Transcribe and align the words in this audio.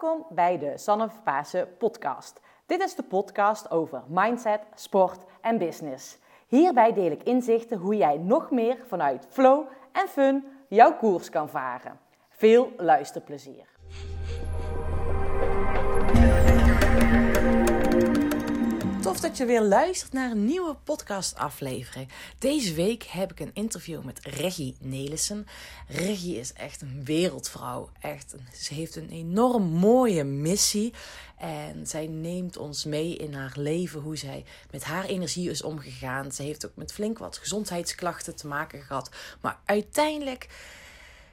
Welkom 0.00 0.26
bij 0.30 0.58
de 0.58 0.78
Sanne 0.78 1.08
podcast. 1.78 2.40
Dit 2.66 2.82
is 2.82 2.94
de 2.94 3.02
podcast 3.02 3.70
over 3.70 4.02
mindset, 4.08 4.60
sport 4.74 5.24
en 5.40 5.58
business. 5.58 6.18
Hierbij 6.46 6.92
deel 6.92 7.10
ik 7.10 7.22
inzichten 7.22 7.78
hoe 7.78 7.96
jij 7.96 8.16
nog 8.16 8.50
meer 8.50 8.78
vanuit 8.86 9.26
flow 9.30 9.66
en 9.92 10.08
fun 10.08 10.44
jouw 10.68 10.96
koers 10.96 11.30
kan 11.30 11.48
varen. 11.48 11.98
Veel 12.28 12.72
luisterplezier. 12.76 13.75
Tof 19.06 19.20
dat 19.20 19.36
je 19.36 19.44
weer 19.44 19.62
luistert 19.62 20.12
naar 20.12 20.30
een 20.30 20.44
nieuwe 20.44 20.74
podcastaflevering. 20.84 22.08
Deze 22.38 22.74
week 22.74 23.02
heb 23.02 23.30
ik 23.30 23.40
een 23.40 23.54
interview 23.54 24.02
met 24.02 24.20
Reggie 24.22 24.76
Nelissen. 24.80 25.46
Reggie 25.88 26.38
is 26.38 26.52
echt 26.52 26.82
een 26.82 27.04
wereldvrouw. 27.04 27.90
Echt, 28.00 28.34
ze 28.52 28.74
heeft 28.74 28.96
een 28.96 29.10
enorm 29.10 29.62
mooie 29.62 30.24
missie. 30.24 30.92
En 31.38 31.86
zij 31.86 32.06
neemt 32.06 32.56
ons 32.56 32.84
mee 32.84 33.16
in 33.16 33.34
haar 33.34 33.52
leven, 33.54 34.00
hoe 34.00 34.16
zij 34.16 34.44
met 34.70 34.84
haar 34.84 35.04
energie 35.04 35.50
is 35.50 35.62
omgegaan. 35.62 36.32
Ze 36.32 36.42
heeft 36.42 36.66
ook 36.66 36.76
met 36.76 36.92
flink 36.92 37.18
wat 37.18 37.36
gezondheidsklachten 37.36 38.36
te 38.36 38.46
maken 38.46 38.82
gehad. 38.82 39.10
Maar 39.40 39.58
uiteindelijk 39.64 40.48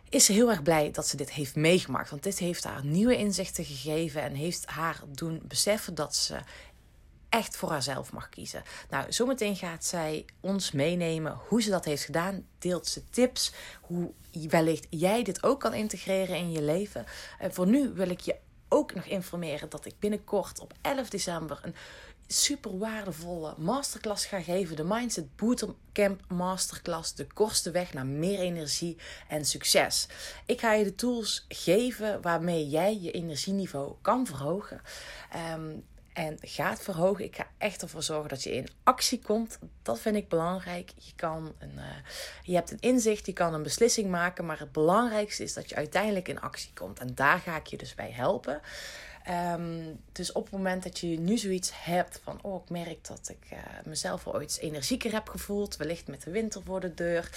is 0.09 0.25
ze 0.25 0.33
heel 0.33 0.49
erg 0.49 0.63
blij 0.63 0.91
dat 0.91 1.07
ze 1.07 1.17
dit 1.17 1.31
heeft 1.31 1.55
meegemaakt. 1.55 2.09
Want 2.09 2.23
dit 2.23 2.39
heeft 2.39 2.63
haar 2.63 2.85
nieuwe 2.85 3.17
inzichten 3.17 3.65
gegeven 3.65 4.21
en 4.21 4.33
heeft 4.33 4.65
haar 4.65 5.01
doen 5.07 5.41
beseffen 5.43 5.95
dat 5.95 6.15
ze 6.15 6.39
echt 7.33 7.55
voor 7.55 7.69
haarzelf 7.69 8.11
mag 8.11 8.29
kiezen. 8.29 8.63
Nou, 8.89 9.11
zometeen 9.11 9.55
gaat 9.55 9.85
zij 9.85 10.25
ons 10.39 10.71
meenemen 10.71 11.39
hoe 11.47 11.61
ze 11.61 11.69
dat 11.69 11.85
heeft 11.85 12.03
gedaan. 12.03 12.45
Deelt 12.59 12.87
ze 12.87 13.09
tips 13.09 13.53
hoe 13.81 14.11
wellicht 14.49 14.87
jij 14.89 15.23
dit 15.23 15.43
ook 15.43 15.59
kan 15.59 15.73
integreren 15.73 16.35
in 16.35 16.51
je 16.51 16.61
leven. 16.61 17.05
En 17.39 17.53
voor 17.53 17.67
nu 17.67 17.89
wil 17.93 18.09
ik 18.09 18.19
je 18.19 18.35
ook 18.69 18.93
nog 18.93 19.05
informeren 19.05 19.69
dat 19.69 19.85
ik 19.85 19.99
binnenkort 19.99 20.59
op 20.59 20.73
11 20.81 21.09
december 21.09 21.59
een 21.61 21.75
super 22.27 22.77
waardevolle 22.77 23.53
masterclass 23.57 24.25
ga 24.25 24.41
geven. 24.41 24.75
De 24.75 24.83
Mindset 24.83 25.35
Bootcamp 25.35 26.21
Masterclass. 26.27 27.15
De 27.15 27.27
kortste 27.27 27.71
weg 27.71 27.93
naar 27.93 28.05
meer 28.05 28.39
energie 28.39 28.97
en 29.27 29.45
succes. 29.45 30.07
Ik 30.45 30.59
ga 30.59 30.73
je 30.73 30.83
de 30.83 30.95
tools 30.95 31.45
geven 31.47 32.21
waarmee 32.21 32.69
jij 32.69 32.99
je 33.01 33.11
energieniveau 33.11 33.95
kan 34.01 34.25
verhogen. 34.25 34.81
Um, 35.53 35.83
en 36.13 36.37
gaat 36.41 36.81
verhogen. 36.81 37.25
Ik 37.25 37.35
ga 37.35 37.47
echt 37.57 37.81
ervoor 37.81 38.03
zorgen 38.03 38.29
dat 38.29 38.43
je 38.43 38.55
in 38.55 38.67
actie 38.83 39.19
komt. 39.19 39.59
Dat 39.81 39.99
vind 39.99 40.15
ik 40.15 40.29
belangrijk. 40.29 40.91
Je, 40.95 41.11
kan 41.15 41.53
een, 41.59 41.73
uh, 41.75 41.83
je 42.41 42.55
hebt 42.55 42.71
een 42.71 42.79
inzicht, 42.79 43.25
je 43.25 43.33
kan 43.33 43.53
een 43.53 43.63
beslissing 43.63 44.09
maken. 44.09 44.45
Maar 44.45 44.59
het 44.59 44.71
belangrijkste 44.71 45.43
is 45.43 45.53
dat 45.53 45.69
je 45.69 45.75
uiteindelijk 45.75 46.27
in 46.27 46.41
actie 46.41 46.71
komt. 46.73 46.99
En 46.99 47.15
daar 47.15 47.39
ga 47.39 47.55
ik 47.55 47.65
je 47.65 47.77
dus 47.77 47.95
bij 47.95 48.11
helpen. 48.11 48.61
Um, 49.29 49.99
dus 50.11 50.31
op 50.31 50.43
het 50.43 50.53
moment 50.53 50.83
dat 50.83 50.99
je 50.99 51.19
nu 51.19 51.37
zoiets 51.37 51.71
hebt 51.73 52.19
van, 52.23 52.39
oh, 52.41 52.63
ik 52.63 52.69
merk 52.69 53.07
dat 53.07 53.29
ik 53.29 53.51
uh, 53.53 53.59
mezelf 53.85 54.23
wel 54.23 54.33
ooit 54.33 54.57
energieker 54.61 55.11
heb 55.11 55.29
gevoeld, 55.29 55.77
wellicht 55.77 56.07
met 56.07 56.23
de 56.23 56.31
winter 56.31 56.61
voor 56.63 56.79
de 56.79 56.93
deur. 56.93 57.29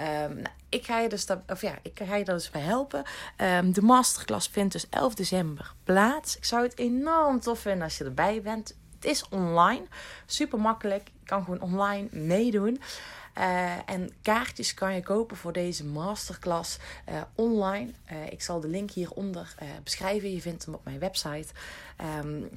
Um, 0.00 0.34
nou, 0.34 0.54
ik 0.68 0.84
ga 0.84 1.00
je 1.00 1.08
dus, 1.08 1.26
dat, 1.26 1.38
of 1.48 1.60
ja, 1.60 1.78
ik 1.82 2.00
ga 2.04 2.16
je 2.16 2.24
daar 2.24 2.34
dus 2.34 2.50
bij 2.50 2.60
helpen. 2.60 3.04
Um, 3.36 3.72
de 3.72 3.82
masterclass 3.82 4.48
vindt 4.48 4.72
dus 4.72 4.88
11 4.88 5.14
december 5.14 5.74
plaats. 5.84 6.36
Ik 6.36 6.44
zou 6.44 6.62
het 6.62 6.78
enorm 6.78 7.40
tof 7.40 7.58
vinden 7.58 7.82
als 7.82 7.98
je 7.98 8.04
erbij 8.04 8.42
bent. 8.42 8.76
Het 8.94 9.04
is 9.04 9.28
online, 9.28 9.86
super 10.26 10.60
makkelijk. 10.60 11.08
Je 11.20 11.26
kan 11.26 11.44
gewoon 11.44 11.60
online 11.60 12.08
meedoen. 12.10 12.80
Uh, 13.38 13.90
en 13.90 14.12
kaartjes 14.22 14.74
kan 14.74 14.94
je 14.94 15.02
kopen 15.02 15.36
voor 15.36 15.52
deze 15.52 15.84
masterclass 15.84 16.78
uh, 17.08 17.20
online. 17.34 17.90
Uh, 18.12 18.26
ik 18.32 18.42
zal 18.42 18.60
de 18.60 18.68
link 18.68 18.90
hieronder 18.90 19.54
beschrijven. 19.82 20.32
Je 20.32 20.40
vindt 20.40 20.64
hem 20.64 20.74
op 20.74 20.84
mijn 20.84 20.98
website. 20.98 21.48
Um, 22.24 22.48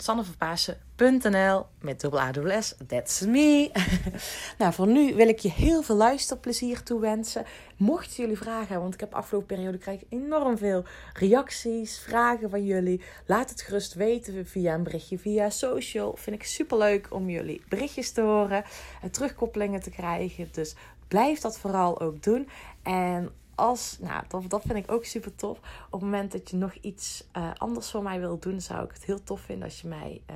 sanneverpaasen.nl 0.97 1.65
met 1.81 2.01
dubbel 2.01 2.19
A 2.19 2.61
S. 2.61 2.75
That's 2.87 3.21
me. 3.21 3.71
nou, 4.57 4.73
voor 4.73 4.87
nu 4.87 5.15
wil 5.15 5.27
ik 5.27 5.39
je 5.39 5.51
heel 5.51 5.81
veel 5.81 5.95
luisterplezier 5.95 6.83
toewensen. 6.83 7.45
Mochten 7.77 8.15
jullie 8.15 8.37
vragen 8.37 8.79
want 8.79 8.93
ik 8.93 8.99
heb 8.99 9.13
afgelopen 9.13 9.55
periode 9.55 9.77
krijg 9.77 10.01
ik 10.01 10.07
enorm 10.09 10.57
veel 10.57 10.83
reacties, 11.13 11.99
vragen 11.99 12.49
van 12.49 12.65
jullie. 12.65 13.01
Laat 13.25 13.49
het 13.49 13.61
gerust 13.61 13.93
weten 13.93 14.45
via 14.45 14.73
een 14.73 14.83
berichtje 14.83 15.19
via 15.19 15.49
social. 15.49 16.15
Vind 16.17 16.35
ik 16.35 16.43
super 16.43 16.77
leuk 16.77 17.07
om 17.09 17.29
jullie 17.29 17.61
berichtjes 17.69 18.11
te 18.11 18.21
horen 18.21 18.63
en 19.01 19.11
terugkoppelingen 19.11 19.81
te 19.81 19.89
krijgen. 19.89 20.47
Dus 20.51 20.75
blijf 21.07 21.39
dat 21.39 21.57
vooral 21.57 21.99
ook 21.99 22.23
doen. 22.23 22.49
En 22.83 23.31
als, 23.55 23.97
nou, 24.01 24.23
dat, 24.47 24.61
vind 24.65 24.77
ik 24.77 24.91
ook 24.91 25.05
super 25.05 25.35
tof. 25.35 25.57
Op 25.57 25.91
het 25.91 26.01
moment 26.01 26.31
dat 26.31 26.49
je 26.49 26.57
nog 26.57 26.73
iets 26.81 27.23
uh, 27.37 27.51
anders 27.57 27.91
voor 27.91 28.03
mij 28.03 28.19
wilt 28.19 28.41
doen, 28.41 28.61
zou 28.61 28.83
ik 28.83 28.91
het 28.93 29.03
heel 29.03 29.23
tof 29.23 29.41
vinden 29.41 29.65
als 29.65 29.81
je 29.81 29.87
mij 29.87 30.21
uh, 30.29 30.35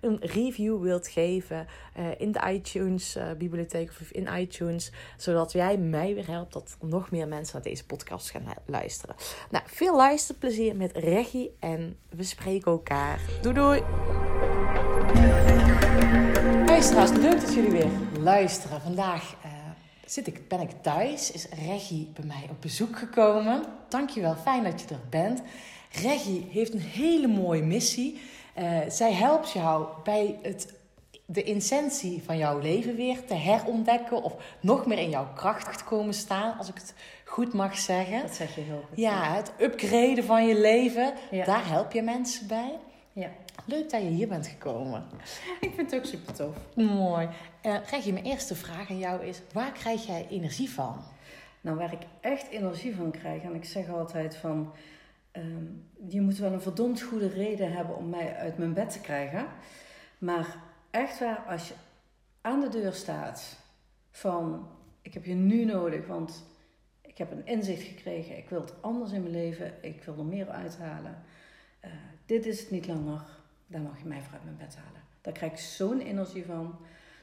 een 0.00 0.18
review 0.20 0.82
wilt 0.82 1.08
geven 1.08 1.66
uh, 1.98 2.20
in 2.20 2.32
de 2.32 2.40
iTunes 2.50 3.18
bibliotheek 3.38 3.88
of 3.88 4.10
in 4.10 4.28
iTunes, 4.38 4.92
zodat 5.16 5.52
jij 5.52 5.78
mij 5.78 6.14
weer 6.14 6.26
helpt 6.26 6.52
dat 6.52 6.76
nog 6.80 7.10
meer 7.10 7.28
mensen 7.28 7.54
naar 7.54 7.64
deze 7.64 7.86
podcast 7.86 8.30
gaan 8.30 8.44
luisteren. 8.66 9.14
Nou, 9.50 9.64
veel 9.66 9.96
luisterplezier 9.96 10.76
met 10.76 10.92
Reggie 10.96 11.56
en 11.58 11.96
we 12.08 12.22
spreken 12.22 12.72
elkaar. 12.72 13.20
Doei 13.42 13.54
doei! 13.54 13.82
Leuk 17.20 17.40
dat 17.40 17.54
jullie 17.54 17.70
weer 17.70 17.90
luisteren. 18.20 18.80
Vandaag 18.80 19.34
zit 20.10 20.26
ik, 20.26 20.48
ben 20.48 20.60
ik 20.60 20.70
thuis, 20.82 21.30
is 21.30 21.46
Reggie 21.66 22.10
bij 22.14 22.24
mij 22.24 22.46
op 22.50 22.60
bezoek 22.60 22.98
gekomen. 22.98 23.64
Dankjewel, 23.88 24.34
fijn 24.34 24.64
dat 24.64 24.80
je 24.80 24.94
er 24.94 25.00
bent. 25.10 25.42
Reggie 25.92 26.46
heeft 26.50 26.74
een 26.74 26.80
hele 26.80 27.26
mooie 27.26 27.62
missie. 27.62 28.20
Uh, 28.58 28.78
zij 28.88 29.12
helpt 29.12 29.52
jou 29.52 29.86
bij 30.04 30.38
het, 30.42 30.74
de 31.26 31.44
essentie 31.44 32.22
van 32.24 32.38
jouw 32.38 32.58
leven 32.58 32.96
weer 32.96 33.24
te 33.24 33.34
herontdekken 33.34 34.22
of 34.22 34.32
nog 34.60 34.86
meer 34.86 34.98
in 34.98 35.10
jouw 35.10 35.32
kracht 35.34 35.84
komen 35.84 36.14
staan, 36.14 36.58
als 36.58 36.68
ik 36.68 36.74
het 36.74 36.94
goed 37.24 37.52
mag 37.52 37.78
zeggen. 37.78 38.22
Dat 38.22 38.34
zeg 38.34 38.54
je 38.54 38.60
heel 38.60 38.84
goed. 38.88 38.98
Ja, 38.98 39.34
het 39.34 39.52
upgraden 39.60 40.24
van 40.24 40.46
je 40.46 40.60
leven, 40.60 41.12
ja. 41.30 41.44
daar 41.44 41.68
help 41.68 41.92
je 41.92 42.02
mensen 42.02 42.46
bij. 42.46 42.78
Ja. 43.12 43.28
Leuk 43.64 43.90
dat 43.90 44.02
je 44.02 44.08
hier 44.08 44.28
bent 44.28 44.46
gekomen. 44.46 45.06
Ik 45.60 45.74
vind 45.74 45.90
het 45.90 46.00
ook 46.00 46.06
super 46.06 46.34
tof. 46.34 46.56
Mooi. 46.74 47.28
Uh, 47.62 47.76
Reggie, 47.90 48.12
mijn 48.12 48.24
eerste 48.24 48.54
vraag 48.54 48.90
aan 48.90 48.98
jou 48.98 49.24
is: 49.24 49.40
waar 49.52 49.72
krijg 49.72 50.06
jij 50.06 50.26
energie 50.30 50.70
van? 50.70 51.02
Nou, 51.60 51.76
waar 51.76 51.92
ik 51.92 52.02
echt 52.20 52.48
energie 52.48 52.94
van 52.94 53.10
krijg, 53.10 53.42
en 53.42 53.54
ik 53.54 53.64
zeg 53.64 53.88
altijd 53.88 54.36
van. 54.36 54.72
Um, 55.32 55.86
je 56.08 56.20
moet 56.20 56.38
wel 56.38 56.52
een 56.52 56.60
verdomd 56.60 57.00
goede 57.00 57.28
reden 57.28 57.72
hebben 57.72 57.96
om 57.96 58.08
mij 58.08 58.36
uit 58.36 58.58
mijn 58.58 58.72
bed 58.72 58.90
te 58.90 59.00
krijgen. 59.00 59.46
Maar 60.18 60.56
echt 60.90 61.18
waar, 61.18 61.44
als 61.48 61.68
je 61.68 61.74
aan 62.40 62.60
de 62.60 62.68
deur 62.68 62.92
staat 62.92 63.56
van 64.10 64.68
ik 65.02 65.14
heb 65.14 65.24
je 65.24 65.34
nu 65.34 65.64
nodig, 65.64 66.06
want 66.06 66.44
ik 67.02 67.18
heb 67.18 67.30
een 67.30 67.46
inzicht 67.46 67.82
gekregen, 67.82 68.36
ik 68.36 68.48
wil 68.48 68.60
het 68.60 68.82
anders 68.82 69.12
in 69.12 69.22
mijn 69.22 69.34
leven, 69.34 69.72
ik 69.80 70.02
wil 70.02 70.18
er 70.18 70.24
meer 70.24 70.48
uithalen. 70.48 71.22
Uh, 71.84 71.90
dit 72.26 72.46
is 72.46 72.60
het 72.60 72.70
niet 72.70 72.86
langer 72.86 73.37
daar 73.68 73.80
mag 73.80 73.98
je 73.98 74.08
mij 74.08 74.22
voor 74.22 74.32
uit 74.32 74.44
mijn 74.44 74.56
bed 74.56 74.76
halen. 74.76 75.00
Daar 75.20 75.32
krijg 75.32 75.52
ik 75.52 75.58
zo'n 75.58 76.00
energie 76.00 76.44
van. 76.44 76.78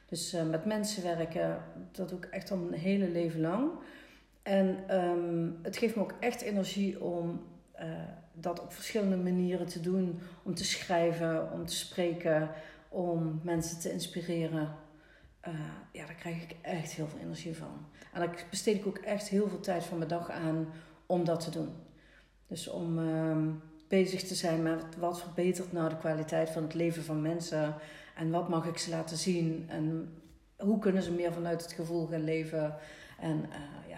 Dus 0.06 0.34
uh, 0.34 0.44
met 0.44 0.66
mensen 0.66 1.04
werken, 1.04 1.64
dat 1.92 2.10
doe 2.10 2.18
ik 2.18 2.26
echt 2.26 2.52
al 2.52 2.58
een 2.58 2.74
hele 2.74 3.10
leven 3.10 3.42
lang. 3.42 3.72
En 4.44 4.96
um, 5.00 5.60
het 5.62 5.78
geeft 5.78 5.96
me 5.96 6.02
ook 6.02 6.16
echt 6.20 6.42
energie 6.42 7.04
om 7.04 7.42
uh, 7.80 7.86
dat 8.34 8.62
op 8.62 8.74
verschillende 8.74 9.18
manieren 9.18 9.68
te 9.68 9.80
doen. 9.80 10.20
Om 10.44 10.56
te 10.56 10.66
schrijven, 10.66 11.52
om 11.52 11.66
te 11.66 11.76
spreken, 11.76 12.50
om 12.90 13.40
mensen 13.44 13.80
te 13.80 13.92
inspireren. 13.92 14.76
Uh, 15.48 15.54
ja, 15.92 16.06
daar 16.06 16.16
krijg 16.16 16.44
ik 16.44 16.56
echt 16.62 16.92
heel 16.92 17.08
veel 17.08 17.20
energie 17.20 17.56
van. 17.56 17.86
En 18.14 18.20
daar 18.20 18.46
besteed 18.50 18.76
ik 18.76 18.88
ook 18.88 18.98
echt 18.98 19.28
heel 19.28 19.50
veel 19.50 19.60
tijd 19.60 19.84
van 19.84 19.98
mijn 19.98 20.10
dag 20.10 20.30
aan 20.30 20.68
om 21.06 21.24
dat 21.24 21.40
te 21.40 21.50
doen. 21.50 21.70
Dus 22.48 22.68
om... 22.68 22.98
Um, 22.98 23.62
bezig 23.96 24.24
te 24.24 24.36
zijn 24.36 24.64
met 24.64 24.84
wat 24.98 25.20
verbetert 25.20 25.72
nou 25.72 25.90
de 25.90 25.98
kwaliteit 25.98 26.50
van 26.50 26.64
het 26.64 26.74
leven 26.74 27.04
van 27.04 27.22
mensen 27.22 27.76
en 28.16 28.32
wat 28.32 28.50
mag 28.50 28.66
ik 28.66 28.78
ze 28.78 28.90
laten 28.90 29.18
zien 29.18 29.66
en 29.68 30.14
hoe 30.58 30.80
kunnen 30.80 31.04
ze 31.04 31.12
meer 31.12 31.34
vanuit 31.34 31.62
het 31.62 31.72
gevoel 31.72 32.08
gaan 32.08 32.24
leven. 32.24 32.76
En 33.20 33.46
uh, 33.50 33.90
ja, 33.90 33.98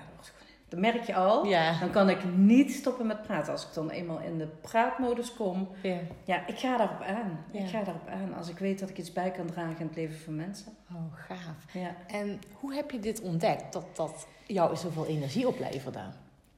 dat 0.70 0.80
merk 0.80 1.04
je 1.04 1.16
al. 1.16 1.46
Ja. 1.46 1.80
Dan 1.80 1.92
kan 1.92 2.10
ik 2.10 2.36
niet 2.36 2.72
stoppen 2.72 3.08
met 3.08 3.22
praten. 3.22 3.52
Als 3.52 3.64
ik 3.64 3.74
dan 3.74 3.90
eenmaal 3.90 4.20
in 4.20 4.38
de 4.38 4.48
praatmodus 4.62 5.34
kom, 5.34 5.68
ja, 5.82 6.00
ja 6.24 6.48
ik 6.48 6.58
ga 6.58 6.78
daarop 6.78 7.02
aan. 7.02 7.46
Ja. 7.52 7.60
Ik 7.60 7.70
ga 7.70 7.84
daarop 7.84 8.08
aan 8.08 8.34
als 8.34 8.50
ik 8.50 8.58
weet 8.58 8.80
dat 8.80 8.90
ik 8.90 8.98
iets 8.98 9.14
bij 9.14 9.32
kan 9.32 9.46
dragen 9.46 9.80
in 9.80 9.88
het 9.88 9.96
leven 9.96 10.20
van 10.20 10.36
mensen. 10.36 10.74
Oh, 10.92 11.14
gaaf. 11.14 11.74
Ja. 11.74 11.96
En 12.08 12.40
hoe 12.54 12.74
heb 12.74 12.92
je 12.92 13.00
dit 13.00 13.22
ontdekt, 13.22 13.74
dat 13.74 13.96
dat 13.96 14.28
jou 14.48 14.76
zoveel 14.76 15.06
energie 15.06 15.48
opleverde? 15.48 16.04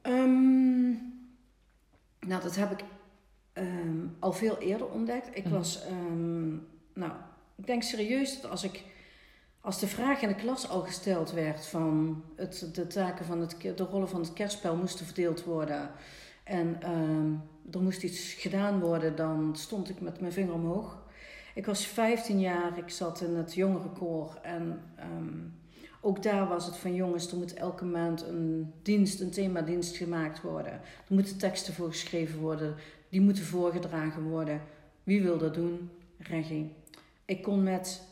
Um, 0.02 1.18
nou, 2.20 2.42
dat 2.42 2.56
heb 2.56 2.70
ik 2.70 2.84
um, 3.60 4.16
al 4.18 4.32
veel 4.32 4.58
eerder 4.58 4.88
ontdekt. 4.88 5.36
Ik 5.36 5.44
mm. 5.44 5.52
was, 5.52 5.86
um, 5.90 6.66
nou, 6.94 7.12
ik 7.56 7.66
denk 7.66 7.82
serieus 7.82 8.40
dat 8.40 8.50
als 8.50 8.64
ik, 8.64 8.84
als 9.60 9.80
de 9.80 9.86
vraag 9.86 10.22
in 10.22 10.28
de 10.28 10.34
klas 10.34 10.68
al 10.68 10.80
gesteld 10.80 11.32
werd 11.32 11.66
van 11.66 12.22
het, 12.36 12.68
de 12.72 12.86
taken 12.86 13.24
van 13.24 13.40
het, 13.40 13.56
de 13.60 13.86
rollen 13.90 14.08
van 14.08 14.20
het 14.20 14.32
kerstspel 14.32 14.76
moesten 14.76 15.06
verdeeld 15.06 15.44
worden. 15.44 15.90
En 16.44 16.82
ehm, 16.82 17.32
er 17.72 17.82
moest 17.82 18.02
iets 18.02 18.32
gedaan 18.32 18.80
worden, 18.80 19.16
dan 19.16 19.56
stond 19.56 19.88
ik 19.88 20.00
met 20.00 20.20
mijn 20.20 20.32
vinger 20.32 20.54
omhoog. 20.54 20.98
Ik 21.54 21.66
was 21.66 21.86
15 21.86 22.40
jaar, 22.40 22.78
ik 22.78 22.90
zat 22.90 23.20
in 23.20 23.34
het 23.36 23.54
jongerenkoor 23.54 24.38
en 24.42 24.82
ehm, 24.96 25.38
ook 26.00 26.22
daar 26.22 26.48
was 26.48 26.66
het 26.66 26.76
van 26.76 26.94
jongens, 26.94 27.30
er 27.30 27.36
moet 27.36 27.54
elke 27.54 27.84
maand 27.84 28.22
een 28.22 28.72
dienst, 28.82 29.20
een 29.20 29.30
themadienst 29.30 29.96
gemaakt 29.96 30.42
worden. 30.42 30.72
Er 30.72 31.14
moeten 31.14 31.38
teksten 31.38 31.74
voor 31.74 31.88
geschreven 31.88 32.40
worden, 32.40 32.74
die 33.10 33.20
moeten 33.20 33.44
voorgedragen 33.44 34.22
worden. 34.22 34.60
Wie 35.02 35.22
wil 35.22 35.38
dat 35.38 35.54
doen? 35.54 35.90
Regie. 36.18 36.72
Ik 37.24 37.42
kon 37.42 37.62
met 37.62 38.02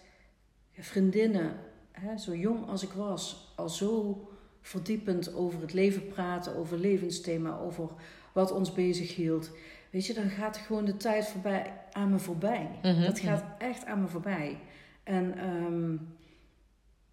vriendinnen, 0.73 1.57
hè, 1.93 2.19
zo 2.19 2.35
jong 2.35 2.69
als 2.69 2.83
ik 2.83 2.91
was, 2.93 3.53
al 3.57 3.69
zo 3.69 4.23
verdiepend 4.61 5.35
over 5.35 5.61
het 5.61 5.73
leven 5.73 6.09
praten, 6.09 6.57
over 6.57 6.79
levensthema, 6.79 7.59
over 7.59 7.89
wat 8.33 8.53
ons 8.53 8.73
bezig 8.73 9.15
hield. 9.15 9.51
Weet 9.91 10.07
je, 10.07 10.15
dan 10.15 10.29
gaat 10.31 10.57
gewoon 10.57 10.85
de 10.85 10.97
tijd 10.97 11.27
voorbij, 11.29 11.73
aan 11.93 12.11
me 12.11 12.19
voorbij. 12.19 12.71
Mhm, 12.83 13.03
Dat 13.03 13.19
gaat 13.19 13.45
echt 13.59 13.85
aan 13.85 14.01
me 14.01 14.07
voorbij. 14.09 14.59
En 15.03 15.39
ehm, 15.39 15.97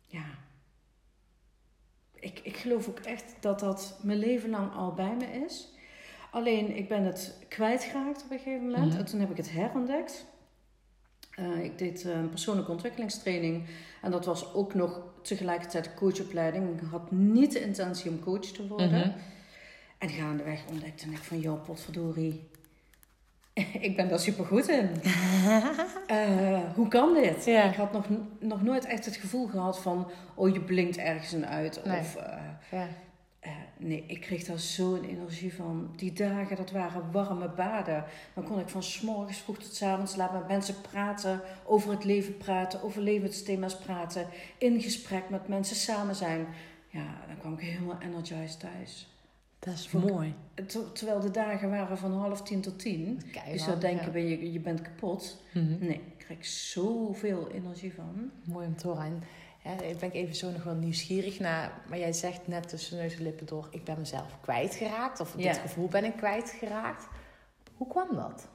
ja, 0.05 0.25
ik, 2.13 2.39
ik 2.43 2.57
geloof 2.57 2.87
ook 2.89 2.99
echt 2.99 3.35
dat 3.39 3.59
dat 3.59 3.99
mijn 4.03 4.19
leven 4.19 4.49
lang 4.49 4.73
al 4.73 4.93
bij 4.93 5.15
me 5.15 5.25
is. 5.25 5.73
Alleen 6.35 6.77
ik 6.77 6.87
ben 6.87 7.03
het 7.03 7.37
kwijtgeraakt 7.47 8.23
op 8.23 8.31
een 8.31 8.37
gegeven 8.37 8.65
moment. 8.65 8.89
Mhm. 8.91 8.97
En 8.97 9.05
toen 9.05 9.19
heb 9.19 9.31
ik 9.31 9.37
het 9.37 9.51
herontdekt. 9.51 10.25
Eh, 11.31 11.63
ik 11.63 11.77
deed 11.77 12.05
eh, 12.05 12.11
een 12.11 12.29
persoonlijke 12.29 12.71
ontwikkelingstraining. 12.71 13.65
En 14.01 14.11
dat 14.11 14.25
was 14.25 14.53
ook 14.53 14.73
nog 14.73 15.01
tegelijkertijd 15.21 15.93
coachopleiding. 15.93 16.81
Ik 16.81 16.87
had 16.91 17.11
niet 17.11 17.51
de 17.51 17.61
intentie 17.61 18.11
om 18.11 18.19
coach 18.19 18.45
te 18.45 18.67
worden. 18.67 18.89
Mhm. 18.89 19.11
En 19.97 20.09
gaandeweg 20.09 20.63
ontdekte 20.69 21.09
ik 21.09 21.17
van, 21.17 21.39
joh, 21.39 21.63
potverdorie. 21.63 22.49
ik 23.87 23.95
ben 23.95 24.07
daar 24.07 24.19
supergoed 24.19 24.67
in. 24.67 24.89
Eh, 26.07 26.59
hoe 26.75 26.87
kan 26.87 27.13
dit? 27.13 27.45
Ja. 27.45 27.63
Ik 27.63 27.75
had 27.75 27.91
nog, 27.91 28.05
nog 28.39 28.63
nooit 28.63 28.85
echt 28.85 29.05
het 29.05 29.15
gevoel 29.15 29.47
gehad 29.47 29.79
van... 29.79 30.11
Oh, 30.35 30.53
je 30.53 30.61
blinkt 30.61 30.97
ergens 30.97 31.33
in 31.33 31.45
uit. 31.45 31.85
Nee. 31.85 31.99
Of, 31.99 32.17
Ja. 32.71 32.87
Nee, 33.77 34.03
ik 34.07 34.21
kreeg 34.21 34.43
daar 34.43 34.59
zo'n 34.59 35.03
energie 35.03 35.53
van. 35.53 35.89
Die 35.95 36.13
dagen, 36.13 36.55
dat 36.55 36.71
waren 36.71 37.11
warme 37.11 37.49
baden. 37.49 38.03
Dan 38.33 38.43
kon 38.43 38.59
ik 38.59 38.69
van 38.69 38.83
s 38.83 39.01
morgens 39.01 39.37
vroeg 39.37 39.57
tot 39.57 39.73
s 39.75 39.81
avonds 39.81 40.15
laten 40.15 40.37
met 40.39 40.47
mensen 40.47 40.75
praten. 40.81 41.41
Over 41.65 41.91
het 41.91 42.03
leven 42.03 42.37
praten, 42.37 42.83
over 42.83 43.01
levensthema's 43.01 43.77
praten. 43.77 44.27
In 44.57 44.81
gesprek 44.81 45.29
met 45.29 45.47
mensen 45.47 45.75
samen 45.75 46.15
zijn. 46.15 46.45
Ja, 46.87 47.23
dan 47.27 47.37
kwam 47.37 47.53
ik 47.53 47.59
helemaal 47.59 47.97
energized 48.01 48.59
thuis. 48.59 49.09
Dat 49.59 49.73
is 49.73 49.87
Vond 49.87 50.09
mooi. 50.09 50.33
Ter- 50.67 50.91
Terwijl 50.91 51.19
de 51.19 51.31
dagen 51.31 51.69
waren 51.69 51.97
van 51.97 52.13
half 52.13 52.41
tien 52.41 52.61
tot 52.61 52.79
tien. 52.79 53.21
Kijk, 53.31 53.47
Je 53.51 53.57
zou 53.57 53.79
denken, 53.79 54.11
ben 54.11 54.27
je, 54.27 54.51
je 54.51 54.59
bent 54.59 54.81
kapot. 54.81 55.41
Mhm. 55.53 55.77
Nee, 55.79 56.01
ik 56.17 56.17
krijg 56.17 56.45
zoveel 56.45 57.49
energie 57.51 57.93
van. 57.93 58.31
Mooi 58.43 58.67
om 58.67 58.75
te 58.75 58.87
horen. 58.87 59.23
Ik 59.83 59.97
ben 59.99 60.11
even 60.11 60.35
zo 60.35 60.51
nog 60.51 60.63
wel 60.63 60.75
nieuwsgierig 60.75 61.39
naar. 61.39 61.81
Maar 61.89 61.97
jij 61.99 62.13
zegt 62.13 62.47
net 62.47 62.69
tussen 62.69 62.97
neus 62.97 63.15
en 63.15 63.23
lippen 63.23 63.45
door: 63.45 63.67
ik 63.71 63.83
ben 63.83 63.97
mezelf 63.99 64.39
kwijtgeraakt. 64.41 65.19
Of 65.19 65.33
Ja. 65.37 65.51
dit 65.51 65.57
gevoel 65.61 65.87
ben 65.87 66.03
ik 66.03 66.15
kwijtgeraakt. 66.17 67.07
Hoe 67.73 67.87
kwam 67.87 68.07
dat? 68.15 68.47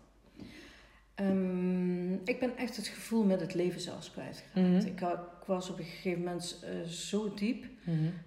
Ehm, 1.14 2.12
ik 2.14 2.40
ben 2.40 2.56
echt 2.56 2.76
het 2.76 2.86
gevoel 2.86 3.24
met 3.24 3.40
het 3.40 3.54
leven 3.54 3.80
zelfs 3.80 4.10
kwijtgeraakt. 4.10 4.84
Ik, 4.86 4.98
had- 5.00 5.18
ik 5.40 5.46
was 5.46 5.70
op 5.70 5.78
een 5.78 5.84
gegeven 5.84 6.18
moment 6.18 6.64
eh, 6.64 6.88
zo 6.88 7.34
diep 7.34 7.64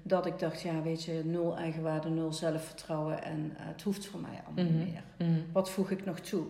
dat 0.01 0.25
ik 0.25 0.39
dacht, 0.39 0.61
ja 0.61 0.81
weet 0.81 1.03
je, 1.03 1.21
nul 1.25 1.57
eigenwaarde, 1.57 2.09
nul 2.09 2.33
zelfvertrouwen 2.33 3.23
en 3.23 3.53
eh, 3.57 3.65
het 3.65 3.81
hoeft 3.81 4.05
voor 4.05 4.19
mij 4.19 4.41
allemaal 4.45 4.63
Mhm. 4.73 4.77
niet 4.77 4.93
meer. 4.93 5.43
Wat 5.53 5.69
voeg 5.69 5.91
ik 5.91 6.05
nog 6.05 6.19
toe? 6.19 6.45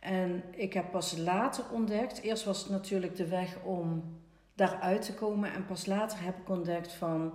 En 0.00 0.42
ik 0.50 0.72
heb 0.72 0.90
pas 0.90 1.16
later 1.16 1.64
ontdekt, 1.72 2.20
eerst 2.20 2.44
was 2.44 2.60
het 2.62 2.70
natuurlijk 2.70 3.16
de 3.16 3.26
weg 3.28 3.56
om 3.64 4.18
daaruit 4.68 5.02
te 5.02 5.14
komen 5.14 5.52
en 5.52 5.66
pas 5.66 5.86
later 5.86 6.22
heb 6.22 6.36
ik 6.38 6.48
ontdekt 6.48 6.92
van, 6.92 7.32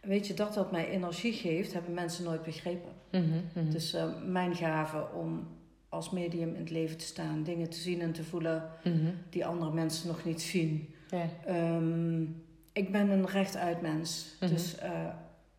weet 0.00 0.26
je, 0.26 0.34
dat 0.34 0.54
dat 0.54 0.70
mij 0.72 0.88
energie 0.88 1.32
geeft, 1.32 1.72
hebben 1.72 1.94
mensen 1.94 2.24
nooit 2.24 2.42
begrepen. 2.42 2.92
Mhm, 3.12 3.24
mhm. 3.54 3.70
Dus 3.70 3.92
eh, 3.94 4.04
mijn 4.26 4.54
gave 4.54 5.06
om 5.14 5.46
als 5.88 6.10
medium 6.10 6.48
in 6.54 6.60
het 6.60 6.70
leven 6.70 6.96
te 6.96 7.04
staan, 7.04 7.42
dingen 7.42 7.70
te 7.70 7.76
zien 7.78 8.00
en 8.00 8.12
te 8.12 8.24
voelen 8.24 8.70
Mhm. 8.84 9.10
die 9.30 9.46
andere 9.46 9.72
mensen 9.72 10.08
nog 10.08 10.24
niet 10.24 10.42
zien. 10.42 10.94
Ja. 11.10 11.26
Ehm, 11.46 12.22
ik 12.72 12.92
ben 12.92 13.10
een 13.10 13.26
rechtuit 13.26 13.80
mens. 13.80 14.36
Dus 14.40 14.78
eh, 14.78 14.90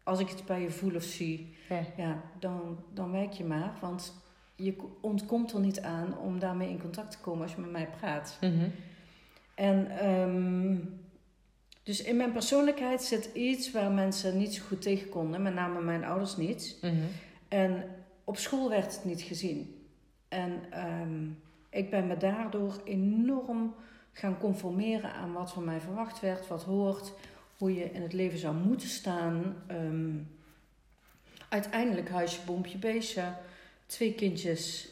als 0.04 0.20
ik 0.20 0.32
iets 0.32 0.44
bij 0.44 0.62
je 0.62 0.70
voel 0.72 0.96
of 0.96 1.04
zie, 1.04 1.56
Ja. 1.70 1.82
ja, 1.98 2.22
dan, 2.40 2.80
dan 2.94 3.12
wijk 3.12 3.32
je 3.34 3.44
maar. 3.46 3.74
Want 3.82 4.14
je 4.56 4.76
ko- 4.76 4.98
ontkomt 5.02 5.54
er 5.54 5.60
niet 5.60 5.82
aan 5.82 6.18
om 6.18 6.40
daarmee 6.40 6.70
in 6.70 6.82
contact 6.82 7.12
te 7.12 7.18
komen 7.20 7.42
als 7.42 7.54
je 7.54 7.62
met 7.62 7.72
mij 7.72 7.90
praat. 8.00 8.38
En 9.56 9.98
ehm, 10.00 10.76
dus 11.90 12.02
in 12.02 12.18
mijn 12.18 12.32
persoonlijkheid 12.32 13.04
zit 13.04 13.30
iets 13.34 13.72
waar 13.72 13.92
mensen 13.92 14.38
niet 14.38 14.54
zo 14.54 14.64
goed 14.68 14.82
tegen 14.82 15.10
konden, 15.10 15.42
met 15.42 15.54
name 15.54 15.82
mijn 15.82 16.04
ouders 16.04 16.38
niet. 16.38 16.78
Mhm. 16.82 16.96
En 17.48 17.84
op 18.24 18.38
school 18.38 18.70
werd 18.70 18.96
het 18.96 19.06
niet 19.06 19.22
gezien. 19.22 19.86
En 20.28 20.62
ehm, 20.70 21.26
ik 21.70 21.90
ben 21.90 22.08
me 22.08 22.18
daardoor 22.18 22.82
enorm 22.84 23.76
gaan 24.12 24.38
conformeren 24.38 25.14
aan 25.14 25.34
wat 25.34 25.52
van 25.52 25.64
mij 25.64 25.80
verwacht 25.80 26.20
werd, 26.20 26.48
wat 26.48 26.64
hoort, 26.64 27.14
hoe 27.58 27.76
je 27.76 27.92
in 27.92 28.02
het 28.02 28.14
leven 28.14 28.40
zou 28.40 28.56
moeten 28.56 28.90
staan. 28.90 29.56
Ehm, 29.68 30.16
uiteindelijk 31.50 32.10
huisje, 32.10 32.40
boompje, 32.46 32.78
beestje, 32.78 33.34
twee 33.86 34.14
kindjes 34.14 34.90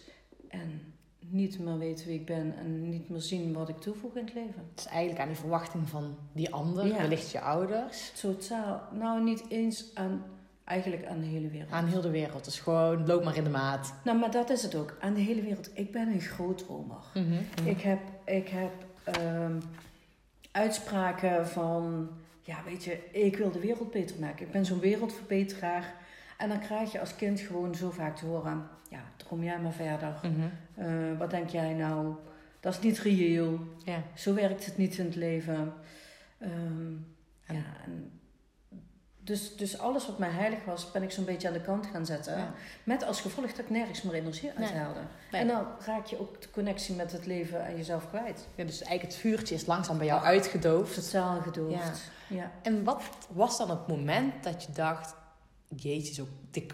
en 0.50 0.94
niet 1.30 1.60
meer 1.60 1.78
weten 1.78 2.08
wie 2.08 2.20
ik 2.20 2.26
ben 2.26 2.54
en 2.58 2.90
niet 2.90 3.10
meer 3.10 3.22
zien 3.22 3.54
wat 3.54 3.70
ik 3.70 3.78
toevoeg 3.80 4.16
in 4.16 4.26
het 4.26 4.34
leven. 4.34 4.68
Het 4.76 4.80
is 4.80 4.86
eigenlijk 4.86 5.20
aan 5.22 5.28
die 5.28 5.38
verwachting 5.38 5.90
van 5.90 6.18
die 6.32 6.54
ander, 6.54 6.86
Ja. 6.88 6.98
wellicht 6.98 7.32
je 7.32 7.40
ouders, 7.42 8.12
Totaal, 8.22 8.82
nou 8.92 9.24
niet 9.24 9.44
eens 9.50 9.86
aan, 9.94 10.24
eigenlijk 10.64 11.06
aan 11.06 11.20
de 11.20 11.26
hele 11.26 11.48
wereld. 11.50 11.72
aan 11.72 11.86
heel 11.86 12.02
de 12.02 12.10
wereld. 12.10 12.46
Dus 12.46 12.60
gewoon 12.60 13.06
loop 13.08 13.24
maar 13.24 13.36
in 13.38 13.44
de 13.44 13.50
maat. 13.50 13.94
Nou, 14.04 14.18
maar 14.18 14.32
dat 14.32 14.50
is 14.50 14.64
het 14.64 14.76
ook, 14.76 14.98
aan 15.00 15.14
de 15.14 15.20
hele 15.20 15.42
wereld. 15.42 15.70
Ik 15.74 15.92
ben 15.92 16.08
een 16.08 16.22
grootdromer. 16.22 16.98
Mhm. 17.14 17.68
Ik 17.68 17.82
heb, 17.82 18.00
ik 18.26 18.48
heb 18.48 18.72
ehm, 19.04 19.60
uitspraken 20.52 21.48
van, 21.48 22.10
ja 22.42 22.58
weet 22.66 22.84
je, 22.84 23.10
ik 23.12 23.38
wil 23.38 23.52
de 23.52 23.60
wereld 23.60 23.92
beter 23.92 24.20
maken. 24.20 24.46
Ik 24.46 24.52
ben 24.52 24.66
zo'n 24.66 24.80
wereldverbeteraar. 24.80 25.94
En 26.38 26.50
dan 26.50 26.60
krijg 26.60 26.92
je 26.92 27.00
als 27.00 27.16
kind 27.16 27.40
gewoon 27.40 27.76
zo 27.76 27.90
vaak 27.90 28.16
te 28.18 28.26
horen, 28.26 28.68
ja, 28.90 29.00
droom 29.28 29.44
jij 29.44 29.60
maar 29.60 29.72
verder. 29.72 30.20
Mhm. 30.24 30.48
Eh, 30.76 31.18
wat 31.18 31.30
denk 31.30 31.50
jij 31.50 31.74
nou? 31.74 32.16
Dat 32.60 32.74
is 32.74 32.80
niet 32.80 33.00
reëel. 33.00 33.60
Ja. 33.84 34.02
Zo 34.16 34.34
werkt 34.34 34.66
het 34.66 34.78
niet 34.78 34.98
in 34.98 35.06
het 35.06 35.16
leven. 35.16 35.74
Ehm, 36.38 36.92
En- 37.46 37.56
ja, 37.56 37.64
en 37.86 38.12
dus, 39.20 39.56
dus 39.56 39.80
alles 39.80 40.08
wat 40.08 40.18
mij 40.20 40.30
heilig 40.30 40.66
was, 40.66 40.92
ben 40.92 41.04
ik 41.04 41.12
zo'n 41.12 41.26
beetje 41.26 41.48
aan 41.48 41.54
de 41.54 41.62
kant 41.62 41.86
gaan 41.86 42.06
zetten. 42.06 42.38
Ja. 42.38 42.54
Met 42.84 43.04
als 43.04 43.22
gevolg 43.22 43.50
dat 43.50 43.60
ik 43.60 43.70
nergens 43.70 44.02
meer 44.02 44.14
energie 44.14 44.50
uit 44.50 44.60
Nee. 44.60 44.80
haalde. 44.80 45.00
Nee. 45.32 45.42
En 45.42 45.48
dan 45.48 45.66
raak 45.86 46.06
je 46.06 46.20
ook 46.20 46.42
de 46.42 46.50
connectie 46.50 46.96
met 46.96 47.12
het 47.12 47.26
leven 47.26 47.66
en 47.66 47.76
jezelf 47.78 48.10
kwijt. 48.10 48.48
Ja, 48.56 48.64
dus 48.64 48.82
eigenlijk 48.82 49.14
het 49.14 49.22
vuurtje 49.22 49.56
is 49.56 49.66
langzaam 49.66 49.98
bij 49.98 50.06
jou 50.08 50.24
uitgedoofd. 50.24 51.12
Totaal 51.12 51.42
gedoofd. 51.42 52.12
Ja. 52.28 52.52
En 52.62 52.84
wat 52.84 53.04
was 53.30 53.58
dan 53.58 53.70
het 53.70 53.88
moment 53.88 54.44
dat 54.44 54.64
je 54.64 54.72
dacht: 54.72 55.16
Jeetje, 55.76 56.14
zo, 56.14 56.28
dik, 56.52 56.74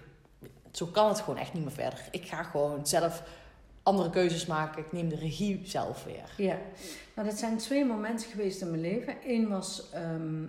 zo 0.75 0.85
kan 0.85 1.07
het 1.07 1.19
gewoon 1.19 1.39
echt 1.39 1.53
niet 1.53 1.63
meer 1.63 1.71
verder. 1.71 2.07
Ik 2.11 2.25
ga 2.25 2.43
gewoon 2.43 2.87
zelf 2.87 3.23
andere 3.83 4.09
keuzes 4.09 4.45
maken. 4.45 4.85
Ik 4.85 4.91
neem 4.91 5.09
de 5.09 5.15
regie 5.15 5.61
zelf 5.63 6.03
weer. 6.03 6.33
ja. 6.37 6.57
Nou, 7.15 7.27
dat 7.27 7.37
zijn 7.37 7.57
twee 7.57 7.85
momenten 7.85 8.29
geweest 8.29 8.61
in 8.61 8.69
mijn 8.69 8.81
leven. 8.81 9.15
Eén 9.25 9.49
was, 9.49 9.89
ehm, 9.89 10.41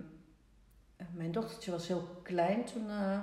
mijn 1.10 1.32
dochtertje 1.32 1.70
was 1.70 1.88
heel 1.88 2.08
klein 2.22 2.64
toen, 2.64 2.90
eh, 2.90 3.18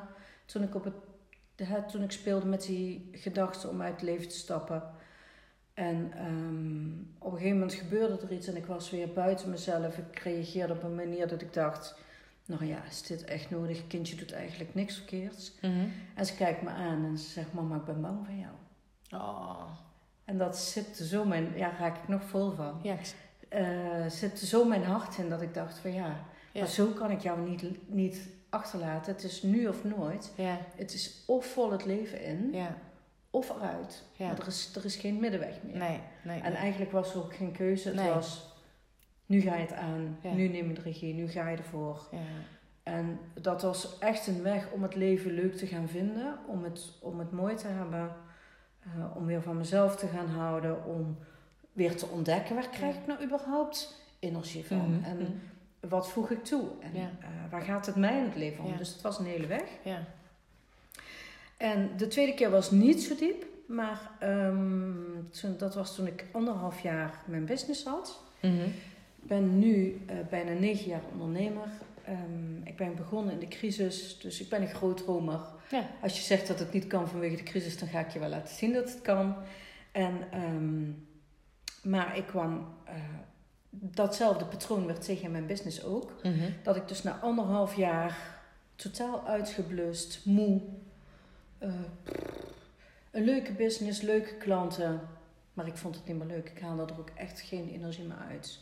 toen, 0.46 0.64
ik 0.64 0.76
op 0.76 0.84
het, 0.84 1.90
toen 1.90 2.04
ik 2.04 2.12
speelde 2.12 2.46
met 2.46 2.62
die 2.62 3.10
gedachte 3.12 3.68
om 3.68 3.82
uit 3.82 3.94
het 3.94 4.02
leven 4.02 4.28
te 4.28 4.38
stappen. 4.38 4.84
En 5.74 6.12
ehm, 6.16 6.92
op 7.20 7.32
een 7.32 7.38
gegeven 7.38 7.60
moment 7.60 7.74
gebeurde 7.74 8.20
er 8.22 8.32
iets 8.32 8.48
en 8.48 8.56
ik 8.56 8.66
was 8.66 8.90
weer 8.90 9.14
buiten 9.14 9.50
mezelf. 9.50 9.98
Ik 9.98 10.20
reageerde 10.20 10.74
op 10.74 10.84
een 10.84 10.96
manier 10.96 11.28
dat 11.28 11.42
ik 11.42 11.54
dacht, 11.54 11.96
nou 12.46 12.66
ja, 12.66 12.84
is 12.90 13.02
dit 13.02 13.24
echt 13.24 13.50
nodig? 13.50 13.88
Kindje 13.88 14.16
doet 14.16 14.32
eigenlijk 14.34 14.74
niks 14.76 14.96
verkeerds. 14.96 15.52
En 16.16 16.26
ze 16.26 16.36
kijkt 16.36 16.62
me 16.62 16.70
aan 16.70 17.06
en 17.06 17.18
ze 17.18 17.30
zegt, 17.30 17.54
mama, 17.54 17.76
ik 17.76 17.84
ben 17.86 18.02
bang 18.02 18.26
voor 18.26 18.36
jou. 18.36 18.54
Oh, 19.24 19.64
En 20.26 20.38
dat 20.38 20.58
zit 20.58 20.98
zo 20.98 21.26
mijn, 21.26 21.52
ja, 21.56 21.72
raak 21.80 21.98
ik 21.98 22.08
nog 22.08 22.24
vol 22.24 22.52
van. 22.52 22.80
ja, 22.84 22.96
Eh 23.50 24.06
zit 24.08 24.40
zo 24.40 24.66
mijn 24.66 24.84
hart 24.84 25.18
in 25.18 25.30
dat 25.30 25.42
ik 25.42 25.54
dacht 25.54 25.78
van 25.78 25.94
ja, 25.94 26.16
Ja. 26.52 26.60
maar 26.60 26.70
zo 26.70 26.88
kan 26.88 27.12
ik 27.12 27.20
jou 27.22 27.50
niet, 27.50 27.64
niet 27.88 28.30
achterlaten. 28.50 29.14
Het 29.14 29.24
is 29.24 29.42
nu 29.42 29.68
of 29.68 29.84
nooit. 29.84 30.32
ja, 30.36 30.58
Het 30.76 30.94
is 30.94 31.24
of 31.28 31.46
vol 31.46 31.72
het 31.72 31.86
leven 31.86 32.24
in, 32.24 32.50
ja, 32.54 32.76
of 33.30 33.50
eruit. 33.50 34.04
Maar 34.18 34.40
er 34.40 34.48
is, 34.48 34.76
er 34.76 34.86
is 34.86 34.96
geen 34.96 35.20
middenweg 35.20 35.56
meer. 35.64 35.78
Nee, 35.78 36.00
nee. 36.24 36.42
En 36.42 36.54
eigenlijk 36.54 36.92
was 36.92 37.14
er 37.14 37.20
ook 37.20 37.36
geen 37.36 37.52
keuze. 37.52 37.88
Het 37.88 37.98
Nee. 37.98 38.10
was, 38.10 38.51
nu 39.32 39.40
ga 39.42 39.56
je 39.56 39.62
het 39.62 39.74
aan, 39.74 40.18
Ja. 40.22 40.34
nu 40.34 40.48
neem 40.48 40.68
je 40.68 40.74
de 40.74 40.82
regie, 40.82 41.14
nu 41.14 41.28
ga 41.28 41.50
je 41.50 41.58
ervoor. 41.58 42.08
ja. 42.12 42.18
En 42.84 43.20
dat 43.42 43.62
was 43.62 43.98
echt 44.00 44.28
een 44.28 44.42
weg 44.44 44.72
om 44.72 44.84
het 44.84 44.96
leven 44.96 45.32
leuk 45.32 45.56
te 45.56 45.68
gaan 45.68 45.88
vinden, 45.88 46.38
om 46.48 46.64
het, 46.64 46.94
om 47.02 47.20
het 47.20 47.32
mooi 47.32 47.56
te 47.56 47.68
hebben. 47.68 48.16
eh, 48.84 49.16
om 49.16 49.26
weer 49.26 49.42
van 49.42 49.58
mezelf 49.58 49.96
te 49.96 50.08
gaan 50.08 50.28
houden, 50.28 50.86
om 50.86 51.18
weer 51.74 51.96
te 51.96 52.06
ontdekken 52.06 52.56
waar 52.56 52.70
krijg 52.70 52.96
ik 52.96 53.08
nou 53.08 53.24
überhaupt 53.24 54.02
energie 54.20 54.66
van 54.66 54.78
Mhm, 54.96 55.04
en 55.04 55.18
mhm. 55.18 55.32
wat 55.90 56.10
voeg 56.10 56.30
ik 56.32 56.44
toe 56.44 56.68
en 56.80 56.94
Ja. 56.94 57.10
eh, 57.20 57.28
waar 57.52 57.62
gaat 57.62 57.86
het 57.86 57.96
mij 57.96 58.18
in 58.18 58.24
het 58.24 58.36
leven 58.36 58.64
om. 58.64 58.78
Dus 58.78 58.90
het 58.94 59.02
was 59.02 59.20
een 59.20 59.26
hele 59.26 59.48
weg. 59.48 59.64
Ja. 59.84 60.04
En 61.58 61.90
de 61.98 62.08
tweede 62.08 62.34
keer 62.34 62.50
was 62.50 62.72
niet 62.72 63.04
zo 63.04 63.16
diep, 63.16 63.46
maar 63.68 64.10
ehm, 64.20 64.94
toen, 65.30 65.58
dat 65.58 65.76
was 65.76 65.96
toen 65.96 66.08
ik 66.08 66.26
anderhalf 66.32 66.80
jaar 66.80 67.22
mijn 67.26 67.46
business 67.46 67.84
had. 67.86 68.22
Mhm. 68.42 68.68
Ben 69.22 69.60
nu 69.60 70.02
eh, 70.08 70.16
bijna 70.30 70.52
negen 70.52 70.90
jaar 70.90 71.04
ondernemer. 71.12 71.68
Ehm, 72.06 72.62
ik 72.64 72.78
ben 72.78 72.96
begonnen 72.96 73.34
in 73.34 73.40
de 73.40 73.48
crisis, 73.48 74.20
dus 74.20 74.42
ik 74.42 74.50
ben 74.50 74.62
een 74.62 74.68
grootdromer. 74.68 75.40
Ja. 75.70 75.90
Als 76.02 76.18
je 76.18 76.24
zegt 76.24 76.48
dat 76.48 76.60
het 76.60 76.74
niet 76.74 76.88
kan 76.88 77.08
vanwege 77.08 77.36
de 77.36 77.44
crisis, 77.44 77.80
dan 77.80 77.88
ga 77.88 78.00
ik 78.00 78.10
je 78.10 78.20
wel 78.20 78.30
laten 78.30 78.56
zien 78.56 78.74
dat 78.74 78.90
het 78.90 79.02
kan. 79.02 79.36
En, 79.92 80.14
ehm, 80.32 80.90
maar 81.92 82.18
ik 82.18 82.26
kwam, 82.26 82.68
eh, 82.86 82.94
datzelfde 83.70 84.46
patroon 84.46 84.86
werd 84.86 85.06
tegen 85.06 85.24
in 85.24 85.32
mijn 85.32 85.46
business 85.46 85.84
ook. 85.84 86.12
Mhm. 86.24 86.50
Dat 86.64 86.76
ik 86.76 86.88
dus 86.88 87.04
na 87.04 87.20
anderhalf 87.20 87.76
jaar 87.76 88.40
totaal 88.76 89.28
uitgeblust, 89.28 90.26
moe, 90.26 90.62
eh, 91.58 91.74
een 93.12 93.24
leuke 93.24 93.54
business, 93.54 94.02
leuke 94.02 94.36
klanten, 94.36 95.02
maar 95.54 95.68
ik 95.68 95.78
vond 95.78 95.96
het 95.96 96.08
niet 96.08 96.18
meer 96.18 96.28
leuk. 96.28 96.50
Ik 96.50 96.60
haalde 96.60 96.94
er 96.94 97.00
ook 97.00 97.12
echt 97.16 97.42
geen 97.42 97.70
energie 97.70 98.04
meer 98.04 98.26
uit. 98.30 98.60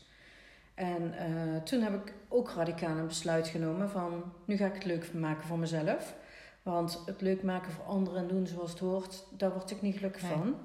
En 0.79 1.13
eh, 1.17 1.61
toen 1.63 1.81
heb 1.81 1.93
ik 1.93 2.13
ook 2.27 2.49
radicaal 2.55 2.97
een 2.97 3.07
besluit 3.07 3.47
genomen 3.47 3.89
van 3.89 4.23
nu 4.45 4.57
ga 4.57 4.65
ik 4.65 4.73
het 4.73 4.85
leuk 4.85 5.13
maken 5.13 5.47
voor 5.47 5.59
mezelf. 5.59 6.15
Want 6.63 7.03
het 7.05 7.21
leuk 7.21 7.43
maken 7.43 7.71
voor 7.71 7.83
anderen 7.85 8.21
en 8.21 8.27
doen 8.27 8.47
zoals 8.47 8.69
het 8.71 8.79
hoort, 8.79 9.25
daar 9.37 9.51
word 9.53 9.71
ik 9.71 9.81
niet 9.81 9.95
gelukkig 9.95 10.21
Nee. 10.21 10.31
van. 10.31 10.55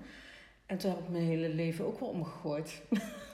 En 0.66 0.78
toen 0.78 0.90
heb 0.90 0.98
ik 1.00 1.08
mijn 1.08 1.24
hele 1.24 1.48
leven 1.48 1.86
ook 1.86 2.00
wel 2.00 2.08
omgegooid. 2.08 2.82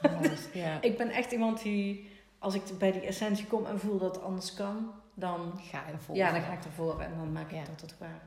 ja. 0.52 0.82
Ik 0.82 0.96
ben 0.96 1.08
echt 1.10 1.32
iemand 1.32 1.62
die, 1.62 2.10
als 2.38 2.54
ik 2.54 2.62
bij 2.78 2.92
die 2.92 3.06
essentie 3.06 3.46
kom 3.46 3.66
en 3.66 3.78
voel 3.80 3.98
dat 3.98 4.14
het 4.14 4.24
anders 4.24 4.54
kan, 4.54 4.90
dan, 5.14 5.52
Ga 5.70 5.82
je 5.86 5.92
ervoor. 5.92 6.16
ja, 6.16 6.32
dan 6.32 6.40
ga 6.42 6.52
ik 6.52 6.64
ervoor 6.64 7.00
en 7.00 7.10
dan 7.16 7.32
maak 7.32 7.50
ik 7.50 7.56
Ja. 7.56 7.64
dat 7.64 7.78
tot 7.78 7.94
waar. 7.98 8.22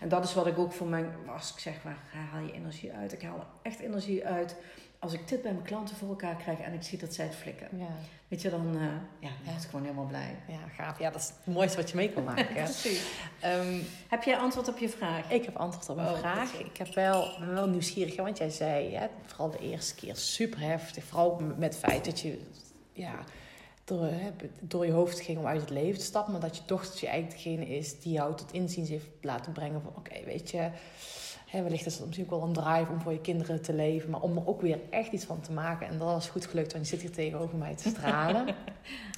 En 0.00 0.08
dat 0.08 0.24
is 0.24 0.34
wat 0.34 0.46
ik 0.46 0.58
ook 0.58 0.72
voor 0.72 0.86
mijn, 0.86 1.12
als 1.34 1.52
ik 1.52 1.58
zeg, 1.58 1.82
waar 1.82 1.98
haal 2.32 2.42
je 2.44 2.52
energie 2.52 2.92
uit? 2.92 3.12
Ik 3.12 3.22
haal 3.22 3.36
er 3.38 3.46
echt 3.62 3.78
energie 3.78 4.26
uit 4.26 4.56
als 4.98 5.12
ik 5.12 5.28
dit 5.28 5.42
bij 5.42 5.52
mijn 5.52 5.64
klanten 5.64 5.96
voor 5.96 6.08
elkaar 6.08 6.36
krijg 6.36 6.58
en 6.58 6.72
ik 6.72 6.82
zie 6.82 6.98
dat 6.98 7.14
zij 7.14 7.24
het 7.24 7.34
flikken. 7.34 7.68
Ja. 7.78 7.86
Weet 8.28 8.42
je, 8.42 8.50
dan, 8.50 8.66
eh, 8.74 8.80
ja, 9.20 9.28
dan 9.44 9.52
word 9.52 9.62
ik 9.62 9.68
gewoon 9.68 9.84
helemaal 9.84 10.06
blij. 10.06 10.36
ja, 10.48 10.58
gaaf. 10.76 10.98
Ja, 10.98 11.10
dat 11.10 11.20
is 11.20 11.26
het 11.44 11.54
mooiste 11.54 11.76
wat 11.76 11.90
je 11.90 11.96
mee 11.96 12.10
kan 12.12 12.24
maken. 12.34 12.46
Precies. 12.54 13.02
Ehm, 13.40 13.78
Heb 14.08 14.22
jij 14.22 14.36
antwoord 14.36 14.68
op 14.68 14.78
je 14.78 14.88
vraag? 14.88 15.30
ik 15.30 15.44
heb 15.44 15.56
antwoord 15.56 15.88
op 15.88 15.96
een 15.98 16.04
Oh, 16.12 16.18
vraag. 16.18 16.58
Ik 16.58 16.76
heb 16.76 16.94
wel, 16.94 17.28
ben 17.38 17.54
wel 17.54 17.68
nieuwsgierig, 17.68 18.16
want 18.16 18.38
jij 18.38 18.50
zei, 18.50 18.94
hè, 18.94 19.06
vooral 19.26 19.50
de 19.50 19.58
eerste 19.58 19.94
keer, 19.94 20.16
super 20.16 20.60
heftig. 20.60 21.04
Vooral 21.04 21.40
met 21.56 21.74
het 21.74 21.84
feit 21.84 22.04
dat 22.04 22.20
je 22.20 22.40
ja, 22.92 23.14
door, 23.84 24.06
hè, 24.06 24.30
door 24.60 24.86
je 24.86 24.92
hoofd 24.92 25.20
ging 25.20 25.38
om 25.38 25.46
uit 25.46 25.60
het 25.60 25.70
leven 25.70 25.98
te 25.98 26.04
stappen. 26.04 26.32
Maar 26.32 26.40
dat 26.40 26.56
je 26.56 26.62
dochtertje 26.66 27.06
eigenlijk 27.06 27.42
degene 27.42 27.66
is 27.76 28.00
die 28.00 28.12
jou 28.12 28.36
tot 28.36 28.52
inziens 28.52 28.88
heeft 28.88 29.06
laten 29.20 29.52
brengen 29.52 29.82
van... 29.82 29.92
Oké, 29.96 30.24
weet 30.24 30.50
je, 30.50 30.70
hè, 31.46 31.62
wellicht 31.62 31.86
is 31.86 31.96
het 31.96 32.04
misschien 32.06 32.24
ook 32.24 32.38
wel 32.38 32.42
een 32.48 32.52
drive 32.52 32.92
om 32.92 33.00
voor 33.00 33.12
je 33.12 33.20
kinderen 33.20 33.62
te 33.62 33.72
leven. 33.74 34.10
Maar 34.10 34.20
om 34.20 34.36
er 34.36 34.46
ook 34.46 34.60
weer 34.60 34.78
echt 34.90 35.12
iets 35.12 35.24
van 35.24 35.40
te 35.40 35.52
maken. 35.52 35.86
En 35.88 35.98
dat 35.98 36.08
was 36.08 36.28
goed 36.28 36.46
gelukt, 36.46 36.72
want 36.72 36.84
je 36.88 36.90
zit 36.96 37.00
hier 37.06 37.14
tegenover 37.14 37.56
mij 37.58 37.74
te 37.74 37.88
stralen. 37.88 38.46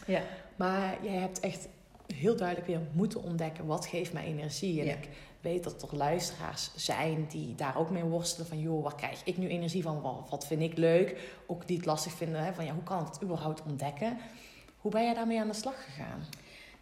Ja. 0.07 0.21
Maar 0.57 0.99
jij 1.03 1.13
hebt 1.15 1.41
echt 1.41 1.69
heel 2.15 2.37
duidelijk 2.37 2.67
weer 2.67 2.81
moeten 2.93 3.23
ontdekken 3.23 3.67
wat 3.67 3.87
geeft 3.87 4.13
mij 4.13 4.25
energie. 4.25 4.81
En 4.81 4.87
Ja. 4.87 4.93
ik 4.95 5.09
weet 5.41 5.65
dat 5.65 5.83
er 5.91 5.97
luisteraars 5.97 6.71
zijn 6.77 7.27
die 7.29 7.55
daar 7.55 7.77
ook 7.79 7.91
mee 7.91 8.03
worstelen 8.05 8.47
van 8.47 8.61
joh, 8.61 8.83
waar 8.83 8.95
krijg 8.95 9.21
ik 9.25 9.37
nu 9.37 9.49
energie 9.49 9.83
van? 9.83 10.01
Wat, 10.01 10.27
wat 10.31 10.47
vind 10.47 10.63
ik 10.63 10.77
leuk? 10.77 11.33
Ook 11.47 11.67
die 11.67 11.77
het 11.77 11.87
lastig 11.87 12.13
vinden 12.13 12.45
hè, 12.45 12.53
van 12.53 12.65
ja, 12.65 12.73
hoe 12.73 12.83
kan 12.83 13.01
ik 13.01 13.07
het 13.07 13.23
überhaupt 13.23 13.63
ontdekken? 13.63 14.17
Hoe 14.77 14.91
ben 14.91 15.03
jij 15.05 15.15
daarmee 15.15 15.41
aan 15.41 15.49
de 15.49 15.55
slag 15.55 15.85
gegaan? 15.85 16.25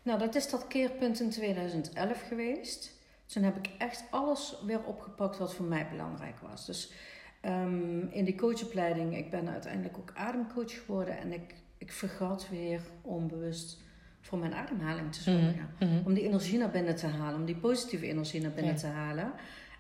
Nou, 0.03 0.19
dat 0.19 0.35
is 0.35 0.50
dat 0.50 0.67
keerpunt 0.67 1.21
in 1.21 1.31
2011 1.31 2.23
geweest. 2.29 2.95
Toen 3.26 3.42
heb 3.42 3.56
ik 3.56 3.71
echt 3.78 4.04
alles 4.11 4.56
weer 4.66 4.83
opgepakt 4.85 5.38
wat 5.38 5.54
voor 5.54 5.66
mij 5.66 5.88
belangrijk 5.90 6.38
was. 6.38 6.66
Dus 6.66 6.92
ehm, 7.40 8.00
in 8.11 8.25
die 8.25 8.35
coachopleiding, 8.37 9.16
ik 9.16 9.30
ben 9.30 9.49
uiteindelijk 9.49 9.99
ook 9.99 10.12
ademcoach 10.14 10.73
geworden. 10.85 11.18
En 11.18 11.33
ik, 11.33 11.54
ik 11.78 11.92
vergat 11.92 12.49
weer 12.49 12.80
onbewust 13.02 13.80
voor 14.21 14.38
mijn 14.38 14.54
ademhaling 14.54 15.12
te 15.12 15.23
zorgen. 15.23 15.71
Om 16.04 16.14
die 16.14 16.25
energie 16.25 16.59
naar 16.59 16.71
binnen 16.71 16.97
te 16.97 17.06
halen, 17.06 17.40
om 17.40 17.45
die 17.47 17.56
positieve 17.56 18.06
energie 18.06 18.40
naar 18.40 18.52
binnen 18.52 18.73
Ja. 18.73 18.78
te 18.78 18.87
halen. 18.87 19.33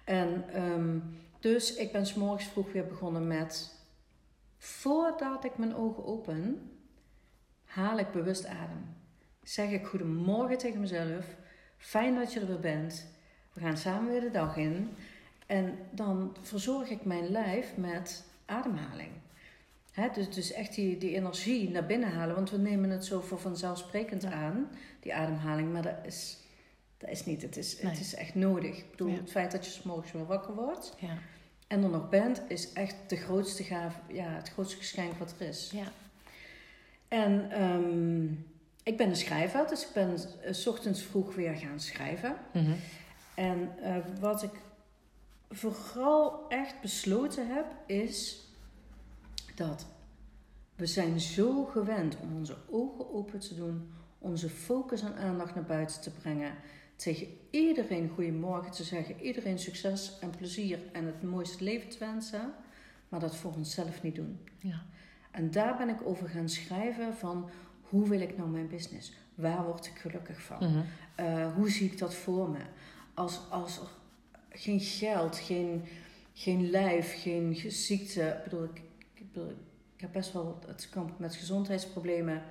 En 0.04 0.44
ehm, 0.52 0.98
dus 1.40 1.74
ik 1.76 1.92
ben 1.92 2.06
's 2.06 2.14
morgens 2.14 2.44
vroeg 2.48 2.72
weer 2.72 2.86
begonnen 2.86 3.26
met... 3.26 3.74
Voordat 4.58 5.44
ik 5.44 5.58
mijn 5.58 5.74
ogen 5.74 6.04
open, 6.04 6.70
haal 7.64 7.98
ik 7.98 8.10
bewust 8.10 8.46
adem. 8.46 8.94
Zeg 9.42 9.70
ik 9.70 9.86
goedemorgen 9.86 10.58
tegen 10.58 10.80
mezelf. 10.80 11.26
Fijn 11.76 12.14
dat 12.14 12.32
je 12.32 12.40
er 12.40 12.46
weer 12.46 12.60
bent. 12.60 13.06
We 13.56 13.62
gaan 13.62 13.76
samen 13.76 14.10
weer 14.12 14.20
de 14.20 14.30
dag 14.30 14.56
in. 14.56 14.90
En 15.46 15.78
dan 15.90 16.36
verzorg 16.40 16.88
ik 16.90 17.04
mijn 17.04 17.28
lijf 17.30 17.76
met 17.76 18.24
ademhaling. 18.46 19.10
Dus, 20.14 20.30
dus 20.30 20.52
echt 20.52 20.74
die, 20.74 20.98
die 20.98 21.14
energie 21.14 21.70
naar 21.70 21.86
binnen 21.86 22.12
halen. 22.12 22.34
Want 22.34 22.50
we 22.50 22.58
nemen 22.58 22.90
het 22.90 23.04
zo 23.04 23.20
voor 23.20 23.38
vanzelfsprekend 23.40 24.24
aan, 24.24 24.68
die 25.00 25.14
ademhaling. 25.14 25.72
Maar 25.72 25.82
dat 25.82 25.96
is, 26.06 26.38
dat 26.98 27.10
is 27.10 27.24
niet. 27.24 27.42
Het 27.42 27.56
is, 27.56 27.82
Nee. 27.82 27.90
het 27.92 28.00
is 28.00 28.14
echt 28.14 28.34
nodig. 28.34 28.78
Ik 28.78 28.90
bedoel, 28.90 29.08
Ja. 29.08 29.14
het 29.16 29.30
feit 29.30 29.52
dat 29.52 29.74
je 29.74 29.80
morgens 29.84 30.12
weer 30.12 30.26
wakker 30.26 30.54
wordt 30.54 30.94
Ja. 30.98 31.18
en 31.66 31.82
er 31.82 31.88
nog 31.88 32.08
bent, 32.08 32.42
is 32.48 32.72
echt 32.72 32.94
de 33.06 33.16
grootste 33.16 33.62
gave, 33.64 33.98
ja, 34.12 34.28
het 34.28 34.48
grootste 34.48 34.76
geschenk 34.76 35.18
wat 35.18 35.34
er 35.38 35.46
is. 35.48 35.70
Ja. 35.74 35.86
En 37.08 37.50
ehm, 37.50 38.24
ik 38.82 38.96
ben 38.96 39.08
een 39.08 39.16
schrijver, 39.16 39.68
dus 39.68 39.82
ik 39.86 39.92
ben 39.94 40.14
eh, 40.42 40.52
's 40.52 40.66
ochtends 40.66 41.02
vroeg 41.02 41.34
weer 41.34 41.54
gaan 41.54 41.80
schrijven. 41.80 42.36
Mhm. 42.52 42.72
En 43.36 43.78
eh, 43.78 43.96
wat 44.20 44.42
ik 44.42 44.50
vooral 45.50 46.48
echt 46.48 46.80
besloten 46.80 47.54
heb, 47.54 47.66
is 47.86 48.46
dat 49.54 49.86
we 50.74 50.86
zijn 50.86 51.20
zo 51.20 51.64
gewend 51.64 52.16
om 52.20 52.36
onze 52.36 52.56
ogen 52.70 53.14
open 53.14 53.38
te 53.38 53.54
doen, 53.54 53.90
onze 54.18 54.48
focus 54.48 55.02
en 55.02 55.16
aandacht 55.16 55.54
naar 55.54 55.64
buiten 55.64 56.00
te 56.00 56.10
brengen, 56.10 56.54
tegen 56.96 57.26
iedereen 57.50 58.08
goedemorgen 58.08 58.72
te 58.72 58.84
zeggen, 58.84 59.20
iedereen 59.20 59.58
succes 59.58 60.18
en 60.20 60.30
plezier 60.30 60.78
en 60.92 61.06
het 61.06 61.22
mooiste 61.22 61.64
leven 61.64 61.88
te 61.88 61.98
wensen, 61.98 62.52
maar 63.08 63.20
dat 63.20 63.36
voor 63.36 63.54
onszelf 63.54 64.02
niet 64.02 64.14
doen. 64.14 64.38
Ja. 64.58 64.82
En 65.30 65.50
daar 65.50 65.76
ben 65.76 65.88
ik 65.88 66.06
over 66.06 66.28
gaan 66.28 66.48
schrijven 66.48 67.14
van 67.14 67.50
hoe 67.80 68.08
wil 68.08 68.20
ik 68.20 68.36
nou 68.36 68.48
mijn 68.48 68.68
business? 68.68 69.12
Waar 69.34 69.64
word 69.64 69.86
ik 69.86 69.98
gelukkig 69.98 70.42
van? 70.42 70.70
Mhm. 70.70 70.82
Eh, 71.14 71.54
hoe 71.54 71.70
zie 71.70 71.90
ik 71.90 71.98
dat 71.98 72.14
voor 72.14 72.50
me? 72.50 72.60
Als, 73.16 73.40
als 73.50 73.78
er 73.80 73.86
geen 74.58 74.80
geld, 74.80 75.36
geen, 75.38 75.82
geen 76.34 76.70
lijf, 76.70 77.22
geen 77.22 77.54
ziekte. 77.68 78.22
Ik 78.22 78.42
bedoel, 78.50 78.64
ik, 78.64 78.82
ik, 79.14 79.32
bedoel, 79.32 79.50
ik 79.96 80.00
heb 80.00 80.12
best 80.12 80.32
wel 80.32 80.58
het 80.66 80.88
kamp 80.90 81.18
met 81.18 81.34
gezondheidsproblemen. 81.34 82.42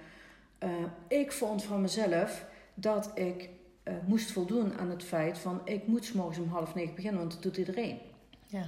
Eh, 0.58 0.70
ik 1.08 1.32
vond 1.32 1.64
van 1.64 1.82
mezelf 1.82 2.46
dat 2.74 3.12
ik 3.16 3.50
eh, 3.84 3.94
moest 4.06 4.32
voldoen 4.32 4.74
aan 4.78 4.90
het 4.90 5.04
feit 5.04 5.38
van 5.38 5.62
ik 5.66 5.88
moet 5.88 6.06
's 6.06 6.12
morgens 6.12 6.38
om 6.40 6.48
half 6.50 6.76
negen 6.76 6.96
beginnen, 6.96 7.20
want 7.20 7.34
dat 7.34 7.44
doet 7.44 7.58
iedereen. 7.58 7.98
Ja. 8.48 8.66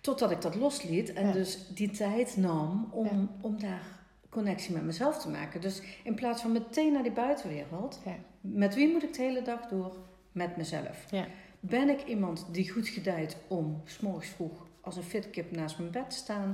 Totdat 0.00 0.30
ik 0.30 0.42
dat 0.42 0.54
losliet 0.54 1.12
en 1.12 1.26
Ja. 1.26 1.32
dus 1.32 1.66
die 1.74 1.90
tijd 1.90 2.36
nam 2.36 2.88
om, 2.90 3.04
Ja. 3.06 3.28
om 3.40 3.60
daar 3.60 3.82
connectie 4.28 4.72
met 4.74 4.82
mezelf 4.82 5.18
te 5.18 5.28
maken. 5.28 5.60
Dus 5.60 5.82
in 6.04 6.14
plaats 6.14 6.42
van 6.42 6.52
meteen 6.52 6.92
naar 6.92 7.02
die 7.02 7.12
buitenwereld, 7.12 8.00
met 8.40 8.74
wie 8.74 8.92
moet 8.92 9.02
ik 9.02 9.14
de 9.14 9.22
hele 9.22 9.42
dag 9.42 9.68
door? 9.68 9.96
Met 10.38 10.56
mezelf. 10.56 11.04
Ja. 11.10 11.26
Ben 11.60 11.88
ik 11.88 12.04
iemand 12.04 12.46
die 12.50 12.70
goed 12.70 12.88
gedijt 12.88 13.36
om 13.48 13.82
's 13.84 14.00
morgens 14.00 14.28
vroeg 14.28 14.66
als 14.80 14.96
een 14.96 15.02
fit 15.02 15.30
kip 15.30 15.50
naast 15.50 15.78
mijn 15.78 15.90
bed 15.90 16.10
te 16.10 16.16
staan? 16.16 16.50